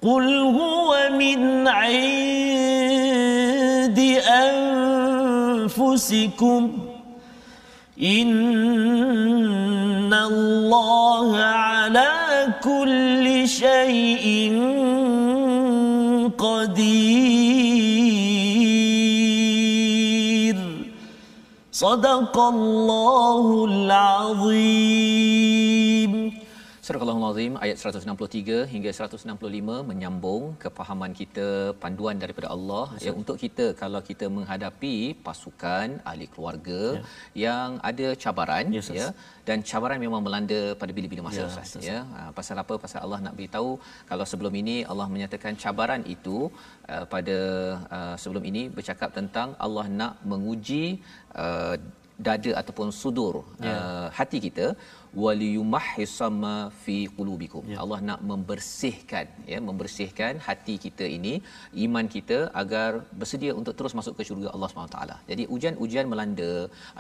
قل 0.02 0.38
هو 0.38 1.10
من 1.14 1.68
عند 1.68 2.82
أنفسكم 5.62 6.72
إن 8.02 10.14
الله 10.14 11.38
على 11.38 12.10
كل 12.64 13.48
شيء 13.48 14.52
قدير 16.38 17.72
صدق 21.72 22.40
الله 22.40 23.66
العظيم 23.66 25.81
Surah 26.92 27.08
Al-Azim 27.16 27.54
ayat 27.66 27.78
163 27.82 28.56
hingga 28.72 28.92
165 28.96 29.76
menyambung 29.90 30.44
kepahaman 30.64 31.12
kita 31.20 31.46
panduan 31.84 32.16
daripada 32.24 32.48
Allah 32.56 32.86
ya 33.06 33.12
untuk 33.22 33.38
kita 33.44 33.66
kalau 33.82 34.02
kita 34.10 34.26
menghadapi 34.38 34.96
pasukan 35.28 35.88
ahli 36.10 36.28
keluarga 36.34 36.80
Ya. 36.98 37.02
yang 37.46 37.70
ada 37.90 38.08
cabaran 38.24 38.66
Ya, 38.76 38.82
Ustaz. 38.84 38.98
ya 39.00 39.08
dan 39.48 39.64
cabaran 39.70 40.00
memang 40.06 40.22
melanda 40.26 40.60
pada 40.82 40.92
bila-bila 40.98 41.22
masa 41.28 41.42
Ya, 41.44 41.48
Ustaz 41.52 41.70
Ustaz. 41.70 41.88
ya 41.92 42.00
Ha, 42.16 42.20
pasal 42.40 42.58
apa 42.64 42.76
pasal 42.84 43.00
Allah 43.08 43.20
nak 43.26 43.36
beritahu 43.40 43.72
kalau 44.12 44.28
sebelum 44.32 44.54
ini 44.64 44.76
Allah 44.92 45.08
menyatakan 45.16 45.56
cabaran 45.64 46.04
itu 46.16 46.38
uh, 46.92 47.06
pada 47.14 47.38
uh, 47.98 48.16
sebelum 48.24 48.44
ini 48.52 48.64
bercakap 48.78 49.12
tentang 49.20 49.56
Allah 49.68 49.88
nak 50.02 50.14
menguji 50.34 50.84
uh, 51.44 51.76
dada 52.28 52.52
ataupun 52.62 52.88
sudur 53.02 53.36
yeah. 53.68 53.78
uh, 53.78 54.08
hati 54.18 54.40
kita 54.46 54.66
waliyumahhisama 55.22 56.54
fi 56.84 56.98
qulubikum 57.18 57.64
yeah. 57.72 57.80
Allah 57.84 58.00
nak 58.10 58.20
membersihkan 58.32 59.26
ya 59.52 59.60
membersihkan 59.70 60.34
hati 60.48 60.76
kita 60.86 61.06
ini 61.18 61.34
iman 61.86 62.06
kita 62.16 62.38
agar 62.62 62.90
bersedia 63.22 63.54
untuk 63.60 63.76
terus 63.80 63.96
masuk 64.00 64.16
ke 64.20 64.26
syurga 64.30 64.48
Allah 64.56 64.70
Subhanahu 64.72 64.96
taala 64.96 65.18
jadi 65.32 65.46
ujian-ujian 65.56 66.08
melanda 66.14 66.54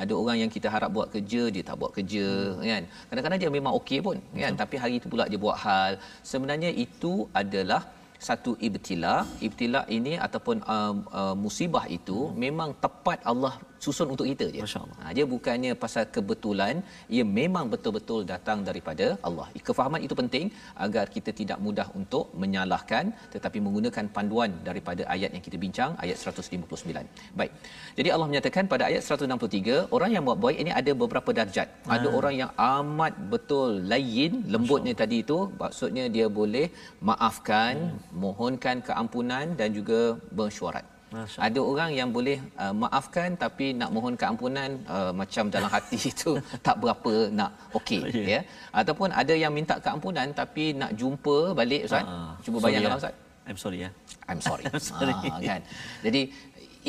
ada 0.04 0.14
orang 0.22 0.38
yang 0.44 0.52
kita 0.58 0.68
harap 0.76 0.92
buat 0.98 1.10
kerja 1.16 1.44
dia 1.56 1.64
tak 1.70 1.80
buat 1.84 1.94
kerja 1.98 2.28
hmm. 2.28 2.68
kan 2.72 2.84
kadang-kadang 3.10 3.42
dia 3.44 3.52
memang 3.58 3.74
okey 3.80 4.02
pun 4.10 4.18
Betul. 4.20 4.44
kan 4.44 4.54
tapi 4.64 4.76
hari 4.84 4.96
itu 5.00 5.08
pula 5.14 5.26
dia 5.32 5.42
buat 5.48 5.58
hal 5.66 5.94
sebenarnya 6.34 6.72
itu 6.86 7.14
adalah 7.44 7.82
satu 8.28 8.52
ibtila 8.68 9.16
ibtila 9.48 9.82
ini 9.98 10.14
ataupun 10.26 10.58
uh, 10.74 10.96
uh, 11.22 11.36
musibah 11.44 11.86
itu 11.98 12.20
hmm. 12.28 12.38
memang 12.46 12.70
tepat 12.86 13.22
Allah 13.32 13.54
susun 13.86 14.08
untuk 14.14 14.26
kita 14.32 14.46
je. 14.56 14.62
Masya-Allah. 14.66 14.98
Ha, 15.04 15.12
dia 15.18 15.26
bukannya 15.34 15.72
pasal 15.84 16.04
kebetulan, 16.16 16.76
ia 17.16 17.24
memang 17.40 17.66
betul-betul 17.74 18.22
datang 18.34 18.60
daripada 18.70 19.06
Allah. 19.28 19.48
Kefahaman 19.70 20.02
itu 20.08 20.16
penting 20.22 20.46
agar 20.86 21.06
kita 21.16 21.32
tidak 21.40 21.58
mudah 21.66 21.88
untuk 22.00 22.26
menyalahkan 22.44 23.06
tetapi 23.34 23.58
menggunakan 23.66 24.06
panduan 24.16 24.52
daripada 24.70 25.04
ayat 25.16 25.30
yang 25.36 25.44
kita 25.48 25.58
bincang 25.66 25.92
ayat 26.04 26.18
159. 26.22 27.06
Baik. 27.40 27.52
Jadi 27.98 28.10
Allah 28.14 28.28
menyatakan 28.32 28.64
pada 28.74 28.84
ayat 28.90 29.02
163, 29.10 29.90
orang 29.96 30.10
yang 30.16 30.24
buat 30.30 30.40
baik 30.46 30.58
ini 30.64 30.72
ada 30.82 30.92
beberapa 31.04 31.30
darjat. 31.40 31.68
Ha. 31.88 31.92
Ada 31.98 32.08
orang 32.20 32.36
yang 32.42 32.52
amat 32.78 33.14
betul 33.34 33.70
layin, 33.92 34.34
lembutnya 34.54 34.94
tadi 35.04 35.18
itu, 35.26 35.40
maksudnya 35.64 36.06
dia 36.16 36.28
boleh 36.40 36.66
maafkan, 37.10 37.76
hmm. 37.82 38.00
mohonkan 38.24 38.78
keampunan 38.88 39.46
dan 39.60 39.70
juga 39.80 40.02
bersyuarat. 40.40 41.01
Masya. 41.12 41.40
Ada 41.44 41.60
orang 41.60 41.92
yang 41.92 42.10
boleh 42.16 42.40
uh, 42.56 42.72
maafkan 42.72 43.36
tapi 43.36 43.76
nak 43.76 43.92
mohon 43.92 44.16
keampunan 44.16 44.80
uh, 44.88 45.12
macam 45.12 45.52
dalam 45.52 45.68
hati 45.68 46.00
itu 46.14 46.40
tak 46.64 46.80
berapa 46.80 47.28
nak 47.40 47.52
okey 47.76 48.02
yeah. 48.16 48.40
ya. 48.40 48.42
Ataupun 48.72 49.12
ada 49.12 49.34
yang 49.36 49.52
minta 49.52 49.76
keampunan 49.84 50.32
tapi 50.32 50.72
nak 50.72 50.96
jumpa 50.96 51.52
balik 51.52 51.84
ustaz. 51.92 52.08
Uh, 52.08 52.32
Cuba 52.40 52.58
bayangkan 52.64 52.96
ya. 52.96 53.00
ustaz. 53.04 53.16
I'm 53.44 53.60
sorry 53.60 53.80
ya. 53.84 53.90
I'm 54.32 54.40
sorry. 54.40 54.64
I'm 54.72 54.80
sorry. 54.80 55.12
Uh, 55.12 55.40
kan. 55.44 55.62
Jadi 56.06 56.22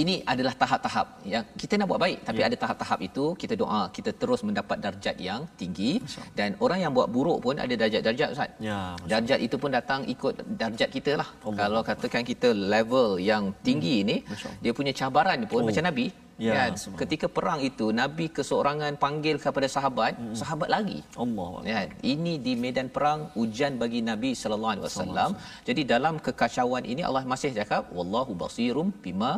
ini 0.00 0.14
adalah 0.32 0.54
tahap-tahap 0.62 1.06
yang 1.32 1.44
kita 1.60 1.72
nak 1.78 1.86
buat 1.90 2.00
baik 2.04 2.18
tapi 2.28 2.40
ya. 2.42 2.46
ada 2.48 2.56
tahap-tahap 2.62 2.98
itu 3.08 3.24
kita 3.42 3.54
doa 3.62 3.82
kita 3.96 4.10
terus 4.20 4.40
mendapat 4.48 4.76
darjat 4.84 5.16
yang 5.28 5.42
tinggi 5.60 5.92
dan 6.38 6.56
orang 6.64 6.78
yang 6.84 6.92
buat 6.96 7.08
buruk 7.16 7.38
pun 7.44 7.56
ada 7.64 7.74
darjat-darjat 7.82 8.28
ustaz. 8.34 8.50
Ya. 8.68 8.80
Darjat 9.12 9.40
itu 9.46 9.56
pun 9.62 9.70
datang 9.78 10.00
ikut 10.14 10.34
darjat 10.62 10.88
kita 10.96 11.12
lah. 11.20 11.28
Allah. 11.28 11.58
Kalau 11.60 11.80
katakan 11.90 12.22
kita 12.32 12.50
level 12.74 13.20
yang 13.30 13.52
tinggi 13.66 13.94
hmm. 13.96 14.02
ini 14.04 14.16
dia 14.64 14.72
punya 14.78 14.92
cabaran 15.00 15.38
pun 15.52 15.62
oh. 15.62 15.68
macam 15.68 15.84
nabi 15.90 16.06
Ya, 16.46 16.54
kan? 16.58 16.74
ketika 17.00 17.26
perang 17.36 17.60
itu 17.68 17.86
nabi 17.98 18.26
keseorangan 18.36 18.96
panggil 19.02 19.36
kepada 19.44 19.68
sahabat 19.74 20.12
hmm. 20.18 20.34
sahabat 20.40 20.68
lagi 20.74 20.98
Allah 21.24 21.50
kan 21.68 21.88
ini 22.12 22.32
di 22.46 22.52
medan 22.62 22.88
perang 22.94 23.20
ujian 23.42 23.76
bagi 23.82 24.00
nabi 24.10 24.30
sallallahu 24.40 24.72
alaihi 24.74 24.86
wasallam 24.88 25.30
jadi 25.68 25.82
dalam 25.92 26.14
kekacauan 26.26 26.86
ini 26.92 27.04
Allah 27.08 27.22
masih 27.32 27.50
cakap 27.58 27.92
wallahu 27.98 28.34
basirum 28.42 28.90
bima 29.04 29.32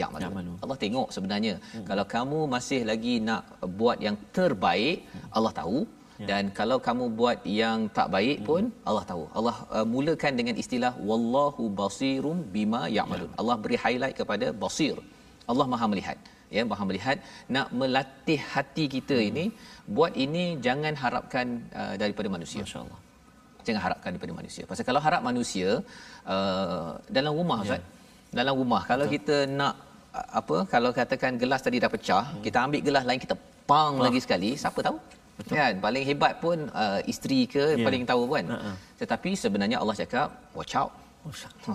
ya'malun. 0.00 0.56
Allah 0.64 0.78
tengok 0.84 1.08
sebenarnya 1.16 1.54
hmm. 1.60 1.86
kalau 1.90 2.04
kamu 2.14 2.38
masih 2.54 2.80
lagi 2.90 3.14
nak 3.28 3.42
buat 3.80 3.98
yang 4.06 4.16
terbaik 4.36 4.98
hmm. 5.14 5.28
Allah 5.36 5.52
tahu 5.60 5.78
ya. 6.22 6.26
dan 6.30 6.44
kalau 6.58 6.78
kamu 6.86 7.04
buat 7.20 7.38
yang 7.60 7.78
tak 7.98 8.08
baik 8.16 8.38
hmm. 8.40 8.46
pun 8.48 8.62
Allah 8.88 9.04
tahu. 9.10 9.24
Allah 9.38 9.56
uh, 9.76 9.86
mulakan 9.94 10.32
dengan 10.40 10.56
istilah 10.62 10.92
wallahu 11.10 11.64
basirum 11.82 12.38
bima 12.56 12.82
ya'malun. 12.98 13.30
Ya. 13.32 13.36
Allah 13.42 13.56
beri 13.64 13.78
highlight 13.84 14.16
kepada 14.20 14.48
basir. 14.64 14.96
Allah 15.50 15.66
Maha 15.74 15.88
melihat. 15.92 16.18
Ya, 16.56 16.62
Maha 16.70 16.84
melihat 16.90 17.16
nak 17.54 17.68
melatih 17.80 18.40
hati 18.52 18.84
kita 18.96 19.16
hmm. 19.18 19.28
ini 19.30 19.44
buat 19.96 20.12
ini 20.24 20.44
jangan 20.66 20.94
harapkan 21.02 21.46
uh, 21.80 21.94
daripada 22.02 22.28
manusia. 22.36 22.62
Masya-Allah. 22.64 22.98
Jangan 23.66 23.82
harapkan 23.86 24.10
daripada 24.14 24.34
manusia. 24.40 24.62
Pasal 24.70 24.84
kalau 24.88 25.00
harap 25.06 25.22
manusia 25.30 25.68
uh, 26.34 26.90
dalam 27.16 27.32
rumah 27.40 27.60
ya. 27.60 27.66
Ustaz, 27.66 27.82
dalam 28.38 28.54
rumah 28.60 28.82
kalau 28.90 29.06
Betul. 29.08 29.14
kita 29.16 29.36
nak 29.60 29.74
apa 30.40 30.56
kalau 30.72 30.90
katakan 30.98 31.32
gelas 31.42 31.62
tadi 31.66 31.76
dah 31.84 31.90
pecah 31.94 32.24
hmm. 32.32 32.42
kita 32.46 32.58
ambil 32.66 32.80
gelas 32.88 33.04
lain 33.08 33.20
kita 33.24 33.36
pang 33.70 33.94
oh. 34.00 34.04
lagi 34.06 34.20
sekali 34.24 34.50
siapa 34.62 34.80
tahu 34.88 34.96
Betul. 35.38 35.54
kan 35.58 35.74
paling 35.86 36.04
hebat 36.08 36.32
pun 36.44 36.58
uh, 36.82 37.00
isteri 37.12 37.40
ke 37.54 37.64
yeah. 37.64 37.84
paling 37.86 38.02
tahu 38.10 38.22
kan 38.34 38.46
uh-huh. 38.54 38.74
tetapi 39.00 39.30
sebenarnya 39.42 39.78
Allah 39.82 39.96
cakap 40.02 40.28
watch 40.58 40.74
out 40.80 40.92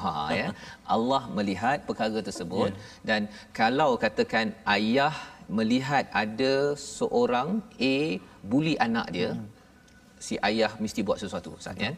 Ha 0.01 0.11
ya. 0.39 0.47
Allah 0.95 1.21
melihat 1.37 1.77
perkara 1.87 2.19
tersebut 2.27 2.71
yeah. 2.73 3.05
dan 3.09 3.21
kalau 3.59 3.89
katakan 4.03 4.55
ayah 4.75 5.13
melihat 5.59 6.07
ada 6.23 6.53
seorang 6.79 7.49
A 7.93 7.95
bully 8.51 8.75
anak 8.87 9.07
dia 9.15 9.31
hmm. 9.35 9.45
si 10.27 10.35
ayah 10.49 10.71
mesti 10.83 10.99
buat 11.07 11.19
sesuatu 11.23 11.51
Ustaz 11.59 11.77
ya 11.85 11.93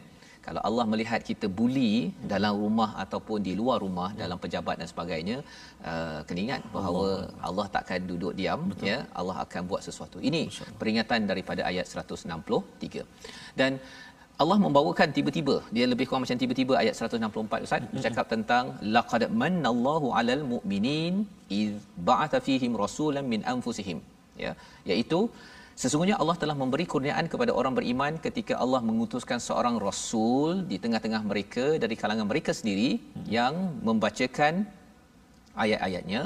kalau 0.46 0.60
Allah 0.68 0.84
melihat 0.92 1.20
kita 1.28 1.46
buli 1.58 1.92
dalam 2.32 2.54
rumah 2.64 2.90
ataupun 3.04 3.38
di 3.46 3.52
luar 3.60 3.78
rumah 3.84 4.08
dalam 4.22 4.38
pejabat 4.44 4.76
dan 4.80 4.88
sebagainya 4.92 5.36
uh, 5.90 6.18
kena 6.26 6.40
ingat 6.46 6.60
bahawa 6.74 7.04
Allah, 7.04 7.22
Allah 7.48 7.66
takkan 7.76 8.00
duduk 8.10 8.32
diam 8.40 8.60
Betul. 8.72 8.90
ya. 8.90 8.98
Allah 9.20 9.36
akan 9.44 9.62
buat 9.70 9.82
sesuatu. 9.88 10.18
Ini 10.30 10.42
peringatan 10.80 11.26
daripada 11.30 11.62
ayat 11.70 11.86
163 11.90 13.06
dan 13.60 13.72
Allah 14.42 14.56
membawakan 14.64 15.08
tiba-tiba 15.16 15.54
dia 15.76 15.84
lebih 15.92 16.04
kurang 16.08 16.22
macam 16.24 16.40
tiba-tiba 16.42 16.74
ayat 16.82 16.94
164 17.08 17.66
Ustaz 17.66 17.84
bercakap 17.94 18.26
tentang 18.34 18.64
laqad 18.96 19.22
manallahu 19.42 20.08
alal 20.18 20.44
mu'minin 20.52 21.14
iz 21.60 21.70
ba'atha 22.08 22.40
fihim 22.48 22.74
rasulan 22.84 23.26
min 23.34 23.42
anfusihim 23.54 24.00
ya. 24.44 24.52
Iaitu 24.90 25.20
Sesungguhnya 25.80 26.16
Allah 26.22 26.36
telah 26.42 26.56
memberi 26.62 26.84
kurniaan 26.92 27.26
kepada 27.32 27.52
orang 27.60 27.72
beriman 27.78 28.12
ketika 28.26 28.54
Allah 28.64 28.80
mengutuskan 28.88 29.38
seorang 29.46 29.76
rasul 29.86 30.64
di 30.70 30.76
tengah-tengah 30.84 31.20
mereka 31.30 31.64
dari 31.82 31.94
kalangan 32.02 32.26
mereka 32.30 32.52
sendiri 32.58 32.90
yang 33.28 33.54
membacakan 33.88 34.64
ayat-ayatnya, 35.64 36.22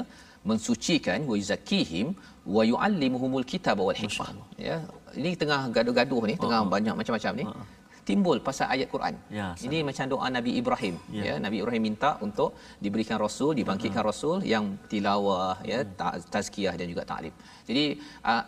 mensucikan 0.49 1.27
wa 1.29 1.35
yuzakihim 1.41 2.15
wa 2.55 2.63
yuallimuhumul 2.71 3.43
kitaba 3.51 3.83
wal 3.89 3.99
hikmah. 4.03 4.31
Ya, 4.55 4.77
ini 5.19 5.35
tengah 5.41 5.67
gaduh-gaduh 5.75 6.23
ni, 6.31 6.35
tengah 6.39 6.61
uh-huh. 6.63 6.73
banyak 6.75 6.95
macam-macam 6.95 7.33
ni. 7.39 7.45
Uh-huh 7.51 7.80
timbul 8.09 8.37
pasal 8.47 8.65
ayat 8.73 8.87
Quran. 8.93 9.15
Ya, 9.37 9.47
ini 9.67 9.77
macam 9.87 10.05
doa 10.13 10.27
Nabi 10.37 10.51
Ibrahim. 10.61 10.95
Ya. 11.17 11.23
ya, 11.27 11.33
Nabi 11.45 11.57
Ibrahim 11.61 11.83
minta 11.89 12.11
untuk 12.25 12.49
diberikan 12.83 13.17
rasul, 13.25 13.51
dibangkitkan 13.59 14.01
uh-huh. 14.01 14.11
rasul 14.11 14.37
yang 14.53 14.65
tilawah, 14.91 15.55
ya, 15.71 15.79
uh-huh. 15.81 16.21
tazkiyah 16.33 16.73
dan 16.79 16.87
juga 16.91 17.03
ta'lim. 17.11 17.33
Jadi 17.69 17.83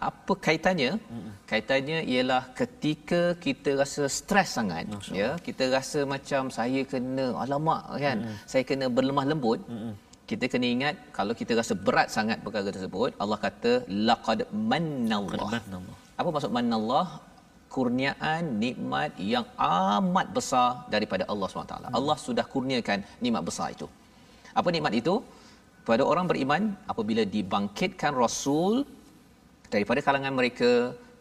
apa 0.04 0.34
kaitannya? 0.48 0.92
Uh-huh. 0.98 1.34
Kaitannya 1.52 2.00
ialah 2.14 2.44
ketika 2.62 3.22
kita 3.46 3.74
rasa 3.82 4.06
stres 4.18 4.50
sangat, 4.58 4.86
Masya 4.94 5.14
ya, 5.22 5.30
kita 5.48 5.66
rasa 5.76 6.00
macam 6.14 6.42
saya 6.58 6.82
kena 6.94 7.28
alamak 7.44 7.84
kan, 8.06 8.18
uh-huh. 8.26 8.40
saya 8.54 8.64
kena 8.72 8.88
berlemah 8.98 9.28
lembut. 9.34 9.62
Uh-huh. 9.76 9.94
Kita 10.32 10.46
kena 10.52 10.68
ingat 10.76 10.96
kalau 11.18 11.34
kita 11.40 11.54
rasa 11.60 11.74
berat 11.86 12.08
sangat 12.18 12.38
perkara 12.46 12.72
tersebut, 12.76 13.12
Allah 13.24 13.38
kata 13.46 13.72
laqad 14.10 14.40
mannallah. 14.72 15.52
Apa 16.20 16.30
maksud 16.34 16.52
mannallah? 16.58 17.06
Kurniaan 17.76 18.42
nikmat 18.64 19.12
yang 19.34 19.46
amat 19.58 20.28
besar 20.38 20.68
daripada 20.94 21.24
Allah 21.32 21.48
SWT. 21.50 21.76
Hmm. 21.82 21.98
Allah 22.00 22.18
sudah 22.28 22.46
kurniakan 22.54 23.00
nikmat 23.24 23.44
besar 23.50 23.68
itu. 23.76 23.88
Apa 24.60 24.70
nikmat 24.76 24.94
itu? 25.02 25.16
Pada 25.90 26.04
orang 26.12 26.26
beriman, 26.32 26.64
apabila 26.92 27.24
dibangkitkan 27.36 28.14
Rasul 28.24 28.74
daripada 29.74 30.00
kalangan 30.08 30.34
mereka, 30.40 30.72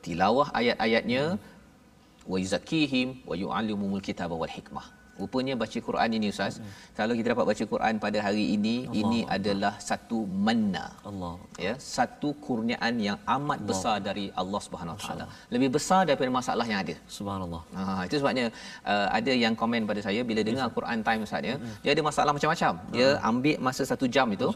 tilawah 0.04 0.48
ayat-ayatnya, 0.60 1.24
hmm. 1.34 2.30
wa 2.30 2.36
yuzakihim 2.42 3.08
wa 3.28 3.34
yu'allimumul 3.42 4.04
kitaba 4.08 4.34
wal 4.42 4.54
hikmah 4.58 5.01
rupanya 5.20 5.54
baca 5.62 5.78
Quran 5.88 6.10
ini 6.18 6.26
ustaz 6.34 6.54
hmm. 6.58 6.70
kalau 6.98 7.14
kita 7.18 7.26
dapat 7.32 7.46
baca 7.50 7.64
Quran 7.72 7.94
pada 8.04 8.18
hari 8.26 8.44
ini 8.56 8.74
Allah 8.84 9.00
ini 9.00 9.20
Allah. 9.22 9.34
adalah 9.36 9.74
satu 9.88 10.18
manna. 10.46 10.84
Allah 11.10 11.34
ya 11.66 11.74
satu 11.96 12.28
kurniaan 12.46 12.94
yang 13.08 13.18
amat 13.36 13.58
Allah. 13.58 13.68
besar 13.70 13.96
dari 14.08 14.26
Allah 14.42 14.60
Subhanahu 14.66 14.96
taala. 15.02 15.26
Lebih 15.54 15.70
besar 15.76 16.00
daripada 16.08 16.30
masalah 16.40 16.66
yang 16.72 16.80
ada. 16.84 16.96
Subhanallah. 17.18 17.62
Ha 17.78 17.82
itu 18.08 18.16
sebabnya 18.22 18.46
uh, 18.92 19.08
ada 19.18 19.32
yang 19.44 19.56
komen 19.62 19.84
pada 19.90 20.00
saya 20.06 20.22
bila 20.30 20.40
dengar 20.50 20.66
yes. 20.68 20.74
Quran 20.78 20.98
time 21.08 21.20
ustaz 21.28 21.50
ya 21.50 21.56
hmm. 21.58 21.76
dia 21.84 21.90
ada 21.96 22.04
masalah 22.10 22.32
macam-macam. 22.38 22.72
Dia 22.96 23.08
ambil 23.30 23.56
masa 23.68 23.82
satu 23.92 24.08
jam 24.16 24.28
itu 24.38 24.48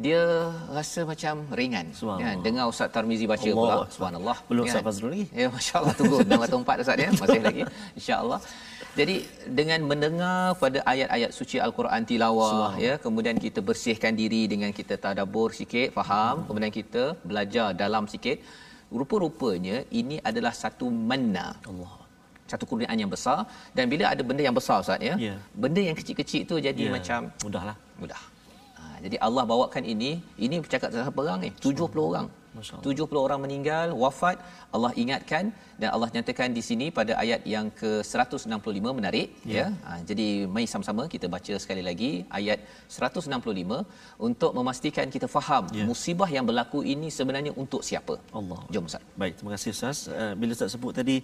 dia 0.00 0.20
rasa 0.76 1.00
macam 1.04 1.44
ringan. 1.52 1.86
Kan? 1.92 2.36
Dengar 2.40 2.64
ustaz 2.72 2.88
Tarmizi 2.94 3.28
baca 3.32 3.44
Allah. 3.44 3.84
pula 3.84 3.92
subhanallah. 3.96 4.36
Belum 4.48 4.64
kan? 4.64 4.72
ustaz 4.72 4.84
Fazrul 4.88 5.10
lagi? 5.12 5.26
Ya 5.40 5.48
masyaallah 5.56 5.94
tunggu. 5.98 6.16
6 6.24 6.46
atau 6.48 6.58
4 6.64 6.84
ustaz 6.84 7.04
ya. 7.04 7.10
Masih 7.22 7.40
lagi. 7.44 7.62
Insyaallah 7.98 8.40
jadi 8.98 9.16
dengan 9.58 9.80
mendengar 9.90 10.58
pada 10.62 10.78
ayat-ayat 10.92 11.30
suci 11.38 11.56
al-Quran 11.66 12.02
tilawah 12.10 12.72
ya 12.86 12.94
kemudian 13.04 13.36
kita 13.44 13.60
bersihkan 13.68 14.14
diri 14.20 14.42
dengan 14.52 14.70
kita 14.78 14.96
tadabbur 15.04 15.48
sikit 15.60 15.88
faham 15.98 16.34
hmm. 16.34 16.46
kemudian 16.48 16.72
kita 16.80 17.04
belajar 17.30 17.68
dalam 17.82 18.06
sikit 18.14 18.38
rupa-rupanya 18.98 19.76
ini 20.00 20.18
adalah 20.30 20.54
satu 20.62 20.88
manna 21.10 21.46
Allah 21.70 21.94
satu 22.50 22.64
kurniaan 22.70 22.98
yang 23.02 23.12
besar 23.16 23.38
dan 23.76 23.86
bila 23.92 24.04
ada 24.12 24.22
benda 24.28 24.42
yang 24.48 24.56
besar 24.60 24.78
ustaz 24.84 25.08
ya 25.08 25.14
yeah. 25.26 25.38
benda 25.62 25.82
yang 25.88 25.96
kecil-kecil 26.00 26.42
tu 26.50 26.56
jadi 26.68 26.84
yeah. 26.86 26.94
macam 26.96 27.20
mudahlah 27.46 27.76
mudah 28.02 28.22
jadi 29.04 29.16
Allah 29.26 29.42
bawakan 29.48 29.82
ini, 29.92 30.20
ini 30.36 30.56
bercakap 30.60 30.92
tentang 30.92 31.12
perang 31.16 31.40
ni, 31.40 31.50
70 31.56 31.88
orang. 31.96 32.26
Masya 32.60 32.74
Allah. 32.76 33.06
70 33.06 33.26
orang 33.26 33.40
meninggal, 33.44 33.86
wafat, 34.02 34.36
Allah 34.76 34.92
ingatkan 35.02 35.44
dan 35.80 35.88
Allah 35.94 36.08
nyatakan 36.16 36.48
di 36.58 36.62
sini 36.68 36.86
pada 36.98 37.12
ayat 37.22 37.42
yang 37.54 37.66
ke-165 37.80 38.86
menarik 38.98 39.28
ya. 39.54 39.56
ya. 39.58 39.66
Ha, 39.86 39.98
jadi 40.10 40.28
mari 40.54 40.66
sama-sama 40.72 41.02
kita 41.14 41.26
baca 41.34 41.54
sekali 41.64 41.82
lagi 41.88 42.10
ayat 42.40 42.60
165 43.00 43.80
untuk 44.28 44.52
memastikan 44.58 45.06
kita 45.16 45.28
faham 45.36 45.64
ya. 45.80 45.84
musibah 45.90 46.30
yang 46.36 46.46
berlaku 46.50 46.80
ini 46.94 47.10
sebenarnya 47.18 47.54
untuk 47.62 47.82
siapa. 47.90 48.16
Allah. 48.40 48.60
Jom 48.74 48.86
Ustaz. 48.90 49.04
Baik, 49.22 49.34
terima 49.40 49.52
kasih 49.56 49.70
Ustaz. 49.76 49.98
Uh, 50.22 50.32
bila 50.40 50.50
Ustaz 50.56 50.72
sebut 50.76 50.92
tadi 51.00 51.16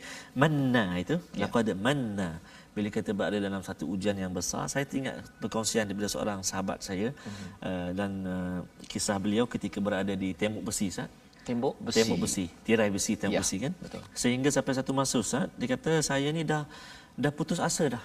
manna 0.42 0.86
itu, 1.04 1.18
ya. 1.40 1.44
laqad 1.44 1.70
manna 1.88 2.30
bila 2.76 2.88
kita 2.96 3.10
berada 3.18 3.38
dalam 3.40 3.62
satu 3.68 3.84
ujian 3.92 4.16
yang 4.22 4.32
besar 4.38 4.68
saya 4.72 4.84
teringat 4.90 5.16
perkongsian 5.42 5.88
daripada 5.88 6.08
seorang 6.14 6.40
sahabat 6.48 6.78
saya 6.88 7.08
uh-huh. 7.08 7.48
uh, 7.68 7.90
dan 7.98 8.10
uh, 8.36 8.58
kisah 8.92 9.16
beliau 9.24 9.44
ketika 9.54 9.80
berada 9.86 10.12
di 10.12 10.36
tembok 10.40 10.68
besi 10.68 10.92
Ustaz 10.92 11.08
tembok 11.46 11.74
besi. 11.86 11.98
Tembok 12.02 12.18
besi. 12.26 12.44
Tirai 12.66 12.88
besi 12.96 13.12
tembok 13.14 13.38
ya, 13.38 13.42
besi 13.46 13.56
kan? 13.62 13.72
betul. 13.78 14.02
sehingga 14.22 14.48
sampai 14.56 14.72
satu 14.78 14.90
masa 14.98 15.16
Ustaz 15.24 15.46
dia 15.58 15.68
kata 15.74 15.92
saya 16.02 16.28
ni 16.36 16.42
dah 16.42 16.62
dah 17.14 17.32
putus 17.38 17.62
asa 17.68 17.84
dah. 17.94 18.04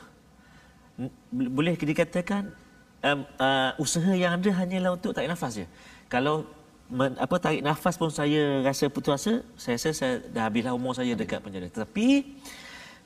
Boleh 1.33 1.73
dikatakan 1.73 2.53
um, 3.01 3.19
uh, 3.41 3.71
usaha 3.81 4.13
yang 4.13 4.37
ada 4.37 4.49
hanyalah 4.61 4.91
untuk 4.97 5.11
tarik 5.17 5.29
nafas 5.33 5.53
je. 5.59 5.65
Kalau 6.13 6.45
men, 6.87 7.17
apa 7.17 7.35
tarik 7.41 7.65
nafas 7.65 7.97
pun 8.01 8.13
saya 8.13 8.61
rasa 8.67 8.85
putus 8.93 9.13
asa 9.17 9.33
saya 9.57 9.75
rasa 9.81 9.89
saya 9.99 10.13
dah 10.29 10.43
habislah 10.45 10.73
umur 10.77 10.93
saya 10.93 11.17
dekat 11.17 11.41
penjara. 11.41 11.67
Tetapi 11.73 12.07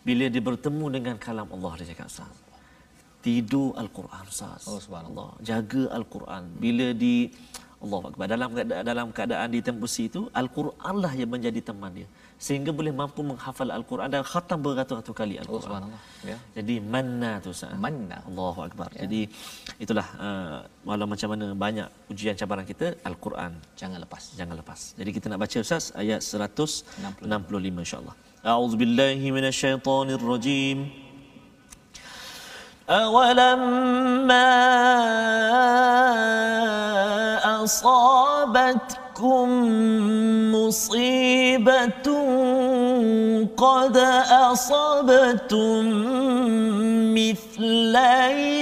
bila 0.03 0.25
dia 0.27 0.43
bertemu 0.43 0.85
dengan 0.91 1.15
kalam 1.15 1.47
Allah 1.55 1.71
dia 1.79 1.95
cakap 1.95 2.11
Ustaz 2.11 2.45
tidur 3.25 3.73
al-Quran 3.81 4.25
Ustaz. 4.29 4.69
Oh 4.69 4.77
subhanallah. 4.77 5.41
Jaga 5.41 5.89
al-Quran. 5.97 6.43
Bila 6.61 6.93
di 6.93 7.33
Allah 7.83 8.01
Akbar. 8.09 8.25
Dalam, 8.33 8.49
dalam 8.89 9.07
keadaan 9.17 9.49
ditembusi 9.55 10.01
itu, 10.09 10.21
Al-Quran 10.41 10.95
lah 11.03 11.11
yang 11.19 11.29
menjadi 11.35 11.59
teman 11.69 11.91
dia. 11.97 12.07
Sehingga 12.45 12.71
boleh 12.79 12.93
mampu 13.01 13.21
menghafal 13.29 13.69
Al-Quran 13.77 14.09
dan 14.13 14.21
khatam 14.31 14.59
beratus-ratus 14.65 15.15
kali 15.21 15.35
Al-Quran. 15.43 15.81
Oh, 15.85 15.89
Allah, 15.91 16.01
ya. 16.31 16.37
Jadi 16.57 16.75
manna 16.93 17.31
tu 17.45 17.51
sahaja. 17.59 17.77
Manna. 17.85 18.17
Allahu 18.29 18.59
Akbar. 18.67 18.89
Ya. 18.95 18.99
Jadi 19.05 19.21
itulah 19.83 20.07
uh, 20.25 20.57
walau 20.87 21.07
macam 21.13 21.27
mana 21.35 21.45
banyak 21.65 21.87
ujian 22.11 22.35
cabaran 22.41 22.65
kita, 22.71 22.87
Al-Quran. 23.09 23.51
Jangan 23.81 23.99
lepas. 24.03 24.23
Jangan 24.39 24.55
lepas. 24.61 24.79
Jadi 24.99 25.09
kita 25.15 25.25
nak 25.31 25.39
baca 25.43 25.57
Ustaz 25.65 25.85
ayat 26.03 26.21
165 26.23 27.83
insyaAllah. 27.85 28.15
A'udzubillahiminasyaitanirrojim. 28.51 30.77
Al-Quran. 30.79 31.04
أولما 32.89 34.45
أصابتكم 37.63 39.49
مصيبة 40.55 42.07
قد 43.57 43.97
أصبتم 44.31 45.85
مثليها 47.15 48.55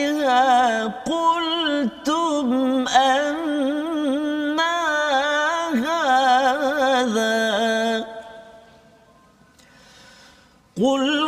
قلتم 0.85 2.47
أن 2.87 3.33
هذا 6.93 8.05
قل 10.77 11.22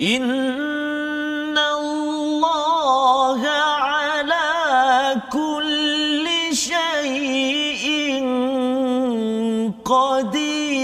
إن 0.00 1.58
الله 1.58 3.40
على 3.82 5.22
كل 5.32 6.26
شيء 6.54 7.84
قدير 9.84 10.78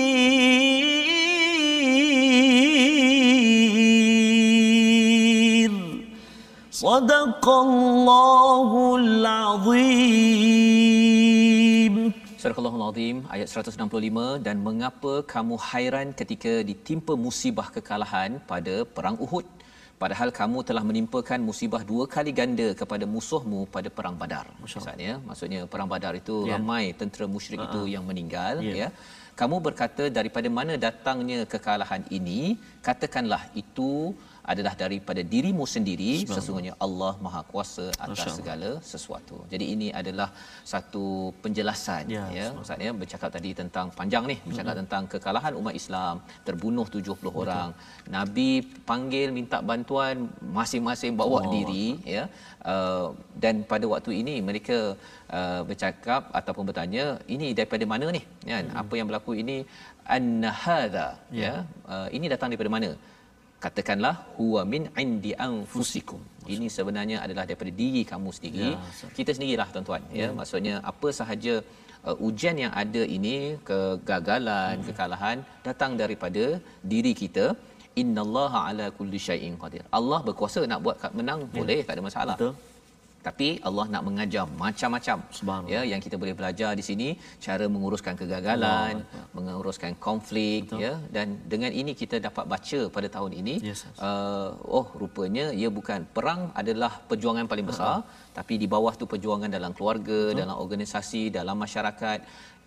صدق 6.73 7.49
الله 7.49 8.97
العظيم. 8.97 10.74
Surah 12.45 12.61
Al-Azim 12.79 13.19
ayat 13.35 13.49
165 13.51 14.25
dan 14.47 14.57
mengapa 14.65 15.13
kamu 15.33 15.55
hairan 15.67 16.09
ketika 16.19 16.53
ditimpa 16.71 17.13
musibah 17.27 17.69
kekalahan 17.77 18.33
pada 18.51 18.75
perang 18.97 19.17
Uhud 19.27 19.47
padahal 20.03 20.29
kamu 20.39 20.59
telah 20.69 20.83
menimpakan 20.89 21.41
musibah 21.51 21.81
dua 21.91 22.05
kali 22.15 22.33
ganda 22.41 22.69
kepada 22.81 23.09
musuhmu 23.15 23.61
pada 23.77 23.89
perang 23.97 24.17
Badar. 24.23 24.47
Maksudnya 24.61 25.15
maksudnya 25.29 25.61
perang 25.73 25.89
Badar 25.93 26.13
itu 26.21 26.37
yeah. 26.45 26.53
ramai 26.53 26.85
tentera 27.01 27.27
musyrik 27.37 27.61
uh-huh. 27.63 27.71
itu 27.71 27.81
yang 27.95 28.05
meninggal 28.11 28.61
yeah. 28.69 28.77
ya. 28.81 28.89
Kamu 29.41 29.57
berkata 29.69 30.05
daripada 30.19 30.49
mana 30.59 30.77
datangnya 30.87 31.41
kekalahan 31.55 32.05
ini 32.19 32.41
katakanlah 32.89 33.43
itu 33.63 33.91
adalah 34.53 34.73
daripada 34.83 35.23
dirimu 35.33 35.65
sendiri 35.75 36.11
sesungguhnya 36.37 36.75
Allah 36.87 37.13
Maha 37.25 37.41
Kuasa 37.51 37.87
atas 38.05 38.33
segala 38.39 38.71
sesuatu. 38.93 39.37
Jadi 39.53 39.67
ini 39.75 39.89
adalah 40.01 40.29
satu 40.73 41.05
penjelasan 41.45 42.05
ya, 42.17 42.25
ya. 42.39 42.47
Ustaz 42.63 42.85
ya 42.87 42.93
bercakap 43.03 43.31
tadi 43.37 43.51
tentang 43.61 43.87
panjang 43.99 44.25
ni 44.33 44.37
bercakap 44.49 44.75
hmm. 44.75 44.81
tentang 44.83 45.05
kekalahan 45.15 45.55
umat 45.61 45.75
Islam 45.81 46.15
terbunuh 46.49 46.87
70 46.97 47.17
Betul. 47.17 47.33
orang. 47.43 47.71
Nabi 48.17 48.51
panggil 48.91 49.29
minta 49.39 49.61
bantuan 49.71 50.29
masing-masing 50.59 51.15
bawa 51.23 51.41
oh. 51.41 51.51
diri 51.55 51.87
ya. 52.17 52.25
Uh, 52.73 53.09
dan 53.43 53.55
pada 53.73 53.85
waktu 53.93 54.11
ini 54.21 54.35
mereka 54.49 54.79
uh, 55.39 55.61
bercakap 55.69 56.33
ataupun 56.39 56.65
bertanya 56.69 57.05
ini 57.35 57.49
daripada 57.59 57.85
mana 57.93 58.07
ni 58.17 58.23
kan 58.53 58.65
hmm. 58.69 58.81
apa 58.83 58.95
yang 58.99 59.07
berlaku 59.09 59.33
ini 59.43 59.57
annahadha 60.17 61.09
ya, 61.43 61.45
ya. 61.45 61.53
Uh, 61.93 62.09
ini 62.17 62.27
datang 62.33 62.49
daripada 62.53 62.73
mana 62.77 62.91
katakanlah 63.65 64.15
huwa 64.39 64.63
min 64.73 64.85
indi 65.03 65.33
anfusikum. 65.47 66.21
Ini 66.55 66.67
sebenarnya 66.77 67.19
adalah 67.25 67.45
daripada 67.49 67.73
diri 67.83 68.03
kamu 68.13 68.31
sendiri. 68.37 68.69
Ya, 68.73 69.09
kita 69.19 69.31
sendirilah 69.37 69.69
tuan-tuan 69.75 70.03
ya. 70.09 70.21
ya. 70.23 70.29
Maksudnya 70.39 70.75
apa 70.91 71.09
sahaja 71.21 71.55
uh, 72.09 72.17
ujian 72.27 72.59
yang 72.65 72.73
ada 72.83 73.03
ini 73.17 73.37
kegagalan 73.69 74.75
hmm. 74.77 74.87
kekalahan 74.89 75.39
datang 75.69 75.95
daripada 76.03 76.45
diri 76.95 77.15
kita. 77.23 77.47
Innallaha 78.03 78.61
ala 78.69 78.87
kulli 78.99 79.19
syai'in 79.29 79.57
qadir. 79.63 79.83
Allah 79.99 80.21
berkuasa 80.29 80.61
nak 80.71 80.81
buat 80.85 80.97
menang 81.19 81.41
ya. 81.47 81.51
boleh 81.57 81.81
tak 81.87 81.95
ada 81.97 82.05
masalah. 82.11 82.37
Betul 82.39 82.55
tapi 83.27 83.47
Allah 83.69 83.85
nak 83.93 84.03
mengajar 84.07 84.45
macam-macam 84.63 85.19
ya 85.73 85.81
yang 85.91 86.01
kita 86.05 86.17
boleh 86.23 86.35
belajar 86.39 86.71
di 86.81 86.85
sini 86.89 87.09
cara 87.47 87.65
menguruskan 87.75 88.15
kegagalan 88.21 88.95
Allah. 89.01 89.27
menguruskan 89.37 89.93
konflik 90.07 90.61
Betul. 90.69 90.83
ya 90.85 90.93
dan 91.17 91.27
dengan 91.53 91.73
ini 91.81 91.93
kita 92.03 92.19
dapat 92.29 92.45
baca 92.53 92.81
pada 92.97 93.09
tahun 93.17 93.33
ini 93.41 93.55
yes, 93.69 93.81
yes. 93.89 93.99
Uh, 94.09 94.49
oh 94.79 94.87
rupanya 95.03 95.47
ia 95.61 95.71
bukan 95.79 96.01
perang 96.17 96.43
adalah 96.63 96.93
perjuangan 97.11 97.49
paling 97.53 97.69
besar 97.73 97.95
uh-huh. 97.97 98.33
tapi 98.39 98.57
di 98.63 98.69
bawah 98.75 98.95
tu 99.01 99.07
perjuangan 99.15 99.51
dalam 99.57 99.73
keluarga 99.79 100.21
Betul. 100.25 100.41
dalam 100.41 100.57
organisasi 100.65 101.23
dalam 101.39 101.57
masyarakat 101.65 102.21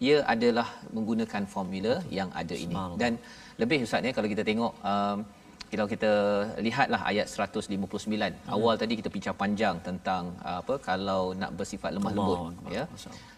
ia 0.07 0.17
adalah 0.33 0.67
menggunakan 0.95 1.43
formula 1.53 1.93
Betul. 1.97 2.17
yang 2.19 2.29
ada 2.41 2.55
ini 2.65 2.77
dan 3.03 3.13
lebih 3.61 3.79
ustaz 3.85 4.07
ya 4.07 4.13
kalau 4.17 4.29
kita 4.33 4.43
tengok 4.49 4.73
uh, 4.91 5.17
kalau 5.71 5.87
kita 5.93 6.11
lihatlah 6.65 7.01
ayat 7.11 7.27
159 7.27 7.75
hmm. 7.75 8.55
awal 8.55 8.73
tadi 8.81 8.93
kita 8.99 9.09
bincang 9.15 9.35
panjang 9.41 9.75
tentang 9.87 10.23
uh, 10.47 10.57
apa 10.63 10.75
kalau 10.89 11.21
nak 11.41 11.51
bersifat 11.59 11.91
lemah 11.97 12.11
lembut 12.17 12.39
ya. 12.77 12.83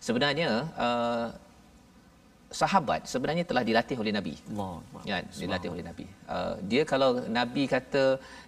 Sebenarnya 0.08 0.50
uh, 0.86 1.28
sahabat 2.60 3.02
sebenarnya 3.12 3.44
telah 3.50 3.64
dilatih 3.70 3.98
oleh 4.02 4.14
nabi. 4.18 4.34
Allah 4.52 4.74
kan 5.12 5.24
dilatih 5.42 5.70
oleh 5.74 5.84
nabi. 5.90 6.06
Uh, 6.36 6.54
dia 6.72 6.84
kalau 6.92 7.10
nabi 7.40 7.64
kata 7.76 8.04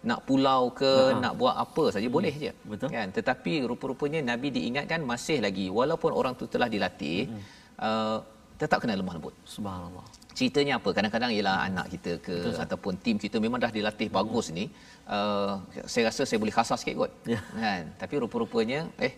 nak 0.09 0.19
pulau 0.27 0.61
ke 0.81 0.91
uh 0.91 1.09
nak 1.23 1.33
buat 1.39 1.55
apa 1.63 1.83
saja 1.93 2.07
hmm. 2.09 2.15
boleh 2.17 2.33
je. 2.43 2.51
Betul. 2.71 2.89
Kan? 2.95 3.07
Tetapi 3.17 3.53
rupa-rupanya 3.71 4.19
nabi 4.31 4.47
diingatkan 4.57 5.01
masih 5.11 5.37
lagi. 5.45 5.65
Walaupun 5.79 6.11
orang 6.19 6.33
tu 6.39 6.45
telah 6.53 6.69
dilatih 6.75 7.19
hmm. 7.29 7.41
uh, 7.89 8.17
tetap 8.61 8.77
kena 8.81 8.93
lemah 8.93 9.17
lembut. 9.17 9.33
Subhanallah. 9.55 10.05
Ceritanya 10.37 10.73
apa? 10.77 10.89
Kadang-kadang 10.97 11.31
ialah 11.33 11.55
anak 11.65 11.85
kita 11.93 12.11
ke 12.21 12.35
Betul, 12.45 12.61
ataupun 12.63 12.93
tim 13.03 13.17
kita 13.23 13.37
memang 13.45 13.59
dah 13.63 13.73
dilatih 13.73 14.07
hmm. 14.07 14.17
bagus 14.21 14.45
ni 14.53 14.69
uh, 15.09 15.57
saya 15.89 16.03
rasa 16.13 16.21
saya 16.29 16.37
boleh 16.43 16.53
kasar 16.53 16.77
sikit 16.81 16.95
kot. 17.01 17.11
Yeah. 17.25 17.41
kan? 17.65 17.83
Tapi 17.97 18.13
rupa-rupanya 18.21 18.79
eh 19.01 19.13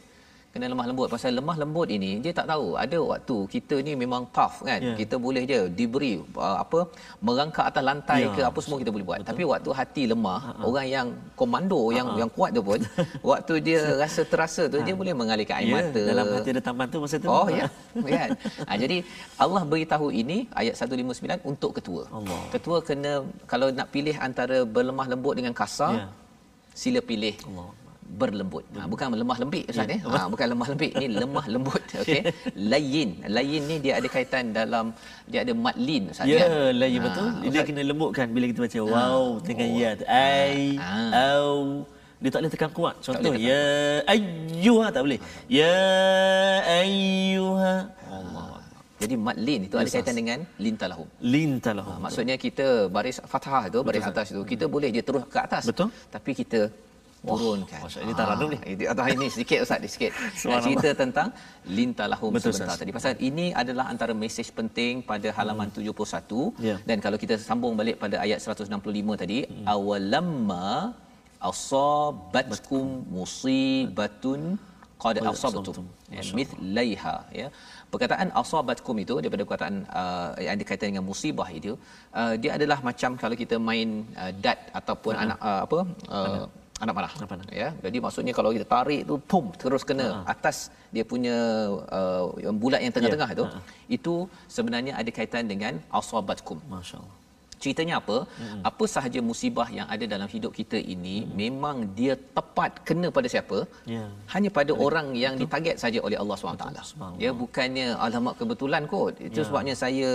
kena 0.53 0.69
lemah 0.69 0.85
lembut 0.85 1.07
pasal 1.09 1.33
lemah 1.33 1.57
lembut 1.57 1.89
ini 1.89 2.21
dia 2.21 2.29
tak 2.29 2.45
tahu 2.45 2.77
ada 2.77 2.97
waktu 3.01 3.37
kita 3.53 3.75
ni 3.81 3.97
memang 3.97 4.21
tough 4.29 4.61
kan 4.61 4.77
Ya. 4.85 4.93
kita 4.93 5.15
boleh 5.17 5.41
je 5.49 5.59
diberi 5.79 6.11
uh, 6.37 6.57
apa 6.61 6.79
merangkak 7.25 7.65
atas 7.71 7.81
lantai 7.81 8.19
Ya. 8.21 8.29
ke 8.37 8.41
apa 8.49 8.59
semua 8.61 8.77
kita 8.77 8.93
boleh 8.93 9.05
buat 9.09 9.19
tapi 9.25 9.43
waktu 9.49 9.69
hati 9.73 10.03
lemah 10.13 10.41
orang 10.61 10.87
yang 10.87 11.07
komando 11.33 11.89
yang 11.89 12.07
yang 12.21 12.29
kuat 12.29 12.53
tu 12.53 12.61
pun 12.61 12.77
waktu 13.33 13.53
dia 13.65 13.79
rasa 13.97 14.21
terasa 14.23 14.69
tu 14.69 14.77
dia 14.85 14.93
boleh 14.93 15.13
mengalirkan 15.17 15.57
air 15.57 15.69
Ya, 15.73 15.75
mata 15.81 16.01
dalam 16.05 16.25
hati 16.37 16.49
ada 16.53 16.61
taman 16.61 16.85
tu 16.85 16.97
masa 17.01 17.17
tu. 17.17 17.29
Oh 17.33 17.47
ya. 17.49 17.65
Kan? 17.97 18.29
Ha, 18.69 18.71
jadi 18.77 18.97
Allah 19.41 19.61
beritahu 19.65 20.07
ini 20.13 20.37
ayat 20.53 20.77
159 20.77 21.49
untuk 21.49 21.71
ketua. 21.77 22.03
Allah. 22.13 22.41
Ketua 22.53 22.77
kena 22.85 23.11
kalau 23.49 23.73
nak 23.73 23.89
pilih 23.89 24.13
antara 24.21 24.61
berlemah 24.67 25.07
lembut 25.09 25.33
dengan 25.33 25.53
kasar, 25.55 25.93
Ya. 25.97 26.05
sila 26.77 27.01
pilih 27.01 27.33
Allah. 27.49 27.69
Berlembut. 28.13 28.63
Ha, 28.71 28.85
bukan 28.85 29.09
lemah 29.13 29.37
lembik 29.41 29.63
Ustaz 29.67 29.89
ya. 29.89 29.97
Ha, 30.05 30.29
bukan 30.29 30.45
lemah 30.45 30.67
lembik, 30.69 30.91
ni 30.95 31.07
lemah 31.11 31.45
lembut. 31.49 31.81
Okey. 32.01 32.21
Layin. 32.53 33.09
Layin 33.27 33.61
ni 33.65 33.75
dia 33.79 33.97
ada 33.97 34.07
kaitan 34.07 34.53
dalam 34.53 34.93
dia 35.25 35.41
ada 35.41 35.53
mad 35.55 35.73
lin 35.77 36.13
Ustaz 36.13 36.25
Ya, 36.25 36.45
kan? 36.45 36.77
ya 36.77 36.87
Ha, 36.93 37.03
betul. 37.03 37.27
Dia 37.41 37.49
Ustaz- 37.49 37.67
kena 37.67 37.81
lembutkan 37.83 38.25
bila 38.29 38.45
kita 38.45 38.59
baca 38.61 38.79
wow 38.85 39.23
dengan 39.41 39.67
ya 39.73 39.89
tu. 39.93 40.03
Ai, 40.05 40.77
Ah. 40.77 41.09
au. 41.41 41.57
Dia 42.17 42.29
tak 42.31 42.39
boleh 42.39 42.53
tekan 42.55 42.71
kuat. 42.71 42.95
Contoh 43.03 43.33
tekan 43.33 43.41
ya 43.41 43.63
ayyuha 44.07 44.87
tak 44.89 45.01
boleh. 45.03 45.19
Ya 45.51 45.75
ayyuha. 46.79 47.73
Allah. 48.07 48.61
Jadi 48.95 49.15
mad 49.19 49.35
lin 49.37 49.67
itu 49.67 49.75
ada 49.75 49.83
Yes, 49.83 49.91
kaitan 49.91 50.05
Ustaz. 50.07 50.19
dengan 50.21 50.39
lintalahum. 50.55 51.07
Lintalahum. 51.19 51.91
Ha, 51.91 52.03
maksudnya 52.07 52.35
kita 52.39 52.87
baris 52.87 53.19
fathah 53.23 53.67
tu 53.67 53.83
baris 53.83 53.99
atas 54.01 54.31
tu 54.31 54.41
kita 54.43 54.65
boleh 54.65 54.89
je 54.89 55.03
terus 55.03 55.27
ke 55.27 55.35
atas 55.37 55.67
Betul. 55.67 55.91
tapi 56.07 56.31
kita 56.31 56.59
turunkan. 57.29 57.79
Allah, 57.85 58.01
ini 58.05 58.13
taradum 58.19 58.49
ni. 58.53 58.57
ini 58.73 58.83
atas 58.93 59.07
ini 59.15 59.27
sikit 59.37 59.59
ustaz 59.65 59.79
ni 59.83 59.89
sikit. 59.95 60.11
Nak 60.51 60.61
cerita 60.65 60.89
tentang 61.03 61.27
lintalahum 61.77 62.31
Betul, 62.35 62.51
sebentar 62.51 62.67
Ustaz. 62.75 62.81
tadi. 62.81 62.91
Pasal 62.97 63.13
ini 63.29 63.45
adalah 63.61 63.85
antara 63.93 64.13
mesej 64.23 64.49
penting 64.59 64.93
pada 65.11 65.27
halaman 65.37 65.69
71 65.77 66.41
Ya. 66.67 66.75
dan 66.89 66.97
kalau 67.05 67.17
kita 67.23 67.35
sambung 67.47 67.73
balik 67.79 67.95
pada 68.03 68.15
ayat 68.25 68.39
165 68.43 69.21
tadi 69.23 69.39
awalamma 69.73 70.67
asabatkum 71.51 72.85
musibatun 73.15 74.41
qad 75.03 75.17
asabtum 75.31 75.85
ya, 76.15 76.23
mithlaiha 76.39 77.15
ya. 77.41 77.47
Perkataan 77.93 78.29
asabatkum 78.41 78.95
itu 79.03 79.15
daripada 79.23 79.43
perkataan 79.47 79.75
uh, 80.01 80.29
yang 80.43 80.53
ada 80.55 80.65
kaitan 80.69 80.87
dengan 80.91 81.05
musibah 81.11 81.47
itu 81.59 81.73
uh, 82.19 82.33
dia 82.41 82.51
adalah 82.57 82.79
macam 82.89 83.11
kalau 83.23 83.35
kita 83.43 83.55
main 83.69 83.89
uh, 84.21 84.31
dart 84.43 84.59
ataupun 84.79 85.13
anak 85.23 85.39
uh, 85.49 85.61
apa 85.65 85.79
uh, 86.17 86.27
anak 86.27 86.49
panah 86.81 87.11
Anak 87.17 87.29
panah. 87.31 87.45
ya 87.61 87.69
jadi 87.85 87.97
maksudnya 88.05 88.33
kalau 88.37 88.49
kita 88.55 88.65
tarik 88.75 89.01
tu 89.09 89.15
pum 89.31 89.45
terus 89.61 89.83
kena 89.89 90.07
atas 90.33 90.57
dia 90.95 91.03
punya 91.11 91.35
uh, 91.99 92.53
bulat 92.61 92.81
yang 92.85 92.93
tengah-tengah 92.95 93.29
Ya. 93.31 93.35
itu 93.37 93.45
Ha. 93.45 93.59
itu 93.97 94.13
sebenarnya 94.55 94.93
ada 95.01 95.09
kaitan 95.17 95.45
dengan 95.51 95.73
asabatkum 95.99 96.59
Masya-Allah. 96.73 97.17
Ceritanya 97.63 97.95
apa? 98.03 98.27
Hmm. 98.39 98.59
Apa 98.69 98.83
sahaja 98.93 99.19
musibah 99.23 99.67
yang 99.71 99.87
ada 99.87 100.03
dalam 100.13 100.27
hidup 100.27 100.51
kita 100.59 100.75
ini 100.75 101.23
hmm. 101.23 101.31
memang 101.41 101.75
dia 101.99 102.13
tepat 102.37 102.83
kena 102.87 103.07
pada 103.17 103.27
siapa? 103.33 103.63
Ya. 103.87 104.03
Hanya 104.33 104.49
pada 104.57 104.75
orang 104.85 105.15
yang 105.15 105.39
ditarget 105.41 105.79
saja 105.83 105.99
oleh 106.07 106.17
Allah 106.21 106.35
SWT. 106.35 106.65
Subhanallah. 106.91 107.23
Ya 107.23 107.31
bukannya 107.31 107.87
alamak 108.05 108.35
kebetulan 108.41 108.83
kot. 108.93 109.15
Itu 109.29 109.39
ya. 109.41 109.45
sebabnya 109.47 109.75
saya 109.83 110.09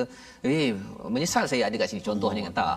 eh 0.44 0.76
menyesal 1.14 1.48
saya 1.52 1.62
ada 1.72 1.76
kat 1.80 1.88
sini 1.88 2.04
contohnya 2.04 2.42
kan 2.48 2.54
tak. 2.60 2.76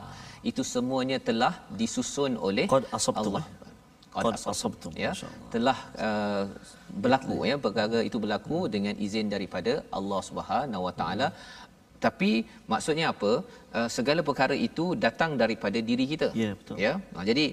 Itu 0.49 0.63
semuanya 0.63 1.19
telah 1.19 1.53
disusun 1.81 2.39
oleh 2.39 2.65
Qad. 2.71 2.87
Allah. 2.95 3.43
Qad 4.13 4.35
asabtum. 4.53 4.93
Ya, 5.03 5.11
telah 5.53 5.77
uh, 6.05 6.43
berlaku 7.03 7.35
ya 7.49 7.55
perkara 7.65 7.99
itu 8.09 8.17
berlaku 8.23 8.59
dengan 8.75 8.95
izin 9.05 9.27
daripada 9.35 9.73
Allah 9.99 10.21
Subhanahu 10.29 10.85
Wa 10.87 10.93
Taala. 11.01 11.27
Tapi 12.05 12.29
maksudnya 12.71 13.05
apa? 13.13 13.31
Uh, 13.77 13.89
segala 13.95 14.21
perkara 14.29 14.55
itu 14.67 14.85
datang 15.05 15.31
daripada 15.41 15.79
diri 15.89 16.05
kita. 16.13 16.29
Ya, 16.43 16.51
betul. 16.59 16.75
Ya. 16.85 16.93
Nah, 17.15 17.23
jadi 17.29 17.45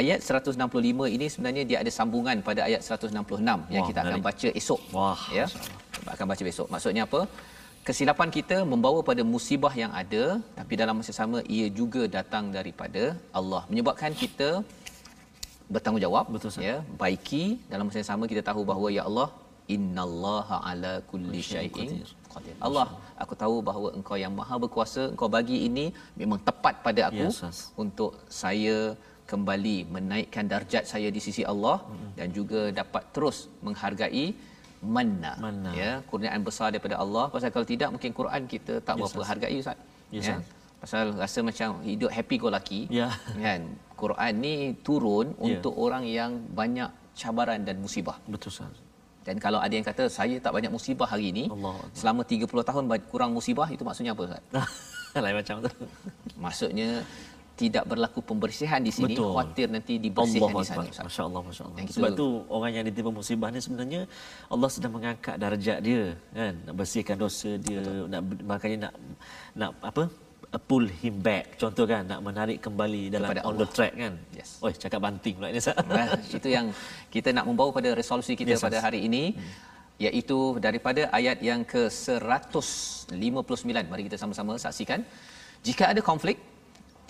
ayat 0.00 0.18
165 0.22 1.14
ini 1.16 1.26
sebenarnya 1.32 1.64
dia 1.70 1.78
ada 1.82 1.92
sambungan 1.98 2.38
pada 2.48 2.60
ayat 2.68 2.80
166 2.86 3.74
yang 3.74 3.84
kita 3.90 4.00
akan 4.04 4.14
menarik. 4.14 4.26
baca 4.28 4.48
esok. 4.60 4.80
Wah, 4.96 5.22
ya. 5.38 5.46
Masya 5.50 6.14
Akan 6.14 6.26
baca 6.30 6.42
besok. 6.50 6.66
Maksudnya 6.74 7.04
apa? 7.08 7.20
Kesilapan 7.86 8.30
kita 8.36 8.56
membawa 8.72 9.00
pada 9.08 9.22
musibah 9.34 9.74
yang 9.82 9.92
ada 10.02 10.24
tapi 10.58 10.74
dalam 10.80 10.94
masa 10.98 11.12
sama 11.18 11.38
ia 11.56 11.66
juga 11.80 12.02
datang 12.16 12.44
daripada 12.56 13.02
Allah. 13.38 13.62
Menyebabkan 13.70 14.14
kita 14.22 14.48
bertanggungjawab 15.74 16.24
Betul, 16.34 16.50
Ustaz. 16.52 16.66
ya 16.68 16.76
baiki 17.02 17.44
dalam 17.72 17.84
masa 17.88 17.98
yang 18.02 18.10
sama 18.12 18.24
kita 18.32 18.42
tahu 18.50 18.62
bahawa 18.70 18.88
ya 18.98 19.02
Allah 19.08 19.28
innallaha 19.76 20.56
ala 20.70 20.92
kulli 21.10 21.40
syai'in 21.50 21.90
qadir 22.34 22.54
Allah 22.66 22.86
aku 23.22 23.34
tahu 23.42 23.56
bahawa 23.68 23.88
engkau 23.98 24.16
yang 24.24 24.32
maha 24.40 24.56
berkuasa 24.64 25.02
engkau 25.12 25.28
bagi 25.36 25.58
ini 25.68 25.84
memang 26.20 26.38
tepat 26.48 26.74
pada 26.86 27.02
aku 27.08 27.24
Ya, 27.26 27.32
Ustaz. 27.34 27.58
untuk 27.84 28.10
saya 28.42 28.76
kembali 29.30 29.76
menaikkan 29.94 30.44
darjat 30.52 30.84
saya 30.92 31.08
di 31.16 31.20
sisi 31.26 31.42
Allah 31.52 31.76
dan 32.18 32.28
juga 32.38 32.60
dapat 32.80 33.02
terus 33.14 33.38
menghargai 33.66 34.26
manna, 34.96 35.32
Manna. 35.44 35.70
ya 35.80 35.90
kurniaan 36.10 36.42
besar 36.48 36.68
daripada 36.74 36.96
Allah 37.04 37.24
pasal 37.34 37.50
kalau 37.54 37.66
tidak 37.72 37.88
mungkin 37.94 38.12
Quran 38.20 38.42
kita 38.54 38.74
tak 38.86 38.94
Ya, 38.94 39.00
berapa 39.02 39.18
Ustaz. 39.18 39.30
hargai 39.32 39.54
ustaz 39.62 39.78
Ya, 40.16 40.22
kan 40.28 40.40
pasal 40.82 41.04
rasa 41.22 41.38
macam 41.48 41.68
hidup 41.90 42.10
happy 42.16 42.36
go 42.42 42.48
lucky 42.56 42.82
Ya. 43.00 43.08
kan 43.46 43.60
Quran 43.96 44.32
ni 44.38 44.54
turun 44.80 45.26
Ya. 45.34 45.56
untuk 45.58 45.72
orang 45.76 46.04
yang 46.08 46.30
banyak 46.52 46.88
cabaran 47.14 47.60
dan 47.64 47.76
musibah 47.78 48.16
Betul 48.26 48.52
Ustaz. 48.52 48.76
dan 49.24 49.36
kalau 49.36 49.58
ada 49.58 49.72
yang 49.72 49.82
kata 49.82 50.04
saya 50.08 50.36
tak 50.36 50.52
banyak 50.52 50.68
musibah 50.68 51.08
hari 51.08 51.32
ini 51.32 51.44
Allah 51.48 51.74
selama 51.92 52.20
30 52.22 52.44
tahun 52.62 52.82
kurang 53.06 53.32
musibah 53.32 53.66
itu 53.66 53.82
maksudnya 53.82 54.12
apa 54.12 54.22
ustaz 54.22 54.42
Lain 55.24 55.32
macam 55.34 55.64
tu. 55.64 55.70
maksudnya 56.44 56.88
tidak 57.56 57.88
berlaku 57.88 58.20
pembersihan 58.20 58.84
di 58.84 58.92
sini 58.92 59.16
Betul. 59.16 59.32
khawatir 59.32 59.66
nanti 59.66 59.96
dibersihkan 59.96 60.52
Allah 60.52 60.60
di 60.60 60.68
sana 60.68 60.84
ustaz 60.84 61.04
Masya 61.08 61.22
Allah, 61.24 61.40
Masya 61.40 61.62
Allah. 61.64 61.78
Kita- 61.80 61.94
Sebab 61.96 62.10
tu 62.12 62.26
orang 62.48 62.70
yang 62.70 62.84
ditimpa 62.84 63.10
musibah 63.10 63.48
ni 63.48 63.60
sebenarnya 63.64 64.00
Allah 64.52 64.68
sedang 64.68 64.92
mengangkat 64.92 65.34
darjat 65.40 65.78
dia 65.80 66.02
kan, 66.30 66.52
nak 66.68 66.74
bersihkan 66.76 67.16
dosa 67.16 67.50
dia, 67.56 67.80
nak 68.06 68.20
makanya 68.44 68.76
nak 68.84 68.92
nak 69.56 69.70
apa? 69.80 70.04
Pull 70.68 70.86
him 71.02 71.14
back. 71.28 71.44
Contoh 71.62 71.84
kan 71.92 72.02
nak 72.10 72.20
menarik 72.28 72.58
kembali 72.66 73.02
dalam 73.14 73.28
Kepada 73.28 73.42
on 73.48 73.54
Allah. 73.54 73.62
the 73.62 73.68
track 73.76 73.94
kan. 74.02 74.14
Yes. 74.38 74.50
Oi, 74.64 74.72
cakap 74.82 75.00
banting 75.06 75.34
pula 75.38 75.48
ni 75.54 75.60
Ustaz. 75.64 75.76
Nah, 75.98 76.06
itu 76.38 76.48
yang 76.56 76.66
kita 77.14 77.28
nak 77.36 77.44
membawa 77.48 77.70
pada 77.78 77.90
resolusi 78.00 78.32
kita 78.40 78.52
Yes, 78.54 78.64
pada 78.66 78.78
hari 78.86 79.00
ini 79.08 79.22
iaitu 80.06 80.38
daripada 80.66 81.02
ayat 81.18 81.38
yang 81.48 81.60
ke 81.72 81.82
159 81.88 83.92
mari 83.92 84.02
kita 84.08 84.18
sama-sama 84.22 84.52
saksikan 84.64 85.00
jika 85.66 85.84
ada 85.92 86.00
konflik 86.10 86.36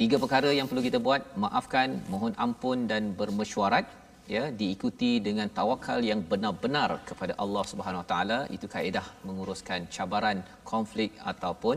tiga 0.00 0.16
perkara 0.22 0.50
yang 0.58 0.66
perlu 0.70 0.82
kita 0.88 0.98
buat 1.06 1.22
maafkan 1.44 1.88
mohon 2.12 2.32
ampun 2.44 2.78
dan 2.90 3.02
bermesyuarat 3.20 3.86
ya 4.34 4.44
diikuti 4.60 5.10
dengan 5.26 5.48
tawakal 5.58 5.98
yang 6.10 6.20
benar-benar 6.30 6.90
kepada 7.08 7.32
Allah 7.44 7.64
Subhanahu 7.72 8.02
Wa 8.02 8.08
Taala 8.12 8.38
itu 8.56 8.66
kaedah 8.74 9.06
menguruskan 9.26 9.80
cabaran 9.96 10.38
konflik 10.72 11.10
ataupun 11.32 11.76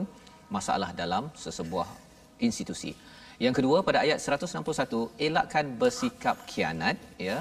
masalah 0.56 0.90
dalam 1.02 1.24
sesebuah 1.44 1.88
institusi 2.48 2.92
yang 3.46 3.56
kedua 3.58 3.78
pada 3.88 4.00
ayat 4.06 4.20
161 4.40 5.04
elakkan 5.28 5.66
bersikap 5.82 6.38
khianat 6.52 6.98
ya 7.28 7.38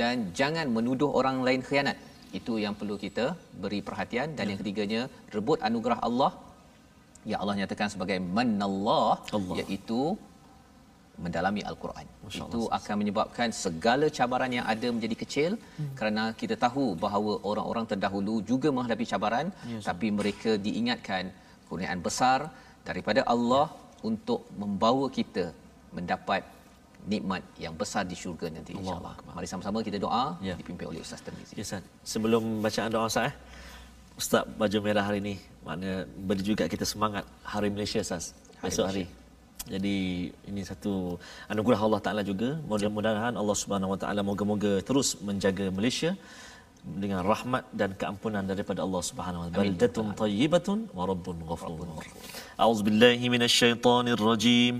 dan 0.00 0.16
jangan 0.40 0.66
menuduh 0.76 1.10
orang 1.20 1.38
lain 1.48 1.62
khianat 1.68 1.98
itu 2.38 2.54
yang 2.64 2.74
perlu 2.80 2.96
kita 3.04 3.26
beri 3.62 3.80
perhatian 3.88 4.28
dan 4.38 4.44
yang 4.50 4.58
ketiganya 4.62 5.02
rebut 5.36 5.58
anugerah 5.68 5.98
Allah 6.08 6.32
yang 7.30 7.38
Allah 7.42 7.56
nyatakan 7.60 7.88
sebagai 7.94 8.18
manallah 8.38 9.14
Allah. 9.38 9.56
iaitu 9.60 10.02
mendalami 11.24 11.62
al-Quran. 11.70 12.06
Masya 12.24 12.44
Itu 12.48 12.60
akan 12.78 12.94
menyebabkan 13.00 13.48
segala 13.64 14.06
cabaran 14.18 14.52
yang 14.58 14.66
ada 14.72 14.88
menjadi 14.94 15.16
kecil 15.22 15.50
hmm. 15.60 15.92
kerana 15.98 16.22
kita 16.40 16.56
tahu 16.64 16.86
bahawa 17.04 17.32
orang-orang 17.50 17.86
terdahulu 17.90 18.36
juga 18.50 18.68
menghadapi 18.76 19.06
cabaran 19.12 19.46
Yes. 19.72 19.84
tapi 19.88 20.08
mereka 20.18 20.50
diingatkan 20.66 21.24
kurniaan 21.72 22.00
besar 22.08 22.38
daripada 22.88 23.20
Allah 23.34 23.66
untuk 24.08 24.44
membawa 24.62 25.06
kita 25.18 25.44
mendapat 25.96 26.42
nikmat 27.12 27.42
yang 27.64 27.74
besar 27.80 28.02
di 28.10 28.16
syurga 28.22 28.46
nanti 28.56 28.72
Allah 28.76 28.80
insya-Allah. 28.82 29.14
Mari 29.36 29.46
sama-sama 29.52 29.78
kita 29.88 29.98
doa 30.06 30.24
Ya. 30.48 30.54
dipimpin 30.60 30.86
oleh 30.90 31.00
Ustaz 31.06 31.24
Tirmizi. 31.24 31.54
Ya 31.58 31.64
Ustaz, 31.66 31.82
sebelum 32.12 32.42
bacaan 32.64 32.90
doa 32.94 33.08
Ustaz 33.12 33.30
eh. 33.30 33.34
Ustaz 34.20 34.44
baju 34.60 34.78
merah 34.86 35.04
hari 35.08 35.20
ni 35.28 35.34
makna 35.66 36.04
beri 36.28 36.42
juga 36.50 36.64
kita 36.74 36.84
semangat 36.92 37.24
Hari 37.52 37.68
Malaysia 37.74 37.98
Ustaz. 38.06 38.24
Esok 38.68 38.86
hari. 38.90 39.04
Jadi 39.74 39.96
ini 40.50 40.62
satu 40.70 40.92
anugerah 41.52 41.80
Allah 41.86 42.00
Taala 42.04 42.22
juga. 42.30 42.48
Mudah-mudahan 42.70 43.34
Allah 43.40 43.56
Subhanahu 43.62 43.94
Wa 43.94 43.98
Taala 44.02 44.20
moga-moga 44.30 44.72
terus 44.88 45.08
menjaga 45.28 45.66
Malaysia 45.78 46.12
dengan 47.03 47.21
rahmat 47.31 47.63
dan 47.75 47.89
keampunan 47.99 48.43
daripada 48.51 48.79
Allah 48.85 49.01
Subhanahu 49.09 49.41
wa 49.43 49.47
taala. 49.51 49.63
Baldatun 49.67 50.07
tayyibatun 50.23 50.77
wa 50.97 51.03
rabbun 51.11 51.35
ghafur. 51.49 51.87
A'udzubillahi 52.55 53.25
minasyaitonir 53.33 54.21
rajim. 54.31 54.73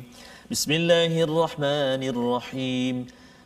Bismillahirrahmanirrahim. 0.48 2.98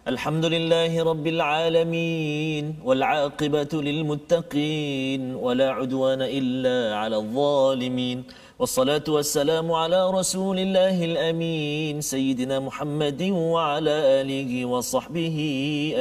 الحمد 0.01 0.45
لله 0.45 1.03
رب 1.03 1.28
العالمين 1.28 2.76
والعاقبة 2.84 3.70
للمتقين 3.74 5.36
ولا 5.36 5.70
عدوان 5.78 6.22
إلا 6.26 6.97
على 6.97 7.18
الظالمين 7.22 8.24
والصلاة 8.59 9.03
والسلام 9.07 9.72
على 9.72 10.09
رسول 10.09 10.57
الله 10.57 10.97
الأمين 11.05 12.01
سيدنا 12.01 12.59
محمد 12.59 13.22
وعلى 13.53 13.95
آله 14.22 14.66
وصحبه 14.66 15.38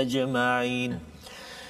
أجمعين 0.05 0.91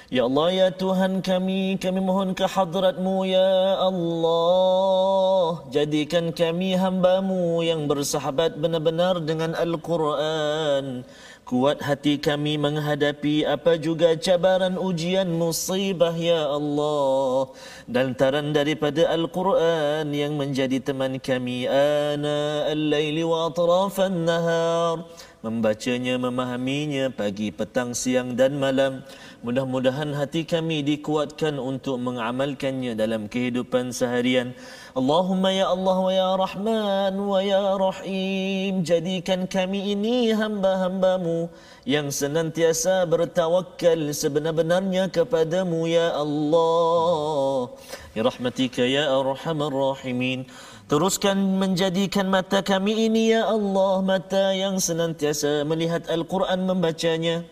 Ya 0.06 0.22
Allah, 0.22 0.48
ya 0.54 0.68
Tuhan 0.70 1.18
kami, 1.18 1.82
kami 1.82 1.98
mohon 1.98 2.30
ke 2.30 2.46
hadratmu, 2.46 3.26
ya 3.26 3.74
Allah. 3.82 5.66
Jadikan 5.74 6.30
kami 6.30 6.78
hambamu 6.78 7.58
yang 7.66 7.90
bersahabat 7.90 8.54
benar-benar 8.54 9.18
dengan 9.18 9.58
Al-Quran. 9.58 11.02
Kuat 11.42 11.82
hati 11.82 12.22
kami 12.22 12.54
menghadapi 12.54 13.50
apa 13.50 13.82
juga 13.82 14.14
cabaran 14.14 14.78
ujian 14.78 15.26
musibah, 15.26 16.14
ya 16.14 16.54
Allah. 16.54 17.50
Dan 17.90 18.14
taran 18.14 18.54
daripada 18.54 19.10
Al-Quran 19.10 20.06
yang 20.14 20.38
menjadi 20.38 20.86
teman 20.86 21.18
kami. 21.18 21.66
Ana 21.66 22.70
al-layli 22.70 23.26
wa 23.26 23.50
atrafan 23.50 24.22
nahar. 24.22 25.02
Membacanya, 25.42 26.18
memahaminya 26.18 27.10
pagi, 27.10 27.50
petang, 27.54 27.94
siang 27.94 28.34
dan 28.34 28.58
malam. 28.58 29.06
Mudah-mudahan 29.44 30.16
hati 30.16 30.48
kami 30.48 30.80
dikuatkan 30.80 31.60
untuk 31.60 32.00
mengamalkannya 32.00 32.96
dalam 32.96 33.28
kehidupan 33.28 33.92
seharian. 33.92 34.56
Allahumma 34.96 35.52
ya 35.52 35.68
Allah 35.68 35.96
wa 36.00 36.08
ya 36.08 36.30
Rahman 36.40 37.14
wa 37.20 37.40
ya 37.44 37.76
Rahim. 37.76 38.80
Jadikan 38.80 39.44
kami 39.44 39.92
ini 39.92 40.32
hamba-hambamu 40.32 41.52
yang 41.84 42.08
senantiasa 42.08 43.04
bertawakal 43.04 44.08
sebenar-benarnya 44.16 45.12
kepadamu 45.12 45.84
ya 45.84 46.16
Allah. 46.16 47.76
Ya 48.16 48.24
rahmatika 48.24 48.88
ya 48.88 49.12
arhamar 49.12 49.68
rahimin. 49.68 50.48
Teruskan 50.86 51.58
menjadikan 51.58 52.30
mata 52.30 52.62
kami 52.62 53.10
ini 53.10 53.34
ya 53.34 53.44
Allah 53.50 54.00
mata 54.00 54.54
yang 54.54 54.78
senantiasa 54.80 55.66
melihat 55.66 56.06
Al-Quran 56.06 56.62
membacanya 56.62 57.42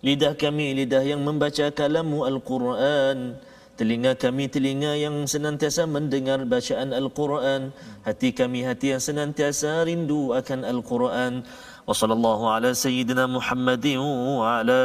lidah 0.00 0.32
kami 0.36 0.72
lidah 0.84 1.04
yang 1.04 1.20
membaca 1.24 1.68
kalamu 1.72 2.24
Al-Quran. 2.24 3.36
Telinga 3.80 4.12
kami 4.12 4.44
telinga 4.52 4.92
yang 4.92 5.24
senantiasa 5.24 5.88
mendengar 5.88 6.44
bacaan 6.44 6.92
Al-Quran. 6.92 7.72
Hati 8.04 8.36
kami 8.36 8.60
hati 8.60 8.92
yang 8.92 9.00
senantiasa 9.00 9.88
rindu 9.88 10.36
akan 10.36 10.68
Al-Quran. 10.68 11.48
Wa 11.88 11.96
sallallahu 11.96 12.44
ala 12.44 12.76
sayyidina 12.76 13.24
Muhammadin 13.24 13.96
wa 14.04 14.60
ala 14.60 14.80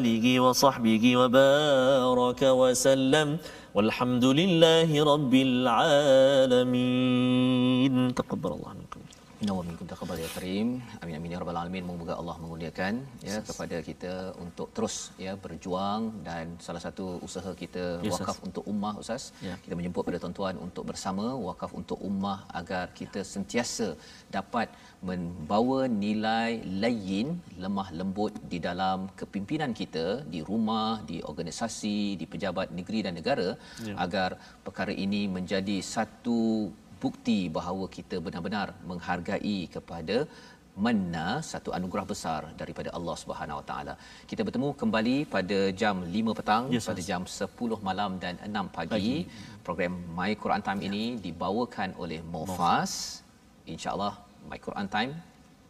alihi 0.00 0.40
wa 0.40 0.56
sahbihi 0.56 1.20
wa 1.20 1.28
baraka 1.28 2.56
wa 2.56 2.72
sallam. 2.72 3.36
Walhamdulillahi 3.76 5.04
rabbil 5.04 5.68
alamin 6.56 6.96
taqabbalallahu 9.40 9.70
minkum 9.70 9.86
taqabbal 9.92 10.18
ya 10.22 10.30
karim. 10.36 10.68
Amin 11.02 11.14
amin 11.18 11.32
ya 11.34 11.38
rabbal 11.42 11.58
alamin. 11.60 11.84
Moga 11.88 12.14
Allah 12.20 12.36
mengurniakan 12.42 12.94
ya 13.28 13.36
yes. 13.36 13.44
kepada 13.48 13.76
kita 13.88 14.12
untuk 14.44 14.68
terus 14.76 14.96
ya 15.24 15.32
berjuang 15.44 16.02
dan 16.26 16.44
salah 16.66 16.82
satu 16.86 17.04
usaha 17.26 17.50
kita 17.62 17.84
yes, 18.06 18.12
wakaf 18.14 18.36
yes. 18.36 18.44
untuk 18.48 18.64
ummah 18.72 18.92
ustaz. 19.02 19.24
Yeah. 19.46 19.56
Kita 19.64 19.74
menjemput 19.78 20.02
pada 20.08 20.18
tuan-tuan 20.24 20.56
untuk 20.66 20.84
bersama 20.90 21.26
wakaf 21.48 21.72
untuk 21.80 21.98
ummah 22.10 22.38
agar 22.60 22.84
kita 23.00 23.22
sentiasa 23.34 23.88
dapat 24.36 24.68
membawa 25.08 25.80
nilai 26.04 26.60
layin 26.84 27.28
lemah 27.64 27.88
lembut 28.00 28.36
di 28.52 28.60
dalam 28.68 29.08
kepimpinan 29.20 29.72
kita 29.80 30.06
di 30.34 30.42
rumah, 30.50 31.00
di 31.10 31.18
organisasi, 31.32 31.98
di 32.20 32.28
pejabat 32.34 32.76
negeri 32.80 33.00
dan 33.08 33.16
negara 33.20 33.48
yeah. 33.88 33.96
agar 34.04 34.30
perkara 34.68 34.92
ini 35.06 35.22
menjadi 35.38 35.78
satu 35.94 36.40
bukti 37.04 37.38
bahawa 37.56 37.84
kita 37.96 38.16
benar-benar 38.26 38.68
menghargai 38.90 39.58
kepada 39.74 40.16
mana 40.84 41.26
satu 41.50 41.70
anugerah 41.76 42.04
besar 42.12 42.40
daripada 42.60 42.90
Allah 42.96 43.16
Subhanahu 43.22 43.58
Wa 43.60 43.66
Taala. 43.70 43.94
Kita 44.30 44.42
bertemu 44.46 44.68
kembali 44.80 45.16
pada 45.34 45.58
jam 45.80 45.96
5 46.18 46.38
petang 46.38 46.64
yes, 46.74 46.86
pada 46.90 47.02
jam 47.10 47.22
10 47.38 47.88
malam 47.88 48.10
dan 48.24 48.34
6 48.50 48.76
pagi. 48.76 48.92
pagi. 48.94 49.16
Program 49.66 49.94
My 50.18 50.32
Quran 50.42 50.62
Time 50.66 50.82
ini 50.88 51.04
dibawakan 51.26 51.90
oleh 52.02 52.20
Mofas. 52.34 52.92
Insya-Allah 53.74 54.12
My 54.50 54.60
Quran 54.66 54.88
Time 54.94 55.12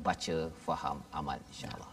baca 0.09 0.37
faham 0.67 0.99
amal 1.21 1.39
insya-Allah. 1.53 1.90